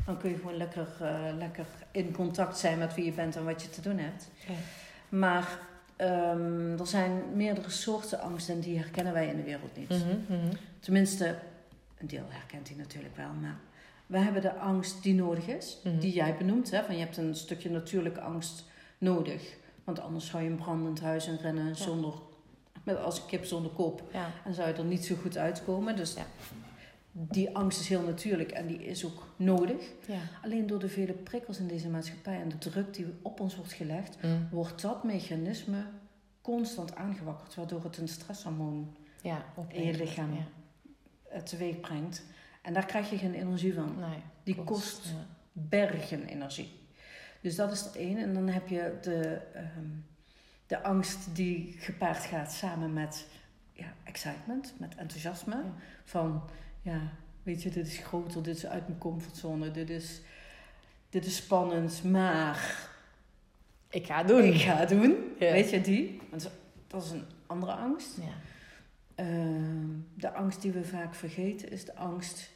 dan 0.06 0.18
kun 0.18 0.30
je 0.30 0.36
gewoon 0.36 0.58
lekker, 0.58 0.88
eh, 1.02 1.16
lekker 1.38 1.66
in 1.92 2.14
contact 2.14 2.58
zijn 2.58 2.78
met 2.78 2.94
wie 2.96 3.06
je 3.06 3.12
bent 3.12 3.36
en 3.36 3.46
wat 3.46 3.62
je 3.62 3.70
te 3.70 3.82
doen 3.82 3.98
hebt. 3.98 4.28
Maar 5.10 5.60
ehm, 6.04 6.80
er 6.80 6.88
zijn 6.88 7.22
meerdere 7.34 7.70
soorten 7.70 8.20
angst 8.22 8.50
en 8.50 8.60
die 8.60 8.78
herkennen 8.78 9.14
wij 9.14 9.28
in 9.28 9.38
de 9.38 9.44
wereld 9.44 9.78
niet. 9.78 9.90
Mhm, 9.90 10.18
mhm. 10.28 10.54
Tenminste, 10.80 11.36
een 11.98 12.08
deel 12.08 12.26
herkent 12.30 12.68
hij 12.68 12.78
natuurlijk 12.78 13.16
wel, 13.16 13.30
maar 13.42 13.58
we 14.08 14.18
hebben 14.18 14.42
de 14.42 14.54
angst 14.54 15.04
die 15.04 15.14
nodig 15.14 15.48
is, 15.48 15.78
Mhm. 15.84 16.00
die 16.00 16.14
jij 16.14 16.36
benoemt. 16.38 16.72
Hè? 16.72 16.84
Van 16.84 16.96
je 16.96 17.02
hebt 17.02 17.18
een 17.18 17.36
stukje 17.36 17.70
natuurlijke 17.70 18.22
angst 18.22 18.64
nodig. 18.98 19.56
Want 19.84 20.00
anders 20.00 20.26
zou 20.28 20.44
je 20.44 20.50
een 20.50 20.56
brandend 20.56 21.02
huis 21.02 21.28
in 21.28 21.38
rennen 21.42 21.76
zonder, 21.76 22.14
met 22.84 22.98
als 22.98 23.18
een 23.20 23.26
kip 23.26 23.46
zonder 23.46 23.72
kop. 23.72 24.04
Ja. 24.12 24.30
En 24.46 24.54
zou 24.54 24.68
je 24.68 24.74
er 24.74 24.84
niet 24.86 25.06
zo 25.06 25.16
goed 25.22 25.38
uitkomen. 25.38 25.96
Dus 25.96 26.14
Ja. 26.14 26.26
Die 27.16 27.56
angst 27.56 27.80
is 27.80 27.88
heel 27.88 28.02
natuurlijk 28.02 28.52
en 28.52 28.68
die 28.68 28.86
is 28.86 29.06
ook 29.06 29.28
nodig. 29.36 29.92
Ja. 30.08 30.20
Alleen 30.44 30.68
door 30.68 30.80
de 30.80 30.90
vele 30.90 31.14
prikkels 31.14 31.60
in 31.60 31.68
deze 31.68 31.90
maatschappij 31.90 32.42
en 32.42 32.50
de 32.50 32.58
druk 32.58 32.94
die 32.94 33.06
op 33.22 33.40
ons 33.40 33.56
wordt 33.56 33.74
gelegd, 33.74 34.18
Mm. 34.24 34.48
wordt 34.52 34.82
dat 34.82 35.04
mechanisme 35.04 35.86
constant 36.42 36.96
aangewakkerd, 36.96 37.56
waardoor 37.56 37.84
het 37.84 37.98
een 37.98 38.08
stresshormoon 38.08 38.96
Ja, 39.22 39.46
in 39.68 39.84
je 39.86 39.94
lichaam 39.98 40.34
Ja. 40.34 40.46
eh, 41.30 41.42
teweeg 41.42 41.80
brengt. 41.80 42.24
En 42.62 42.74
daar 42.74 42.86
krijg 42.86 43.10
je 43.10 43.18
geen 43.18 43.34
energie 43.34 43.74
van. 43.74 43.96
Nee. 44.00 44.20
Die 44.44 44.64
kost 44.64 45.06
Ja. 45.08 45.26
bergen 45.52 46.26
energie. 46.26 46.80
Dus 47.42 47.56
dat 47.56 47.72
is 47.72 47.82
het 47.82 47.96
ene. 47.96 48.22
En 48.22 48.34
dan 48.34 48.48
heb 48.48 48.68
je 48.68 48.98
de, 49.02 49.42
ehm, 49.54 49.88
de 50.68 50.84
angst 50.84 51.36
die 51.36 51.76
gepaard 51.80 52.24
gaat 52.24 52.52
samen 52.52 52.94
met 52.94 53.28
ja, 53.74 53.94
excitement, 54.04 54.74
met 54.78 54.96
enthousiasme. 54.96 55.64
Van, 56.04 56.44
ja, 56.84 57.00
weet 57.44 57.64
je, 57.64 57.70
dit 57.70 57.88
is 57.88 57.98
groter, 57.98 58.44
dit 58.44 58.56
is 58.56 58.66
uit 58.66 58.88
mijn 58.88 59.00
comfortzone, 59.00 59.72
dit 59.72 59.90
is, 59.90 60.22
dit 61.10 61.26
is 61.26 61.36
spannend, 61.36 62.04
maar 62.04 62.88
Ik 63.90 64.06
ga 64.06 64.18
het 64.18 64.28
doen. 64.28 64.44
ik 64.44 64.62
ga 64.62 64.76
het 64.76 64.90
doen. 64.90 65.16
Ja. 65.40 65.52
Weet 65.52 65.70
je 65.70 65.82
die? 65.82 66.22
Want 66.30 66.50
dat 66.88 67.04
is 67.04 67.12
een 67.12 67.26
andere 67.48 67.74
angst. 67.74 68.18
Ja. 68.18 68.34
Ehm, 69.16 69.88
de 70.14 70.34
angst 70.34 70.62
die 70.62 70.72
we 70.72 70.84
vaak 70.84 71.16
vergeten 71.16 71.72
is 71.72 71.86
de 71.86 71.96
angst 71.96 72.50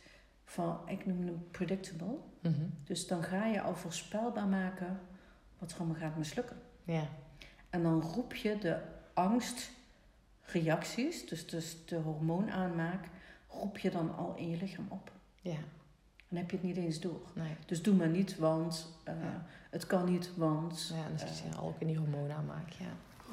van, 0.45 0.79
ik 0.85 1.05
noem 1.05 1.25
hem 1.25 1.47
predictable. 1.51 2.15
Mhm. 2.41 2.61
Dus 2.83 3.07
dan 3.07 3.23
ga 3.23 3.45
je 3.45 3.61
al 3.61 3.75
voorspelbaar 3.75 4.47
maken 4.47 4.99
wat 5.59 5.71
er 5.71 5.77
allemaal 5.77 5.95
gaat 5.99 6.17
mislukken. 6.17 6.57
Ja. 6.83 7.07
En 7.69 7.83
dan 7.83 8.01
roep 8.01 8.35
je 8.35 8.57
de 8.57 8.77
angstreacties, 9.13 11.27
dus, 11.27 11.47
dus 11.47 11.85
de 11.85 11.95
hormoonaanmaak, 11.95 13.07
roep 13.59 13.77
je 13.77 13.89
dan 13.91 14.15
al 14.17 14.33
in 14.35 14.49
je 14.49 14.57
lichaam 14.57 14.85
op. 14.89 15.11
Ja. 15.41 15.57
Dan 16.29 16.37
heb 16.39 16.49
je 16.51 16.57
het 16.57 16.65
niet 16.65 16.77
eens 16.77 16.99
door. 16.99 17.21
Nee. 17.33 17.55
Dus 17.65 17.81
doe 17.81 17.95
maar 17.95 18.09
niet, 18.09 18.37
want 18.37 18.93
eh, 19.03 19.13
Ja. 19.21 19.45
het 19.69 19.87
kan 19.87 20.11
niet, 20.11 20.31
want. 20.35 20.91
Ja, 20.95 21.03
en 21.03 21.09
dan 21.17 21.27
zit 21.27 21.37
je 21.37 21.57
al 21.57 21.67
ook 21.67 21.79
in 21.79 21.87
die 21.87 21.97
hormonen 21.97 22.35
aanmaak. 22.35 22.69
Ja. 22.69 22.85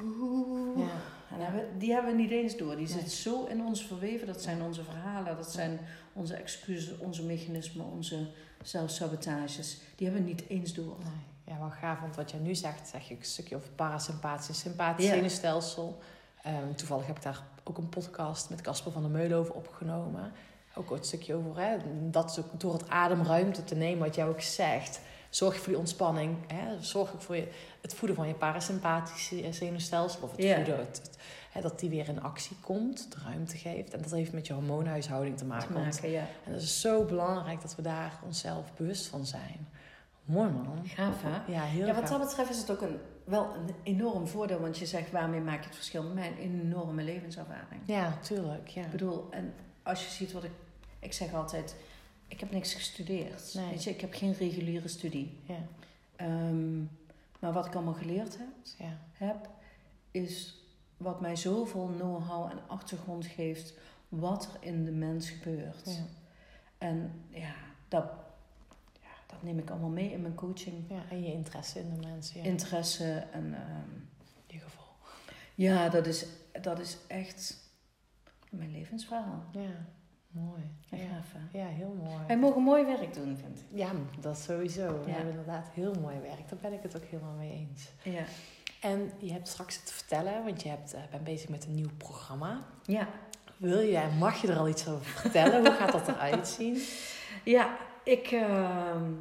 Oeh. 0.03 0.77
Ja. 0.79 0.91
En 1.37 1.43
hebben- 1.45 1.79
die 1.79 1.91
hebben 1.93 2.15
we 2.15 2.21
niet 2.21 2.31
eens 2.31 2.57
door. 2.57 2.75
Die 2.75 2.87
Nee. 2.87 2.99
zit 2.99 3.11
zo 3.11 3.45
in 3.45 3.61
ons 3.65 3.85
verweven. 3.85 4.27
Dat 4.27 4.41
zijn 4.41 4.61
onze 4.61 4.83
verhalen, 4.83 5.35
dat 5.35 5.51
zijn 5.51 5.79
onze 6.13 6.33
excuses, 6.35 6.97
onze 6.97 7.23
mechanismen, 7.25 7.85
onze 7.85 8.27
zelfsabotages. 8.63 9.79
Die 9.95 10.07
hebben 10.07 10.25
we 10.25 10.31
niet 10.31 10.43
eens 10.49 10.73
door. 10.73 10.95
Nee. 11.03 11.53
Ja, 11.55 11.59
wel 11.59 11.69
gaaf, 11.69 11.99
want 11.99 12.15
wat 12.15 12.31
jij 12.31 12.39
nu 12.39 12.55
zegt, 12.55 12.87
zeg 12.87 13.07
je 13.07 13.15
een 13.15 13.23
stukje 13.23 13.55
over 13.55 13.69
parasympathisch 13.69 14.59
sympathisch 14.59 15.05
zenuwstelsel. 15.07 15.99
Ehm, 16.43 16.73
toevallig 16.75 17.07
heb 17.07 17.15
ik 17.17 17.23
daar 17.23 17.43
ook 17.69 17.77
een 17.77 17.89
podcast 17.89 18.49
met 18.49 18.61
Casper 18.61 18.91
van 18.91 19.01
der 19.01 19.11
Meulen 19.11 19.37
over 19.37 19.53
opgenomen. 19.53 20.31
Ook 20.75 20.89
het 20.89 21.05
stukje 21.05 21.33
over, 21.35 21.61
hè, 21.61 21.77
dat 22.09 22.29
is 22.29 22.39
ook 22.39 22.59
door 22.59 22.73
het 22.73 22.89
ademruimte 22.89 23.63
te 23.63 23.75
nemen, 23.75 24.05
wat 24.05 24.15
jij 24.15 24.27
ook 24.27 24.41
zegt. 24.41 24.99
Zorg 25.29 25.53
je 25.53 25.59
voor 25.59 25.67
die 25.71 25.77
ontspanning, 25.77 26.37
hè, 26.53 26.81
zorg 26.83 27.13
ook 27.13 27.21
voor 27.21 27.35
je, 27.35 27.47
het 27.81 27.93
voeden 27.93 28.17
van 28.17 28.27
je 28.27 28.33
parasympathische 28.33 29.53
zenuwstelsel. 29.53 30.21
Of 30.21 30.31
het 30.31 30.45
voeden, 30.55 30.77
het, 30.77 30.97
het- 31.03 31.17
hè, 31.51 31.61
dat 31.61 31.79
die 31.79 31.89
weer 31.89 32.07
in 32.07 32.21
actie 32.21 32.57
komt, 32.61 33.11
de 33.11 33.17
ruimte 33.25 33.57
geeft. 33.57 33.93
En 33.93 34.01
dat 34.01 34.11
heeft 34.11 34.33
met 34.33 34.47
je 34.47 34.53
hormoonhuishouding 34.53 35.37
te 35.37 35.45
maken. 35.45 35.67
Te 35.67 35.73
maken, 35.79 36.09
ja. 36.09 36.23
en 36.45 36.51
dat 36.51 36.61
is 36.61 36.81
zo 36.81 37.03
belangrijk 37.03 37.61
dat 37.61 37.75
we 37.75 37.81
daar 37.81 38.19
onszelf 38.25 38.73
bewust 38.73 39.07
van 39.07 39.25
zijn. 39.25 39.67
Mooi 40.25 40.49
man. 40.51 40.79
Gaaf, 40.87 41.21
hè? 41.21 41.51
Ja, 41.53 41.61
heel 41.61 41.85
Ja, 41.87 41.93
wat 41.93 42.09
gaaf. 42.09 42.17
dat 42.19 42.27
betreft 42.27 42.49
is 42.49 42.57
het 42.57 42.71
ook 42.71 42.81
een, 42.81 42.99
wel 43.25 43.55
een 43.55 43.69
enorm 43.83 44.27
voordeel. 44.27 44.59
Want 44.59 44.77
je 44.77 44.85
zegt, 44.85 45.11
waarmee 45.11 45.41
maak 45.41 45.59
je 45.59 45.65
het 45.65 45.75
verschil? 45.75 46.03
Mijn 46.03 46.37
enorme 46.37 47.03
levenservaring. 47.03 47.81
Ja, 47.85 48.17
tuurlijk. 48.21 48.67
Ja. 48.67 48.83
Ik 48.85 48.91
bedoel, 48.91 49.27
en 49.31 49.53
als 49.83 50.03
je 50.05 50.11
ziet 50.11 50.31
wat 50.31 50.43
ik... 50.43 50.51
Ik 50.99 51.13
zeg 51.13 51.33
altijd, 51.33 51.75
ik 52.27 52.39
heb 52.39 52.51
niks 52.51 52.73
gestudeerd. 52.73 53.53
Nee. 53.53 53.69
Weet 53.69 53.83
je, 53.83 53.89
ik 53.89 54.01
heb 54.01 54.13
geen 54.13 54.33
reguliere 54.33 54.87
studie. 54.87 55.37
Ja, 55.43 55.59
Ehm, 56.15 56.79
maar 57.39 57.53
wat 57.53 57.65
ik 57.65 57.75
allemaal 57.75 57.93
geleerd 57.93 58.37
heb, 58.37 58.47
ja, 58.77 58.97
heb, 59.13 59.49
is 60.11 60.59
wat 60.97 61.21
mij 61.21 61.35
zoveel 61.35 61.91
know-how 61.95 62.51
en 62.51 62.59
achtergrond 62.67 63.25
geeft 63.25 63.73
wat 64.09 64.49
er 64.53 64.67
in 64.67 64.85
de 64.85 64.91
mens 64.91 65.29
gebeurt. 65.29 65.85
ja. 65.85 66.05
En 66.77 67.23
ja 67.29 67.53
dat, 67.87 68.05
dat 69.35 69.43
neem 69.43 69.59
ik 69.59 69.69
allemaal 69.69 69.89
mee 69.89 70.11
in 70.11 70.21
mijn 70.21 70.35
coaching. 70.35 70.85
Ja, 70.89 71.01
en 71.09 71.23
je 71.23 71.31
interesse 71.33 71.79
in 71.79 71.89
de 71.89 72.07
mensen. 72.07 72.39
Ja. 72.39 72.45
Interesse 72.45 73.23
en... 73.31 73.53
ehm, 73.53 73.89
je 74.47 74.59
gevoel. 74.59 74.93
ja, 75.55 75.89
dat 75.89 76.05
is, 76.07 76.25
dat 76.61 76.79
is 76.79 76.97
echt 77.07 77.57
mijn 78.49 78.71
levensverhaal. 78.71 79.43
Ja, 79.51 79.85
mooi. 80.31 80.61
Ja, 80.89 80.97
Ja, 80.97 81.07
gaaf, 81.07 81.41
ja 81.51 81.65
heel 81.67 81.97
mooi. 82.03 82.25
Wij 82.27 82.37
mogen 82.37 82.61
mooi 82.61 82.85
werk 82.85 83.13
doen, 83.13 83.37
vind 83.37 83.59
ik. 83.59 83.65
Ja, 83.77 83.91
dat 84.19 84.37
sowieso. 84.37 85.03
We 85.03 85.11
hebben 85.11 85.29
inderdaad 85.29 85.67
heel 85.73 85.93
mooi 86.01 86.19
werk. 86.19 86.49
Daar 86.49 86.59
ben 86.61 86.73
ik 86.73 86.81
het 86.83 86.95
ook 86.95 87.05
helemaal 87.05 87.35
mee 87.35 87.51
eens. 87.51 87.89
Ja. 88.03 88.23
En 88.81 89.11
je 89.17 89.31
hebt 89.31 89.47
straks 89.47 89.79
het 89.79 89.91
vertellen, 89.91 90.43
want 90.43 90.61
je 90.63 90.69
hebt, 90.69 90.93
eh, 90.93 91.01
bent 91.11 91.23
bezig 91.23 91.49
met 91.49 91.65
een 91.65 91.75
nieuw 91.75 91.91
programma. 91.97 92.65
Ja. 92.83 93.07
Wil 93.57 93.79
je 93.79 94.07
mag 94.19 94.41
je 94.41 94.47
er 94.47 94.57
al 94.57 94.67
iets 94.67 94.87
over 94.87 95.05
vertellen? 95.05 95.65
Hoe 95.65 95.75
gaat 95.75 95.91
dat 95.91 96.07
eruit 96.07 96.47
zien? 96.47 96.77
Ja, 97.43 97.77
ik... 98.05 98.31
ehm, 98.31 99.11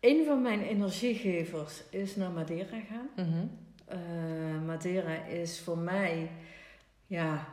een 0.00 0.24
van 0.24 0.42
mijn 0.42 0.62
energiegevers 0.62 1.82
is 1.90 2.16
naar 2.16 2.30
Madeira 2.30 2.80
gaan. 2.80 3.08
Mhm. 3.26 3.46
Eh, 3.86 4.62
Madeira 4.66 5.24
is 5.24 5.60
voor 5.60 5.78
mij, 5.78 6.30
ja, 7.06 7.48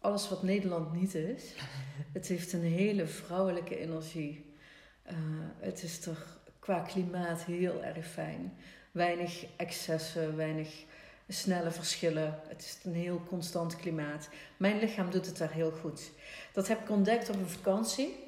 alles 0.00 0.28
wat 0.28 0.42
Nederland 0.42 0.92
niet 0.92 1.14
is. 1.14 1.54
Het 2.12 2.26
heeft 2.26 2.52
een 2.52 2.62
hele 2.62 3.06
vrouwelijke 3.06 3.78
energie. 3.78 4.54
Eh, 5.02 5.16
het 5.58 5.82
is 5.82 6.00
toch 6.00 6.38
qua 6.58 6.80
klimaat 6.80 7.44
heel 7.44 7.84
erg 7.84 8.06
fijn. 8.06 8.52
Weinig 8.92 9.46
excessen, 9.56 10.36
weinig 10.36 10.84
snelle 11.28 11.70
verschillen. 11.70 12.40
Het 12.48 12.60
is 12.60 12.78
een 12.84 12.94
heel 12.94 13.22
constant 13.28 13.76
klimaat. 13.76 14.28
Mijn 14.56 14.78
lichaam 14.78 15.10
doet 15.10 15.26
het 15.26 15.38
daar 15.38 15.52
heel 15.52 15.70
goed. 15.70 16.10
Dat 16.52 16.68
heb 16.68 16.80
ik 16.80 16.90
ontdekt 16.90 17.28
op 17.28 17.36
een 17.36 17.48
vakantie. 17.48 18.23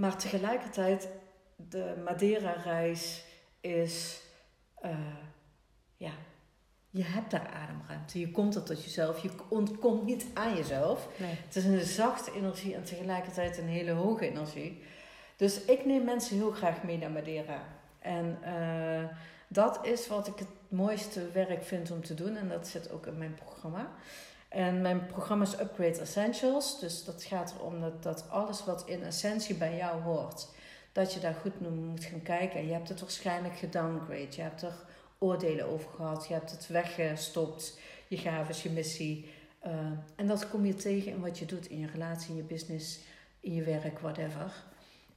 Maar 0.00 0.16
tegelijkertijd, 0.16 1.08
de 1.56 2.00
Madeira-reis 2.04 3.24
is, 3.60 4.20
eh, 4.74 4.90
ja, 5.96 6.12
je 6.90 7.02
hebt 7.02 7.30
daar 7.30 7.46
ademruimte. 7.46 8.20
Je 8.20 8.30
komt 8.30 8.54
er 8.54 8.62
tot 8.62 8.84
jezelf. 8.84 9.22
Je 9.22 9.30
ontkomt 9.48 10.04
niet 10.04 10.26
aan 10.34 10.54
jezelf. 10.54 11.08
Nee. 11.16 11.34
Het 11.46 11.56
is 11.56 11.64
een 11.64 11.80
zachte 11.80 12.32
energie 12.34 12.74
en 12.74 12.84
tegelijkertijd 12.84 13.58
een 13.58 13.68
hele 13.68 13.90
hoge 13.90 14.28
energie. 14.28 14.82
Dus 15.36 15.64
ik 15.64 15.84
neem 15.84 16.04
mensen 16.04 16.36
heel 16.36 16.50
graag 16.50 16.82
mee 16.82 16.98
naar 16.98 17.10
Madeira. 17.10 17.62
En 17.98 18.38
eh, 18.42 19.16
dat 19.48 19.86
is 19.86 20.08
wat 20.08 20.26
ik 20.26 20.38
het 20.38 20.48
mooiste 20.68 21.30
werk 21.30 21.64
vind 21.64 21.90
om 21.90 22.04
te 22.04 22.14
doen. 22.14 22.36
En 22.36 22.48
dat 22.48 22.68
zit 22.68 22.90
ook 22.90 23.06
in 23.06 23.18
mijn 23.18 23.34
programma. 23.34 23.90
En 24.50 24.80
mijn 24.80 25.06
programma 25.06 25.44
is 25.44 25.60
Upgrade 25.60 26.00
Essentials. 26.00 26.80
Dus 26.80 27.04
dat 27.04 27.24
gaat 27.24 27.54
erom 27.58 27.80
dat, 27.80 28.02
dat 28.02 28.24
alles 28.28 28.64
wat 28.64 28.86
in 28.86 29.02
essentie 29.02 29.54
bij 29.54 29.76
jou 29.76 30.02
hoort, 30.02 30.48
dat 30.92 31.14
je 31.14 31.20
daar 31.20 31.34
goed 31.34 31.60
naar 31.60 31.70
moet 31.70 32.04
gaan 32.04 32.22
kijken. 32.22 32.60
En 32.60 32.66
je 32.66 32.72
hebt 32.72 32.88
het 32.88 33.00
waarschijnlijk 33.00 33.56
gedowngrade. 33.56 34.26
Je 34.30 34.42
hebt 34.42 34.62
er 34.62 34.74
oordelen 35.18 35.68
over 35.68 35.90
gehad. 35.90 36.26
Je 36.26 36.34
hebt 36.34 36.50
het 36.50 36.66
weggestopt. 36.66 37.80
Je 38.08 38.16
gaves, 38.16 38.62
je 38.62 38.70
missie. 38.70 39.30
Uh, 39.66 39.72
en 40.16 40.26
dat 40.26 40.48
kom 40.48 40.64
je 40.64 40.74
tegen 40.74 41.12
in 41.12 41.20
wat 41.20 41.38
je 41.38 41.46
doet 41.46 41.66
in 41.66 41.78
je 41.78 41.86
relatie, 41.86 42.30
in 42.30 42.36
je 42.36 42.42
business, 42.42 43.00
in 43.40 43.54
je 43.54 43.62
werk, 43.62 43.98
whatever. 43.98 44.52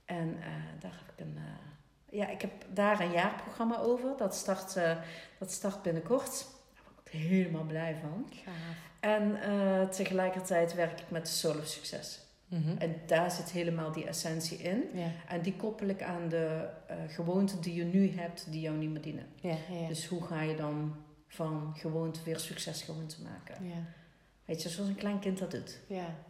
En 0.06 0.28
uh, 0.28 0.46
daar 0.80 1.02
heb 1.06 1.14
ik 1.16 1.26
een. 1.26 1.36
Uh, 1.36 2.20
ja, 2.20 2.30
ik 2.30 2.42
heb 2.42 2.52
daar 2.74 3.00
een 3.00 3.12
jaarprogramma 3.12 3.78
over. 3.78 4.18
Dat 4.18 4.36
start, 4.36 4.74
dat 5.40 5.52
start 5.52 5.82
binnenkort. 5.82 6.46
Helemaal 7.18 7.64
blij 7.64 7.96
van. 8.02 8.28
Gaaf. 8.44 8.56
En 9.00 9.38
tegelijkertijd 9.90 10.74
werk 10.74 11.00
ik 11.00 11.10
met 11.10 11.26
de 11.26 11.32
Soul 11.32 11.58
of 11.58 11.66
Succes. 11.68 12.22
Mm 12.48 12.64
-hmm. 12.64 12.78
En 12.78 12.96
daar 13.06 13.32
zit 13.32 13.52
helemaal 13.52 13.92
die 13.92 14.08
essentie 14.08 14.58
in. 14.58 14.84
Ja. 14.94 15.12
En 15.28 15.42
die 15.42 15.56
koppel 15.56 15.88
ik 15.88 16.02
aan 16.02 16.30
de 16.30 16.70
gewoonten 17.08 17.62
die 17.62 17.74
je 17.74 17.84
nu 17.84 18.12
hebt, 18.12 18.52
die 18.52 18.62
jou 18.62 18.78
niet 18.78 18.90
meer 18.90 19.02
dienen. 19.02 19.26
Ja, 19.42 19.56
ja. 19.70 19.88
Dus 19.88 20.08
hoe 20.08 20.24
ga 20.24 20.42
je 20.42 20.56
dan 20.56 20.96
van 21.28 21.74
gewoonte 21.76 22.20
weer 22.24 22.40
succesgewoonte 22.40 23.22
maken? 23.22 23.86
Weet 24.46 24.62
je, 24.62 24.70
zoals 24.70 24.90
een 24.90 24.96
klein 24.96 25.20
kind 25.20 25.40
dat 25.40 25.52
doet. 25.52 25.80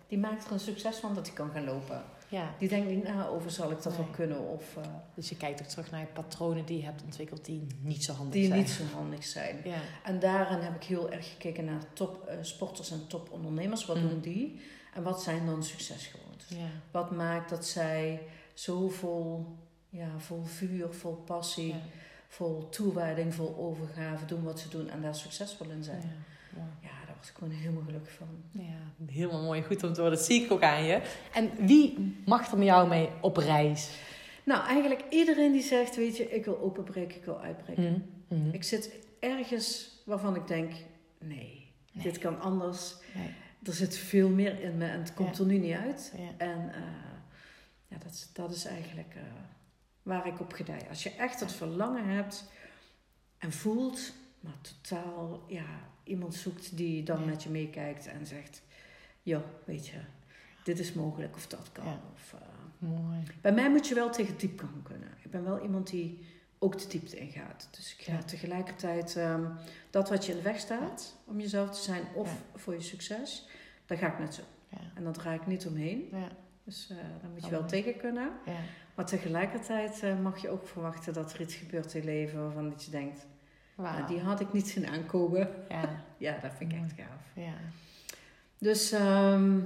Die 0.08 0.18
maakt 0.18 0.46
er 0.46 0.52
een 0.52 0.60
succes 0.60 0.98
van 0.98 1.16
dat 1.16 1.28
hij 1.28 1.36
kan 1.36 1.52
gaan 1.52 1.64
lopen. 1.64 2.04
Ja. 2.34 2.54
Die 2.60 2.70
denkt 2.70 2.90
niet 2.90 3.04
na 3.04 3.28
over 3.28 3.52
zal 3.52 3.72
ik 3.72 3.82
dat 3.84 3.94
Nee. 3.98 4.06
wel 4.06 4.16
kunnen 4.16 4.48
of 4.50 4.76
uh, 4.78 4.84
Dus 5.14 5.30
je 5.30 5.38
kijkt 5.38 5.62
ook 5.62 5.68
terug 5.68 5.92
naar 5.92 6.06
patronen 6.14 6.66
die 6.66 6.78
je 6.78 6.84
hebt 6.84 7.04
ontwikkeld 7.04 7.46
die 7.46 7.68
niet 7.80 8.04
zo 8.04 8.14
handig 8.14 8.34
die 8.34 8.46
zijn. 8.48 8.60
niet 8.60 8.70
zo 8.70 8.84
handig 8.94 9.24
zijn. 9.26 9.58
Ja. 9.64 9.78
En 10.04 10.20
daarin 10.20 10.60
heb 10.60 10.76
ik 10.76 10.84
heel 10.84 11.12
erg 11.12 11.32
gekeken 11.32 11.66
naar 11.66 11.82
top 11.94 12.30
uh, 12.30 12.36
sporters 12.42 12.92
en 12.92 13.08
topondernemers. 13.08 13.86
Wat 13.86 13.98
Mhm. 13.98 14.08
doen 14.08 14.20
die? 14.20 14.62
En 14.94 15.04
wat 15.04 15.24
zijn 15.24 15.46
dan 15.46 15.64
succesgewoontes? 15.64 16.50
Ja. 16.50 16.68
Wat 16.92 17.12
maakt 17.12 17.50
dat 17.50 17.66
zij 17.66 18.22
zo 18.54 18.90
vol, 18.90 19.46
ja, 19.90 20.20
vol 20.20 20.44
vuur, 20.44 20.94
vol 20.94 21.16
passie, 21.16 21.68
Ja. 21.68 21.82
vol 22.28 22.70
toewijding, 22.70 23.34
vol 23.34 23.56
overgave 23.58 24.26
doen 24.26 24.44
wat 24.44 24.60
ze 24.60 24.70
doen 24.70 24.90
en 24.90 25.02
daar 25.02 25.16
succesvol 25.16 25.70
in 25.70 25.84
zijn? 25.84 26.02
Ja. 26.82 26.90
Was 27.24 27.32
ik 27.32 27.38
gewoon 27.38 27.54
helemaal 27.54 27.84
gelukkig 27.84 28.12
van. 28.14 28.28
Ja, 28.52 29.06
helemaal 29.12 29.44
mooi. 29.44 29.64
Goed 29.64 29.84
om 29.84 29.94
te 29.94 30.02
horen. 30.02 30.16
Dat 30.18 30.26
zie 30.26 30.44
ik 30.44 30.52
ook 30.52 30.62
aan 30.62 30.84
je. 30.84 31.02
En 31.34 31.52
wie 31.66 32.16
mag 32.26 32.52
er 32.52 32.58
met 32.58 32.68
jou 32.68 32.88
mee 32.88 33.10
op 33.22 33.38
reis? 33.38 33.90
Nou, 34.44 34.66
eigenlijk 34.68 35.04
iedereen 35.10 35.52
die 35.52 35.62
zegt, 35.62 35.96
weet 35.96 36.18
je, 36.18 36.32
ik 36.32 36.46
wil 36.46 36.60
openbreken, 36.60 37.18
ik 37.18 37.26
wil 37.26 37.40
uitbreken. 37.40 38.10
Mhm. 38.28 38.40
Mhm. 38.42 38.54
Ik 38.54 38.64
zit 38.64 38.92
ergens 39.20 39.90
waarvan 40.06 40.36
ik 40.36 40.48
denk, 40.48 40.72
nee, 41.20 41.72
Nee. 41.92 42.04
dit 42.04 42.18
kan 42.18 42.40
anders. 42.40 42.96
Nee. 43.16 43.30
Er 43.64 43.74
zit 43.74 43.98
veel 43.98 44.30
meer 44.30 44.62
in 44.62 44.78
me 44.78 44.86
en 44.86 45.00
het 45.00 45.14
komt 45.14 45.38
Ja. 45.38 45.44
er 45.44 45.50
nu 45.50 45.58
niet 45.58 45.76
uit. 45.76 46.14
Ja. 46.18 46.46
En 46.46 46.74
eh, 46.74 46.82
ja, 47.88 47.98
dat, 48.04 48.12
is- 48.14 48.30
dat 48.34 48.52
is 48.54 48.66
eigenlijk 48.66 49.16
eh, 49.16 49.22
waar 50.02 50.28
ik 50.28 50.40
op 50.40 50.54
gedij. 50.54 50.82
Als 50.90 51.04
je 51.04 51.10
echt 51.12 51.40
het 51.40 51.52
verlangen 51.52 52.06
hebt 52.08 52.46
en 53.38 53.52
voelt, 53.52 54.14
maar 54.40 54.54
totaal 54.62 55.44
ja, 55.48 55.66
iemand 56.04 56.36
zoekt 56.36 56.78
die 56.78 57.04
dan 57.04 57.20
Ja. 57.20 57.26
met 57.26 57.44
je 57.44 57.50
meekijkt 57.50 58.08
en 58.08 58.26
zegt, 58.26 58.62
ja, 59.22 59.42
weet 59.66 59.88
je, 59.88 59.98
dit 60.64 60.80
is 60.80 60.94
mogelijk 60.94 61.36
of 61.36 61.48
dat 61.48 61.70
kan. 61.72 61.86
Ja. 61.86 62.00
Of, 62.14 62.34
eh, 62.34 62.40
Mooi. 62.78 63.18
bij 63.42 63.52
mij 63.54 63.70
moet 63.70 63.88
je 63.88 63.96
wel 63.96 64.10
tegen 64.12 64.38
diepgang 64.38 64.84
kunnen. 64.84 65.10
Ik 65.24 65.32
ben 65.32 65.44
wel 65.44 65.62
iemand 65.64 65.90
die 65.90 66.26
ook 66.60 66.80
de 66.80 66.88
diepte 66.88 67.18
ingaat. 67.18 67.68
Dus 67.72 67.96
ik 67.98 68.02
ga 68.06 68.12
Ja. 68.14 68.24
tegelijkertijd 68.24 69.16
ehm, 69.16 69.46
dat 69.90 70.10
wat 70.10 70.26
je 70.26 70.32
in 70.32 70.38
de 70.38 70.44
weg 70.44 70.60
staat 70.60 71.16
om 71.26 71.40
jezelf 71.40 71.70
te 71.76 71.82
zijn 71.84 72.04
of 72.16 72.42
voor 72.56 72.74
je 72.74 72.82
succes, 72.82 73.48
daar 73.86 73.98
ga 73.98 74.08
ik 74.14 74.20
net 74.20 74.34
zo. 74.34 74.42
En 74.94 75.04
dan 75.04 75.14
draai 75.14 75.40
ik 75.40 75.48
niet 75.48 75.68
omheen. 75.68 76.08
Ja. 76.12 76.28
Dus 76.64 76.90
eh 76.90 76.98
daar 77.22 77.30
moet 77.34 77.44
je 77.46 77.50
wel 77.52 77.66
tegen 77.66 77.98
kunnen. 77.98 78.32
Ja. 78.46 78.60
Maar 78.96 79.06
tegelijkertijd 79.06 80.04
eh, 80.04 80.20
mag 80.20 80.42
je 80.42 80.50
ook 80.50 80.68
verwachten 80.68 81.14
dat 81.14 81.34
er 81.34 81.42
iets 81.42 81.56
gebeurt 81.56 81.94
in 81.94 82.00
je 82.02 82.06
leven 82.08 82.42
waarvan 82.44 82.70
dat 82.70 82.84
je 82.84 82.92
denkt, 82.92 83.26
Nou, 83.78 84.08
die 84.08 84.20
had 84.20 84.40
ik 84.40 84.54
niet 84.54 84.68
zien 84.68 84.88
aankomen. 84.88 85.50
Ja. 85.70 85.90
Ja, 86.18 86.38
dat 86.42 86.52
vind 86.58 86.72
ik 86.72 86.78
echt 86.80 86.94
gaaf. 86.98 87.22
Ja. 87.46 87.54
Dus 88.58 88.92
ehm, 88.92 89.60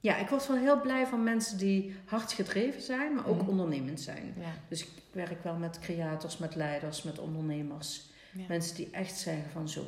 ja, 0.00 0.16
ik 0.16 0.28
word 0.28 0.46
wel 0.46 0.56
heel 0.56 0.80
blij 0.80 1.06
van 1.06 1.22
mensen 1.22 1.58
die 1.58 1.94
hard 2.04 2.32
gedreven 2.32 2.82
zijn, 2.82 3.14
maar 3.14 3.26
ook 3.26 3.40
Mhm. 3.40 3.48
ondernemend 3.48 4.00
zijn. 4.00 4.34
Ja. 4.38 4.52
Dus 4.68 4.82
ik 4.82 4.88
werk 5.12 5.42
wel 5.42 5.56
met 5.56 5.78
creators, 5.78 6.38
met 6.38 6.54
leiders, 6.54 7.02
met 7.02 7.18
ondernemers. 7.18 8.10
Ja. 8.32 8.44
Mensen 8.48 8.76
die 8.76 8.90
echt 8.90 9.16
zeggen 9.18 9.50
van 9.50 9.68
zo, 9.68 9.84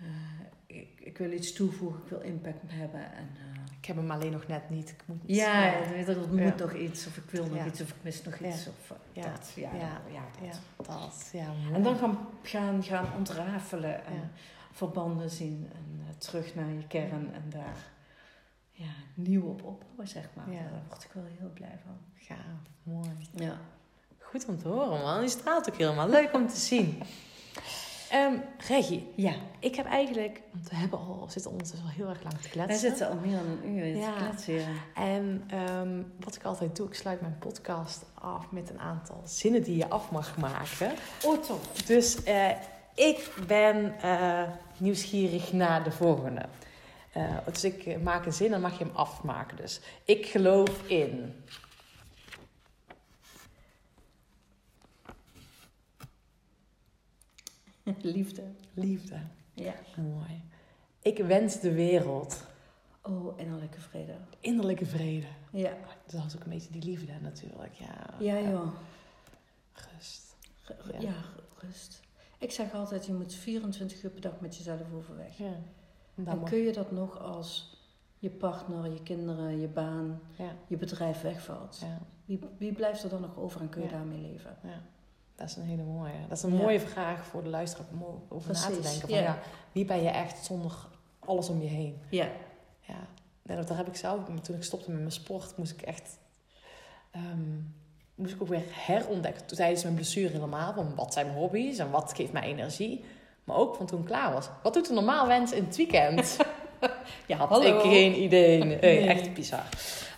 eh, 0.00 0.06
ik, 0.66 0.88
ik 1.00 1.18
wil 1.18 1.32
iets 1.32 1.52
toevoegen, 1.52 2.00
ik 2.02 2.08
wil 2.08 2.20
impact 2.20 2.62
hebben. 2.66 3.12
En, 3.12 3.28
eh, 3.36 3.53
Ik 3.84 3.90
heb 3.90 3.98
hem 3.98 4.10
alleen 4.10 4.32
nog 4.32 4.46
net 4.46 4.70
niet. 4.70 4.90
Ik 4.90 5.02
moet 5.06 5.22
niet- 5.26 5.36
ja, 5.36 5.64
ja. 5.64 5.72
er 5.72 6.08
er 6.08 6.28
moet 6.28 6.38
Ja. 6.38 6.54
nog 6.58 6.72
iets, 6.74 7.06
of 7.06 7.16
ik 7.16 7.30
wil 7.30 7.46
nog 7.46 7.56
Ja. 7.56 7.66
iets, 7.66 7.80
of 7.80 7.88
ik 7.88 7.94
mis 8.02 8.22
nog 8.22 8.34
iets. 8.38 8.64
Ja. 8.64 8.70
Of 8.70 8.90
eh, 8.90 9.22
Ja. 9.22 9.30
dat. 9.30 9.52
Ja, 9.54 9.70
Ja. 9.72 9.78
ja, 9.78 10.00
ja, 10.12 10.22
dat. 10.40 10.60
Ja, 10.86 10.94
dat. 10.98 11.28
Ja, 11.32 11.46
mooi. 11.46 11.74
En 11.74 11.82
dan 11.82 11.96
gaan, 11.96 12.18
gaan, 12.42 12.82
gaan 12.82 13.06
ontrafelen 13.16 14.04
en 14.06 14.14
Ja. 14.14 14.28
verbanden 14.72 15.30
zien 15.30 15.70
en 15.74 16.00
eh, 16.08 16.14
terug 16.18 16.54
naar 16.54 16.68
je 16.68 16.86
kern 16.86 17.34
en 17.34 17.44
daar 17.50 17.76
ja, 18.72 18.90
nieuw 19.14 19.42
op 19.42 19.62
opbouwen, 19.62 20.08
zeg 20.08 20.28
maar. 20.34 20.50
Ja. 20.52 20.60
Daar 20.60 20.82
word 20.88 21.04
ik 21.04 21.10
wel 21.12 21.24
heel 21.38 21.50
blij 21.54 21.78
van. 21.84 21.96
Gaaf. 22.14 22.38
Mooi. 22.82 23.10
Ja. 23.30 23.56
Goed 24.18 24.44
om 24.46 24.58
te 24.58 24.68
horen, 24.68 25.00
man. 25.02 25.22
Je 25.22 25.28
straalt 25.28 25.70
ook 25.70 25.76
helemaal. 25.76 26.08
Leuk 26.08 26.34
om 26.34 26.48
te 26.48 26.56
zien. 26.56 27.02
Ehm 28.10 28.34
Reggie, 28.68 29.12
ja, 29.16 29.32
ik 29.58 29.74
heb 29.74 29.86
eigenlijk... 29.86 30.40
Want 30.52 30.68
we 30.68 30.76
hebben 30.76 30.98
al, 30.98 31.26
zitten 31.28 31.50
ondertussen 31.50 31.86
al 31.86 31.92
heel 31.94 32.08
erg 32.08 32.22
lang 32.22 32.34
te 32.40 32.48
kletsen. 32.48 32.66
wij 32.66 32.90
zitten 32.90 33.08
al 33.08 33.14
meer 33.24 33.36
dan 33.36 33.46
een 33.46 33.68
uur 33.76 33.86
Ja. 33.86 34.12
te 34.12 34.18
kletsen. 34.24 34.54
Ja. 34.54 34.66
En 34.94 35.44
ehm, 35.48 36.02
wat 36.20 36.34
ik 36.34 36.44
altijd 36.44 36.76
doe, 36.76 36.86
ik 36.88 36.94
sluit 36.94 37.20
mijn 37.20 37.36
podcast 37.38 38.04
af 38.14 38.50
met 38.50 38.70
een 38.70 38.80
aantal 38.80 39.20
zinnen 39.24 39.62
die 39.62 39.76
je 39.76 39.88
af 39.88 40.10
mag 40.10 40.36
maken. 40.36 40.92
Oh, 41.24 41.42
tof. 41.42 41.72
Dus 41.86 42.22
eh, 42.22 42.50
ik 42.94 43.32
ben 43.46 43.94
eh, 44.00 44.42
nieuwsgierig 44.76 45.52
naar 45.52 45.84
de 45.84 45.90
volgende. 45.92 46.42
Eh, 47.12 47.22
dus 47.52 47.64
ik 47.64 48.02
maak 48.02 48.26
een 48.26 48.32
zin 48.32 48.52
en 48.52 48.60
mag 48.60 48.78
je 48.78 48.84
hem 48.84 48.96
afmaken. 48.96 49.56
Dus 49.56 49.80
ik 50.04 50.26
geloof 50.26 50.82
in. 50.88 51.34
Liefde. 58.16 58.42
Liefde. 58.74 59.20
Ja. 59.52 59.74
Mooi. 59.96 60.42
Ik 61.02 61.18
wens 61.18 61.60
de 61.60 61.72
wereld 61.72 62.44
Oh, 63.02 63.38
innerlijke 63.38 63.80
vrede. 63.80 64.14
innerlijke 64.40 64.86
vrede. 64.86 65.26
Ja. 65.52 65.72
Dat 66.06 66.24
is 66.26 66.36
ook 66.36 66.44
een 66.44 66.50
beetje 66.50 66.70
die 66.72 66.82
liefde 66.82 67.12
natuurlijk. 67.22 67.72
Ja, 67.74 68.06
Ja, 68.18 68.40
joh. 68.50 68.68
Rust. 69.94 70.36
Ja. 70.92 71.00
Ja. 71.00 71.14
rust. 71.58 72.00
Ik 72.38 72.50
zeg 72.50 72.72
altijd, 72.74 73.06
je 73.06 73.12
moet 73.12 73.34
24 73.34 74.02
uur 74.02 74.10
per 74.10 74.20
dag 74.20 74.40
met 74.40 74.56
jezelf 74.56 74.80
overweg. 74.94 75.38
Ja. 75.38 75.52
En 76.24 76.42
kun 76.44 76.58
je 76.58 76.72
dat 76.72 76.90
nog 76.92 77.18
als 77.18 77.76
je 78.18 78.30
partner, 78.30 78.92
je 78.92 79.02
kinderen, 79.02 79.60
je 79.60 79.68
baan, 79.68 80.20
ja, 80.36 80.52
je 80.66 80.76
bedrijf 80.76 81.20
wegvalt? 81.22 81.78
ja, 81.80 81.98
Wie, 82.24 82.38
wie 82.58 82.72
blijft 82.72 83.02
er 83.02 83.08
dan 83.10 83.20
nog 83.20 83.36
over 83.36 83.60
en 83.60 83.68
kun 83.68 83.82
je 83.82 83.88
daarmee 83.88 84.20
leven? 84.20 84.56
ja. 84.62 84.82
Dat 85.36 85.48
is 85.48 85.56
een 85.56 85.62
hele 85.62 85.82
mooie. 85.82 86.12
Dat 86.28 86.36
is 86.36 86.42
een 86.44 86.56
Ja. 86.56 86.62
mooie 86.62 86.80
vraag 86.80 87.26
voor 87.26 87.42
de 87.42 87.48
luisteraar 87.48 87.86
om 87.92 88.22
over 88.28 88.52
na 88.52 88.60
te 88.60 88.80
denken. 88.80 89.00
Van, 89.00 89.10
ja. 89.10 89.20
ja. 89.20 89.38
wie 89.72 89.84
ben 89.84 90.02
je 90.02 90.08
echt 90.08 90.44
zonder 90.44 90.72
alles 91.18 91.48
om 91.48 91.60
je 91.62 91.68
heen? 91.68 91.98
Ja, 92.10 92.28
Ja, 92.80 93.54
dat 93.56 93.68
daar 93.68 93.76
heb 93.76 93.86
ik 93.86 93.96
zelf, 93.96 94.20
toen 94.42 94.54
ik 94.56 94.62
stopte 94.62 94.90
met 94.90 94.98
mijn 95.00 95.12
sport, 95.12 95.56
moest 95.56 95.72
ik 95.72 95.82
echt, 95.82 96.18
ehm, 97.10 97.52
moest 98.14 98.34
ik 98.34 98.42
ook 98.42 98.48
weer 98.48 98.62
herontdekken. 98.70 99.46
Toen 99.46 99.56
tijdens 99.56 99.82
mijn 99.82 99.94
blessure 99.94 100.32
helemaal, 100.32 100.72
van 100.74 100.94
wat 100.94 101.12
zijn 101.12 101.26
mijn 101.26 101.38
hobby's 101.38 101.78
en 101.78 101.90
wat 101.90 102.12
geeft 102.16 102.32
mij 102.32 102.42
energie. 102.42 103.04
Maar 103.44 103.56
ook 103.56 103.76
van 103.76 103.86
toen 103.86 104.00
ik 104.00 104.06
klaar 104.06 104.32
was. 104.32 104.48
Wat 104.62 104.74
doet 104.74 104.88
een 104.88 104.94
normaal 104.94 105.26
wens 105.26 105.52
in 105.52 105.64
het 105.64 105.76
weekend? 105.76 106.36
ja 107.26 107.36
Had 107.36 107.48
hallo. 107.48 107.76
ik 107.76 107.80
geen 107.80 108.22
idee. 108.22 108.64
Nee, 108.64 108.78
Nee. 108.80 109.06
Echt 109.06 109.34
bizar. 109.34 109.68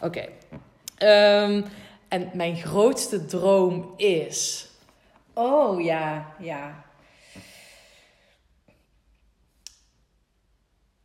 Oké. 0.01 0.25
Ehm, 0.97 1.63
en 2.09 2.31
mijn 2.35 2.57
grootste 2.57 3.25
droom 3.25 3.93
is... 3.97 4.69
Oh 5.39 5.81
ja, 5.83 6.35
ja. 6.39 6.85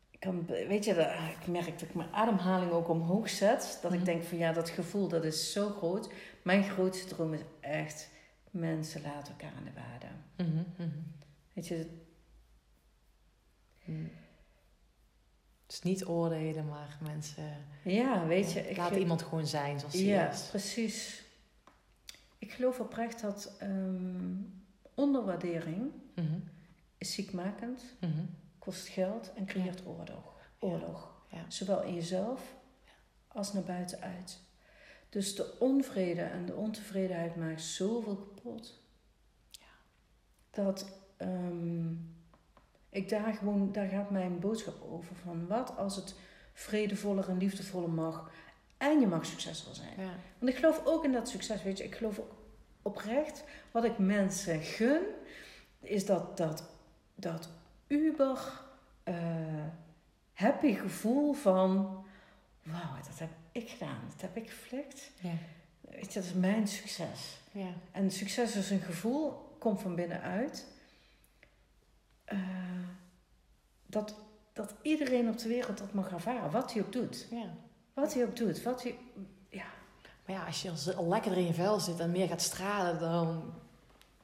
Ik 0.09 0.19
kan, 0.19 0.45
weet 0.45 0.85
je, 0.85 0.91
ik 1.41 1.47
merk 1.47 1.65
dat 1.79 1.81
ik 1.81 1.93
mijn 1.95 2.13
ademhaling 2.13 2.71
ook 2.71 2.89
omhoog 2.89 3.29
zet. 3.29 3.79
Dat 3.81 3.91
Mhm. 3.91 3.99
ik 3.99 4.05
denk 4.05 4.23
van 4.23 4.37
ja, 4.37 4.51
dat 4.53 4.69
gevoel 4.69 5.07
dat 5.07 5.23
is 5.23 5.51
zo 5.51 5.69
groot. 5.69 6.13
Mijn 6.43 6.63
grootste 6.63 7.07
droom 7.15 7.33
is 7.33 7.41
echt 7.59 8.09
mensen 8.51 9.01
laten 9.01 9.31
elkaar 9.33 9.53
aan 9.57 9.63
de 9.63 9.71
waarde. 9.73 10.05
Mhm, 10.37 10.63
mhm. 10.77 10.99
Weet 11.53 11.67
je, 11.67 11.99
Mm. 13.85 14.11
Dus 15.65 15.81
niet 15.81 16.05
oordelen, 16.05 16.67
maar 16.67 16.97
mensen... 17.01 17.65
ja, 17.83 18.25
weet 18.25 18.51
je. 18.51 18.69
Ik, 18.69 18.77
Laat 18.77 18.95
iemand 18.95 19.21
gewoon 19.21 19.47
zijn 19.47 19.79
zoals 19.79 19.93
hij 19.93 20.03
Ja, 20.03 20.29
is. 20.31 20.41
precies. 20.49 21.23
Ik 22.41 22.51
geloof 22.51 22.79
oprecht 22.79 23.21
dat 23.21 23.55
ehm, 23.59 24.35
onderwaardering 24.93 25.91
Mhm, 26.15 26.39
is 26.97 27.13
ziekmakend, 27.13 27.83
mhm. 27.99 28.23
kost 28.59 28.87
geld 28.87 29.33
en 29.33 29.45
creëert 29.45 29.85
oorlog. 29.85 30.39
oorlog. 30.59 31.21
Ja. 31.29 31.45
Zowel 31.47 31.83
in 31.83 31.93
jezelf 31.93 32.55
als 33.27 33.53
naar 33.53 33.63
buiten 33.63 33.99
uit. 34.01 34.39
Dus 35.09 35.35
de 35.35 35.59
onvrede 35.59 36.21
en 36.21 36.45
de 36.45 36.55
ontevredenheid 36.55 37.35
maakt 37.35 37.61
zoveel 37.61 38.15
kapot. 38.15 38.79
Dat 40.49 40.99
ehm, 41.17 41.93
ik 42.89 43.09
daar 43.09 43.33
gewoon, 43.33 43.71
daar 43.71 43.87
gaat 43.87 44.09
mijn 44.09 44.39
boodschap 44.39 44.81
over. 44.81 45.15
Van 45.15 45.47
wat 45.47 45.77
als 45.77 45.95
het 45.95 46.15
vredevoller 46.53 47.29
en 47.29 47.37
liefdevoller 47.37 47.89
mag. 47.89 48.31
En 48.81 48.99
je 48.99 49.07
mag 49.07 49.25
succesvol 49.25 49.73
zijn. 49.73 49.93
Ja. 49.97 50.13
Want 50.39 50.51
ik 50.51 50.57
geloof 50.57 50.85
ook 50.85 51.03
in 51.03 51.11
dat 51.11 51.29
succes, 51.29 51.63
weet 51.63 51.77
je. 51.77 51.83
Ik 51.83 51.95
geloof 51.95 52.19
ook 52.19 52.35
oprecht, 52.81 53.43
wat 53.71 53.83
ik 53.83 53.97
mensen 53.97 54.61
gun, 54.61 55.01
is 55.79 56.05
dat, 56.05 56.37
dat, 56.37 56.69
dat 57.15 57.49
uber 57.87 58.61
eh, 59.03 59.15
happy 60.33 60.73
gevoel 60.73 61.33
van, 61.33 62.03
wauw, 62.63 62.95
dat 63.07 63.19
heb 63.19 63.29
ik 63.51 63.69
gedaan, 63.69 64.01
dat 64.11 64.21
heb 64.21 64.37
ik 64.37 64.49
geflikt. 64.49 65.11
Ja. 65.19 65.33
Weet 65.81 66.13
je, 66.13 66.19
dat 66.19 66.29
is 66.29 66.33
mijn 66.33 66.67
succes. 66.67 67.39
Ja. 67.51 67.73
En 67.91 68.11
succes 68.11 68.55
is 68.55 68.69
een 68.69 68.81
gevoel, 68.81 69.55
komt 69.59 69.81
van 69.81 69.95
binnenuit. 69.95 70.67
Eh, 72.25 72.39
dat, 73.85 74.15
dat 74.53 74.75
iedereen 74.81 75.29
op 75.29 75.37
de 75.37 75.47
wereld 75.47 75.77
dat 75.77 75.93
mag 75.93 76.11
ervaren, 76.11 76.51
wat 76.51 76.73
hij 76.73 76.81
ook 76.81 76.91
doet. 76.91 77.27
ja. 77.29 77.53
Wat 77.93 78.13
hij 78.13 78.23
ook 78.23 78.35
doet, 78.35 78.63
wat 78.63 78.83
hij... 78.83 78.97
Ja, 79.49 79.65
Maar 80.25 80.35
ja, 80.35 80.45
als 80.45 80.61
je 80.61 80.95
al 80.95 81.07
lekker 81.07 81.37
in 81.37 81.45
je 81.45 81.53
vel 81.53 81.79
zit 81.79 81.99
en 81.99 82.11
meer 82.11 82.27
gaat 82.27 82.41
stralen, 82.41 82.99
dan 82.99 83.53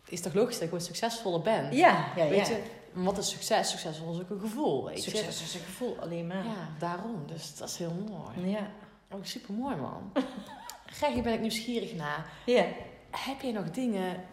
is 0.06 0.24
het 0.24 0.24
toch 0.24 0.34
logisch 0.34 0.54
dat 0.54 0.62
je 0.62 0.68
gewoon 0.68 0.82
succesvoller 0.82 1.42
bent. 1.42 1.74
ja, 1.74 2.12
ja. 2.16 2.28
Weet 2.28 2.48
ja. 2.48 2.56
je, 2.56 2.64
wat 2.94 3.18
is 3.18 3.30
succes? 3.30 3.70
Succesvol 3.70 4.14
is 4.14 4.22
ook 4.22 4.30
een 4.30 4.40
gevoel, 4.40 4.86
weet 4.86 5.04
Succes 5.04 5.42
is 5.42 5.54
een 5.54 5.66
gevoel, 5.66 5.98
alleen 6.00 6.28
maar. 6.28 6.44
je. 6.44 6.50
Ja, 6.50 6.70
daarom. 6.80 7.24
Dus 7.28 7.58
dat 7.58 7.70
is 7.70 7.78
heel 7.78 8.06
mooi. 8.10 8.50
Ja. 8.50 8.72
Ook 9.12 9.26
super 9.26 9.54
mooi, 9.54 9.76
man. 9.76 10.12
Greggy, 10.98 11.22
ben 11.22 11.34
ik 11.34 11.40
nieuwsgierig 11.40 11.96
naar. 11.96 12.32
Ja. 12.46 12.66
Heb 13.12 13.42
je 13.42 13.52
nog 13.52 13.72
dingen 13.72 14.24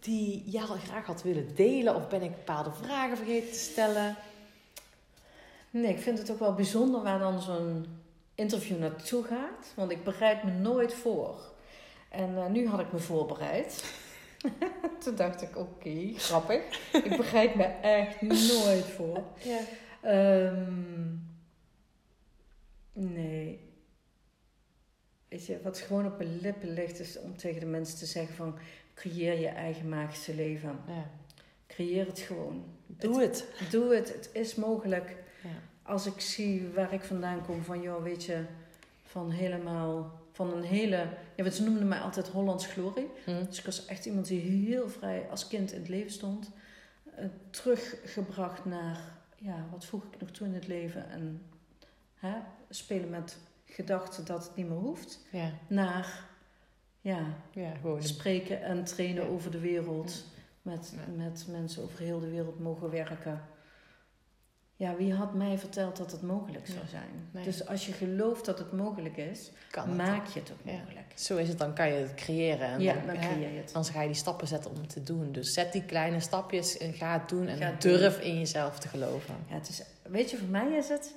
die 0.00 0.42
jij 0.46 0.62
al 0.62 0.76
graag 0.76 1.06
had 1.06 1.22
willen 1.22 1.54
delen? 1.54 1.94
Of 1.94 2.08
ben 2.08 2.22
ik 2.22 2.30
bepaalde 2.30 2.72
vragen 2.72 3.16
vergeten 3.16 3.52
te 3.52 3.58
stellen? 3.58 4.16
Nee, 5.70 5.92
ik 5.92 6.00
vind 6.00 6.18
het 6.18 6.30
ook 6.30 6.38
wel 6.38 6.54
bijzonder 6.54 7.02
waar 7.02 7.18
dan 7.18 7.40
zo'n 7.40 7.86
interview 8.42 8.78
naartoe 8.78 9.24
gaat. 9.24 9.72
Want 9.76 9.90
ik 9.90 10.04
bereid 10.04 10.42
me 10.44 10.50
nooit 10.50 10.94
voor. 10.94 11.52
En 12.08 12.36
eh, 12.36 12.46
nu 12.46 12.68
had 12.68 12.80
ik 12.80 12.92
me 12.92 12.98
voorbereid. 12.98 13.84
Toen 15.04 15.14
dacht 15.16 15.42
ik, 15.42 15.56
oké, 15.56 16.12
grappig. 16.16 16.62
ik 16.92 17.16
bereid 17.16 17.54
me 17.54 17.64
echt 17.82 18.20
nooit 18.20 18.84
voor. 18.84 19.22
Ja. 19.52 19.58
Ehm, 20.00 21.14
nee. 22.92 23.70
Weet 25.28 25.46
je, 25.46 25.60
wat 25.62 25.78
gewoon 25.78 26.06
op 26.06 26.18
mijn 26.18 26.38
lippen 26.40 26.72
ligt, 26.74 27.00
is 27.00 27.18
om 27.18 27.36
tegen 27.36 27.60
de 27.60 27.66
mensen 27.66 27.98
te 27.98 28.06
zeggen 28.06 28.34
van... 28.34 28.58
Creëer 28.94 29.40
je 29.40 29.48
eigen 29.48 29.88
magische 29.88 30.34
leven. 30.34 30.80
ja. 30.86 31.10
Creëer 31.66 32.06
het 32.06 32.18
gewoon. 32.18 32.64
Doe 32.86 33.20
het. 33.20 33.46
Doe 33.70 33.94
het, 33.94 34.12
het 34.12 34.30
is 34.32 34.54
mogelijk. 34.54 35.16
Als 35.82 36.06
ik 36.06 36.20
zie 36.20 36.68
waar 36.68 36.92
ik 36.92 37.02
vandaan 37.02 37.44
kom, 37.44 37.62
van 37.62 37.80
joh, 37.82 38.02
weet 38.02 38.24
je, 38.24 38.44
van 39.02 39.30
helemaal, 39.30 40.20
van 40.32 40.52
een 40.52 40.62
hele, 40.62 41.08
ja, 41.36 41.50
ze 41.50 41.62
noemden 41.64 41.88
mij 41.88 42.00
altijd 42.00 42.28
Hollands 42.28 42.66
glorie. 42.66 43.08
Hm. 43.24 43.44
Dus 43.46 43.58
ik 43.58 43.64
was 43.64 43.86
echt 43.86 44.06
iemand 44.06 44.26
die 44.26 44.40
heel 44.40 44.88
vrij 44.88 45.26
als 45.30 45.48
kind 45.48 45.72
in 45.72 45.78
het 45.80 45.88
leven 45.88 46.10
stond. 46.12 46.50
Eh, 47.16 47.24
teruggebracht 47.50 48.64
naar, 48.64 49.00
ja, 49.36 49.66
wat 49.70 49.84
voeg 49.84 50.04
ik 50.04 50.20
nog 50.20 50.30
toe 50.30 50.46
in 50.46 50.54
het 50.54 50.66
leven? 50.66 51.10
En 51.10 51.42
hè, 52.14 52.34
spelen 52.68 53.10
met 53.10 53.38
gedachten 53.64 54.24
dat 54.24 54.44
het 54.46 54.56
niet 54.56 54.68
meer 54.68 54.78
hoeft. 54.78 55.20
Ja. 55.30 55.50
Naar, 55.68 56.24
ja, 57.00 57.26
ja, 57.50 57.74
gewoon. 57.74 58.02
spreken 58.02 58.62
en 58.62 58.84
trainen 58.84 59.22
Ja. 59.24 59.28
over 59.28 59.50
de 59.50 59.58
wereld. 59.60 60.24
Met, 60.62 60.94
Ja. 60.96 61.12
met 61.24 61.46
mensen 61.50 61.82
over 61.82 61.98
heel 61.98 62.20
de 62.20 62.30
wereld 62.30 62.58
mogen 62.60 62.90
werken. 62.90 63.40
Ja, 64.82 64.96
wie 64.96 65.14
had 65.14 65.34
mij 65.34 65.58
verteld 65.58 65.96
dat 65.96 66.12
het 66.12 66.22
mogelijk 66.22 66.66
zou 66.66 66.86
zijn? 66.90 67.28
Nee. 67.30 67.44
Dus 67.44 67.66
als 67.66 67.86
je 67.86 67.92
gelooft 67.92 68.44
dat 68.44 68.58
het 68.58 68.72
mogelijk 68.72 69.16
is, 69.16 69.50
het. 69.70 69.96
maak 69.96 70.26
je 70.26 70.40
het 70.40 70.52
ook 70.52 70.58
Ja. 70.64 70.72
mogelijk. 70.78 71.12
Zo 71.14 71.36
is 71.36 71.48
het, 71.48 71.58
dan 71.58 71.74
kan 71.74 71.86
je 71.88 71.94
het 71.94 72.14
creëren. 72.14 72.66
En 72.68 72.80
ja, 72.80 72.94
dan, 72.94 73.06
dan 73.06 73.16
hè, 73.16 73.28
creëer 73.28 73.52
je 73.52 73.58
het. 73.58 73.72
dan 73.72 73.84
ga 73.84 74.00
je 74.00 74.06
die 74.06 74.16
stappen 74.16 74.46
zetten 74.46 74.70
om 74.70 74.80
het 74.80 74.88
te 74.88 75.02
doen. 75.02 75.32
Dus 75.32 75.52
zet 75.52 75.72
die 75.72 75.84
kleine 75.84 76.20
stapjes 76.20 76.76
en 76.78 76.92
ga 76.92 77.12
het 77.18 77.28
doen. 77.28 77.46
En 77.46 77.56
Ga 77.58 77.72
durf 77.78 78.20
in 78.20 78.38
jezelf 78.38 78.78
te 78.78 78.88
geloven. 78.88 79.34
Ja, 79.48 79.54
het 79.54 79.68
is, 79.68 79.82
weet 80.02 80.30
je, 80.30 80.36
voor 80.36 80.48
mij 80.48 80.70
is 80.72 80.88
het 80.88 81.14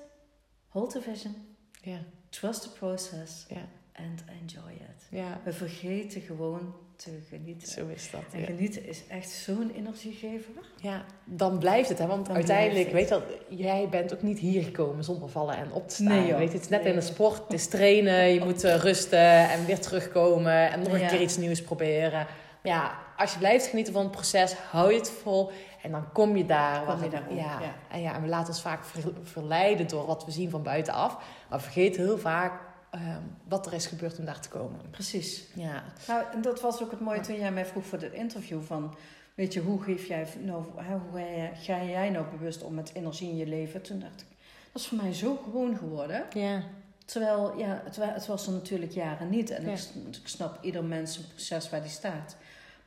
hold 0.68 0.90
the 0.92 1.02
vision, 1.02 1.36
Ja, 1.82 2.00
trust 2.30 2.62
the 2.62 2.70
process 2.70 3.46
ja, 3.50 3.68
and 3.94 4.24
enjoy 4.42 4.72
it. 4.72 5.08
ja. 5.10 5.42
We 5.44 5.54
vergeten 5.54 6.22
gewoon 6.22 6.76
te 6.96 7.20
genieten. 7.30 7.68
Zo 7.68 7.88
is 7.88 8.12
dat. 8.12 8.22
En 8.32 8.40
Ja. 8.40 8.46
genieten 8.46 8.88
is 8.88 9.02
echt 9.08 9.30
zo'n 9.30 9.72
energiegever. 9.76 10.52
ja, 10.82 11.06
dan 11.24 11.58
blijft 11.60 11.90
het. 11.90 11.98
Hè? 11.98 12.08
Want 12.08 12.26
Dan 12.26 12.36
uiteindelijk, 12.36 12.92
weet 12.92 13.10
je 13.10 13.20
wel, 13.20 13.24
jij 13.58 13.88
bent 13.90 14.14
ook 14.14 14.22
niet 14.22 14.40
hier 14.40 14.64
gekomen 14.64 15.04
zonder 15.04 15.30
vallen 15.30 15.58
en 15.58 15.72
op 15.72 15.88
te 15.90 15.94
staan. 15.96 16.08
Nee, 16.08 16.28
joh. 16.28 16.38
weet 16.38 16.48
je, 16.48 16.54
het 16.54 16.64
is 16.64 16.70
net 16.70 16.84
Nee. 16.84 16.94
in 16.94 17.00
de 17.00 17.06
sport. 17.06 17.38
Het 17.38 17.54
is 17.54 17.68
trainen, 17.68 18.34
je 18.34 18.44
moet 18.44 18.64
eh, 18.64 18.76
rusten 18.76 19.50
en 19.50 19.66
weer 19.66 19.80
terugkomen. 19.80 20.72
En 20.72 20.80
nog 20.80 20.94
een 20.94 21.00
Ja. 21.00 21.08
keer 21.08 21.22
iets 21.22 21.38
nieuws 21.38 21.62
proberen. 21.62 22.28
Ja, 22.64 22.98
als 23.18 23.32
je 23.34 23.38
blijft 23.40 23.66
genieten 23.68 23.94
van 23.94 24.04
het 24.04 24.12
proces, 24.12 24.54
hou 24.54 24.92
je 24.92 24.98
het 24.98 25.10
vol. 25.10 25.52
En 25.82 25.92
dan 25.92 26.12
kom 26.12 26.38
je 26.38 26.46
daar. 26.46 26.84
Kom 26.86 27.04
je 27.04 27.10
daar 27.10 27.34
ja. 27.34 27.60
ja. 27.62 27.76
En, 27.92 28.02
ja, 28.02 28.16
en 28.16 28.22
we 28.22 28.28
laten 28.28 28.48
ons 28.48 28.62
vaak 28.62 28.86
ver- 28.86 29.12
verleiden 29.24 29.88
door 29.88 30.06
wat 30.06 30.26
we 30.26 30.32
zien 30.32 30.50
van 30.50 30.64
buitenaf. 30.64 31.14
Maar 31.50 31.58
we 31.60 31.64
vergeten 31.64 32.04
heel 32.04 32.18
vaak 32.18 32.52
ehm, 32.96 33.22
wat 33.48 33.66
er 33.66 33.74
is 33.74 33.86
gebeurd 33.86 34.20
om 34.20 34.26
daar 34.26 34.40
te 34.40 34.50
komen. 34.50 34.80
Precies. 34.92 35.44
Ja, 35.54 35.84
Nou, 36.08 36.24
en 36.34 36.42
dat 36.42 36.62
was 36.62 36.82
ook 36.84 36.92
het 36.92 37.00
mooie 37.00 37.20
toen 37.20 37.36
jij 37.36 37.52
mij 37.52 37.66
vroeg 37.66 37.86
voor 37.86 38.00
dit 38.00 38.14
interview 38.14 38.62
van... 38.62 38.96
Weet 39.36 39.54
je, 39.54 39.62
hoe, 39.62 39.82
geef 39.84 40.06
jij, 40.08 40.28
nou, 40.44 40.64
hoe 40.64 41.20
ga 41.54 41.84
jij- 41.84 42.10
nou 42.10 42.26
bewust 42.38 42.64
om 42.64 42.74
met 42.74 42.92
energie 42.94 43.30
in 43.30 43.36
je 43.36 43.46
leven? 43.48 43.82
Toen 43.82 44.00
dacht 44.00 44.22
ik, 44.22 44.28
dat 44.72 44.82
is 44.82 44.88
voor 44.88 44.98
mij 44.98 45.14
zo 45.14 45.36
gewoon 45.44 45.78
geworden. 45.78 46.26
ja, 46.34 46.62
Terwijl, 47.06 47.58
ja, 47.58 47.82
het, 47.84 47.96
het 47.96 48.26
was 48.26 48.48
er 48.48 48.54
natuurlijk 48.54 48.92
jaren 48.92 49.30
niet. 49.30 49.50
En 49.50 49.64
Ja. 49.66 49.72
ik, 49.72 49.80
ik 50.22 50.28
snap 50.28 50.64
ieder 50.64 50.84
mens 50.84 51.18
een 51.18 51.28
proces 51.28 51.70
waar 51.70 51.82
die 51.82 51.90
staat. 51.92 52.36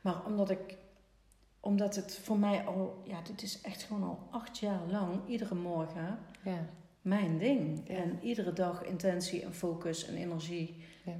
Maar 0.01 0.25
omdat 0.25 0.49
ik... 0.49 0.75
Omdat 1.59 1.95
het 1.95 2.19
voor 2.23 2.37
mij 2.39 2.63
al... 2.65 3.01
Ja, 3.03 3.17
dit 3.21 3.41
is 3.41 3.61
echt 3.61 3.83
gewoon 3.83 4.03
al 4.03 4.27
acht 4.31 4.57
jaar 4.57 4.79
lang, 4.91 5.19
iedere 5.27 5.55
morgen... 5.55 6.19
ja. 6.43 6.65
Mijn 7.09 7.37
ding. 7.37 7.89
En 7.89 8.19
iedere 8.21 8.53
dag 8.53 8.83
intentie 8.83 9.43
en 9.43 9.53
focus 9.53 10.05
en 10.07 10.15
energie, 10.15 10.83
Ja. 11.03 11.15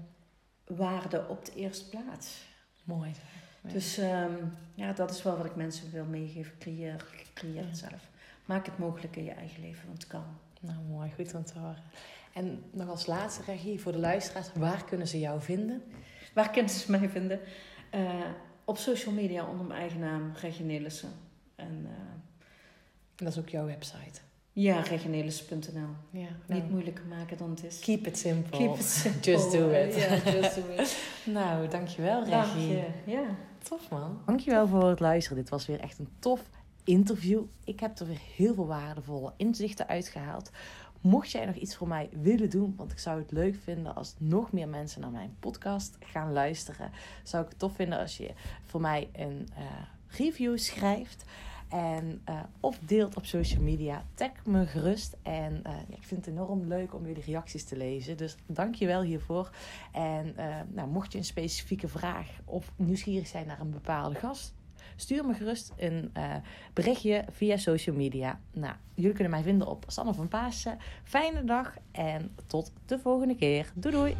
waarde 0.68 1.28
op 1.28 1.46
de 1.46 1.54
eerste 1.56 1.90
plaats. 1.90 2.42
Mooi. 2.84 3.10
Ja. 3.62 3.70
Dus 3.72 3.98
ehm, 3.98 4.34
ja, 4.74 4.94
dat 4.94 5.12
is 5.12 5.24
wel 5.24 5.38
wat 5.38 5.46
ik 5.46 5.56
mensen 5.56 5.92
wil 5.92 6.06
meegeven. 6.06 6.58
Creëer, 6.58 7.06
creëer 7.34 7.66
het 7.66 7.78
zelf. 7.78 8.10
Maak 8.46 8.66
het 8.66 8.78
mogelijk 8.78 9.16
in 9.16 9.24
je 9.24 9.32
eigen 9.32 9.62
leven, 9.62 9.88
want 9.88 10.02
het 10.02 10.12
kan. 10.12 10.24
Nou, 10.60 10.78
mooi. 10.90 11.12
Goed 11.16 11.34
om 11.34 11.44
te 11.44 11.60
horen. 11.60 11.84
En 12.34 12.64
nog 12.72 12.90
als 12.90 13.06
laatste, 13.06 13.44
Regie, 13.44 13.80
voor 13.82 13.92
de 13.92 13.98
luisteraars. 14.00 14.50
Waar 14.54 14.86
kunnen 14.86 15.08
ze 15.08 15.20
jou 15.20 15.42
vinden? 15.42 15.84
Waar 16.34 16.50
kunnen 16.52 16.72
ze 16.72 16.92
mij 16.92 17.10
vinden? 17.10 17.40
Eh, 17.90 18.26
op 18.66 18.78
social 18.78 19.14
media 19.14 19.46
onder 19.46 19.66
mijn 19.66 19.80
eigen 19.80 20.00
naam, 20.00 20.32
Regie 20.42 20.66
Nelissen. 20.66 21.10
En 21.56 21.86
eh, 21.86 21.92
En 23.16 23.26
dat 23.26 23.34
is 23.34 23.40
ook 23.40 23.50
jouw 23.50 23.66
website. 23.66 24.22
Ja, 24.62 24.80
regienelissen.nl. 24.80 26.20
Ja. 26.22 26.28
Niet 26.48 26.70
moeilijker 26.70 27.06
maken 27.06 27.38
dan 27.38 27.50
het 27.50 27.64
is. 27.64 27.80
Keep 27.80 28.08
it 28.08 28.18
simple. 28.18 28.58
Keep 28.58 28.76
it 28.76 28.84
simple. 29.02 29.32
Just 29.32 29.52
do 29.52 29.70
it. 29.70 29.96
Ja, 29.96 30.32
just 30.32 30.56
do 30.56 30.62
it. 30.78 30.98
Nou, 31.34 31.68
dankjewel 31.68 32.26
Dank 32.26 32.46
Regie. 32.54 32.68
je. 32.68 32.88
Ja. 33.06 33.24
Tof 33.64 33.90
man. 33.90 34.22
Dankjewel 34.26 34.68
voor 34.68 34.90
het 34.90 35.00
luisteren. 35.00 35.38
Dit 35.38 35.50
was 35.50 35.66
weer 35.66 35.80
echt 35.80 36.00
een 36.00 36.10
tof 36.20 36.42
interview. 36.84 37.42
Ik 37.64 37.80
heb 37.80 38.00
er 38.00 38.08
weer 38.08 38.22
heel 38.36 38.54
veel 38.54 38.68
waardevolle 38.68 39.34
inzichten 39.38 39.88
uitgehaald. 39.88 40.52
Mocht 41.02 41.32
jij 41.32 41.46
nog 41.46 41.56
iets 41.56 41.76
voor 41.76 41.88
mij 41.88 42.10
willen 42.22 42.50
doen, 42.50 42.74
want 42.78 42.92
ik 42.92 43.00
zou 43.00 43.20
het 43.20 43.32
leuk 43.32 43.56
vinden 43.64 43.96
als 43.96 44.16
nog 44.18 44.52
meer 44.52 44.68
mensen 44.68 45.02
naar 45.02 45.12
mijn 45.12 45.36
podcast 45.40 45.98
gaan 46.00 46.32
luisteren, 46.34 46.92
zou 47.24 47.44
ik 47.44 47.50
het 47.50 47.60
tof 47.60 47.76
vinden 47.76 48.00
als 48.00 48.18
je 48.18 48.30
voor 48.66 48.82
mij 48.82 49.10
een 49.14 49.48
eh, 49.56 49.64
review 50.08 50.58
schrijft. 50.58 51.26
En 51.70 52.22
uh, 52.30 52.40
of 52.60 52.80
deelt 52.80 53.16
op 53.16 53.26
social 53.26 53.62
media. 53.62 54.04
Tag 54.14 54.32
me 54.46 54.66
gerust. 54.66 55.18
En 55.22 55.54
uh, 55.54 55.74
ja, 55.90 55.96
ik 55.96 56.04
vind 56.04 56.26
het 56.26 56.36
enorm 56.36 56.68
leuk 56.68 56.94
om 56.94 57.06
jullie 57.06 57.24
reacties 57.24 57.64
te 57.64 57.78
lezen. 57.78 58.18
Dus 58.18 58.36
dank 58.46 58.76
je 58.76 58.86
wel 58.86 59.02
hiervoor. 59.02 59.50
En 59.92 60.34
uh, 60.38 60.56
nou, 60.68 60.90
mocht 60.90 61.12
je 61.12 61.18
een 61.18 61.24
specifieke 61.26 61.88
vraag 61.88 62.28
of 62.46 62.72
nieuwsgierig 62.76 63.28
zijn 63.28 63.48
naar 63.48 63.60
een 63.60 63.72
bepaalde 63.72 64.16
gast, 64.16 64.54
stuur 64.96 65.26
me 65.26 65.34
gerust 65.34 65.74
een 65.78 66.12
berichtje 66.74 67.26
via 67.32 67.58
social 67.58 67.96
media. 67.96 68.40
Nou, 68.52 68.76
jullie 68.94 69.14
kunnen 69.14 69.32
mij 69.32 69.44
vinden 69.44 69.68
op 69.68 69.84
Sanne 69.88 70.14
van 70.14 70.28
Paassen. 70.28 70.78
Fijne 71.04 71.44
dag 71.44 71.74
en 71.92 72.36
tot 72.48 72.72
de 72.86 73.00
volgende 73.00 73.36
keer. 73.36 73.72
Doei 73.76 73.96
doei! 73.96 74.16